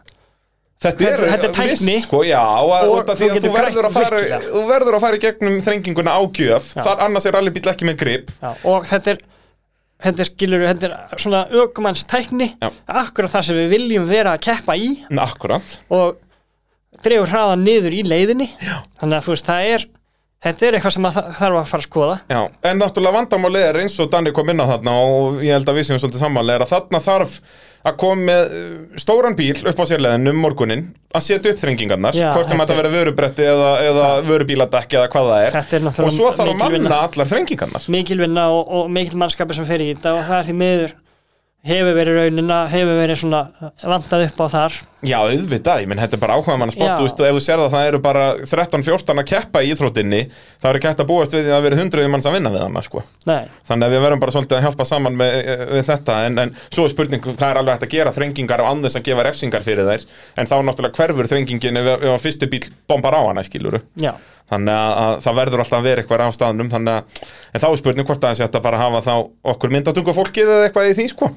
[0.81, 1.91] Þetta er, Þetta- er tækni.
[1.93, 5.03] vist, sko, já, og, Og og því að þú verður að fara þú verður að
[5.03, 6.81] fara í gegnum þrenginguna á gjöf Já.
[6.87, 9.19] þar annars er allir bíl ekki með grip Já, og þetta er
[10.01, 12.71] þetta er skilur, þetta er svona ökumanns tækni, Já.
[13.03, 16.17] akkurat það sem við viljum vera að keppa í Ná, Akkurat og
[17.05, 18.79] dregur hraðan niður í leiðinni Já.
[19.03, 19.85] þannig að þú veist, það er
[20.41, 22.15] þetta er eitthvað sem að þa- þarf að fara að skoða.
[22.33, 22.39] Já,
[22.71, 25.77] en náttúrulega vandamáli er eins og Danni kom inn á þarna og ég held að
[25.81, 27.35] við séum svolítið sammáli er að þarna þarf
[27.81, 30.83] að koma með uh, stóran bíl upp á sérleðin um morgunin
[31.17, 35.29] að setja upp þrengingarnar hvort sem þetta er- verður vörubretti eða, eða vörubíladekki eða hvað
[35.31, 35.57] það er.
[35.81, 37.87] Er og svo þarf að manna allar þrengingarnar.
[37.89, 40.93] Mikil vinna og, og mikil mannskapi sem fer í þetta og það er því miður
[41.61, 43.41] hefur verið raunina, hefur verið svona
[43.85, 44.77] vantað upp á þar.
[45.05, 46.97] Já, auðvitað, ég menn þetta er bara áhuga mann sport, Já.
[46.97, 50.19] þú veist, ef þú sér það það eru bara 13-14 að keppa í íþróttinni
[50.61, 52.63] það eru hægt að búast við því að það verið 100 manns að vinna við
[52.65, 53.03] hana, sko.
[53.29, 55.37] Nei, Þannig að við verðum bara svolítið að hjálpa saman með,
[55.71, 58.69] við þetta en, en svo er spurning hvað er alveg hægt að gera þrengingar á
[58.69, 60.05] andess að gefa refsingar fyrir þær
[60.37, 64.13] en þá náttúrulega hverfur þrengingin ef, ef að fyrsti bíl bombar á hana skiluru já,
[64.53, 67.23] þannig að, að það verður alltaf að vera eitthvað á staðnum þannig að
[67.55, 69.13] en þá er spurning hvort að þetta bara hafa þá
[69.55, 71.31] okkur myndatungu fólkið eða eitthvað í því sko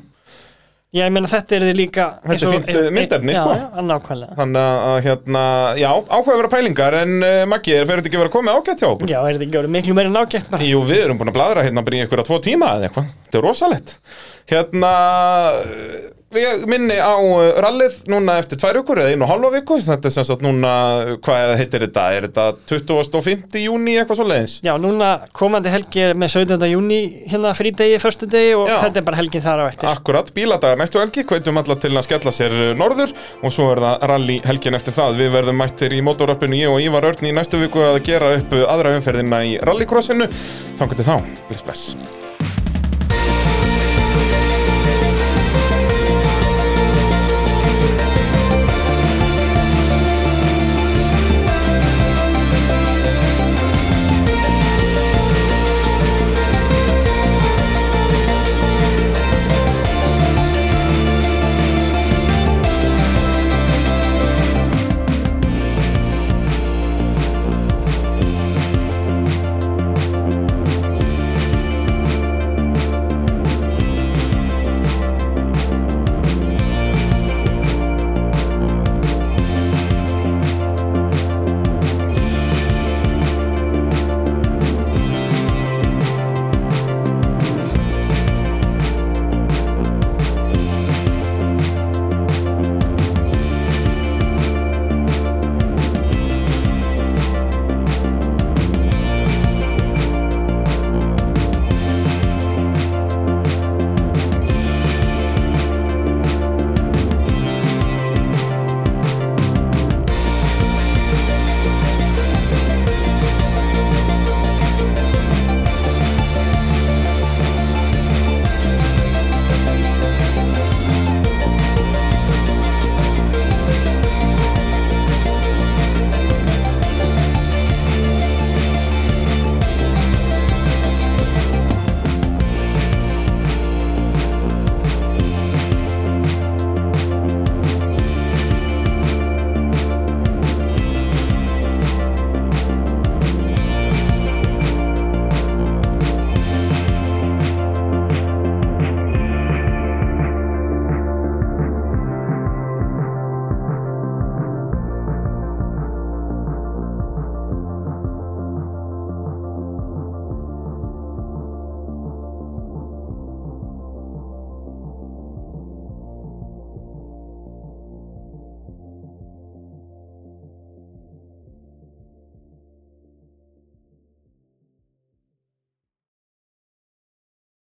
[0.94, 3.54] já, ég meina þetta er þið líka Þetta er fínt, eh, myndefni, já, sko.
[3.58, 5.44] Já, nákvæmlega þannig að, hérna,
[5.80, 9.10] já, áhugaverða pælingar en uh, Maggi, er þetta ekki verið að koma ágætt hjá okkur?
[9.10, 11.66] Já, er þetta ekki verið miklu meira nágætt bara Jú, við erum búin að bladra
[11.66, 13.96] hérna bara í einhverja tvo tíma eða eitthvað, þetta er rosalett
[14.54, 14.94] Hérna,
[16.40, 20.10] ég minni á uh, rallið núna eftir tvær vikur eða einu og halva viku Þetta
[20.10, 20.72] er sem sagt núna,
[21.24, 23.60] hvað heitir þetta, er þetta 25.
[23.62, 24.56] júni eitthvað svo leiðins?
[24.64, 26.66] Já, núna komandi helgi er með 17.
[26.72, 27.00] júni
[27.30, 28.78] hérna frídegi, förstu degi og Já.
[28.86, 32.06] þetta er bara helgin þar á eftir Akkurat, bíladagar næstu helgi, hvetjum alla til að
[32.08, 35.18] skella sér uh, norður og svo er það rally helgin eftir það.
[35.22, 38.54] Við verðum mættir í mótoröppinu, ég og Ívar Örn í næstu viku að gera upp
[38.64, 40.30] aðra umferðina í rallycrossinu.
[40.74, 41.16] Þannig til þá,
[41.48, 42.33] bless bless.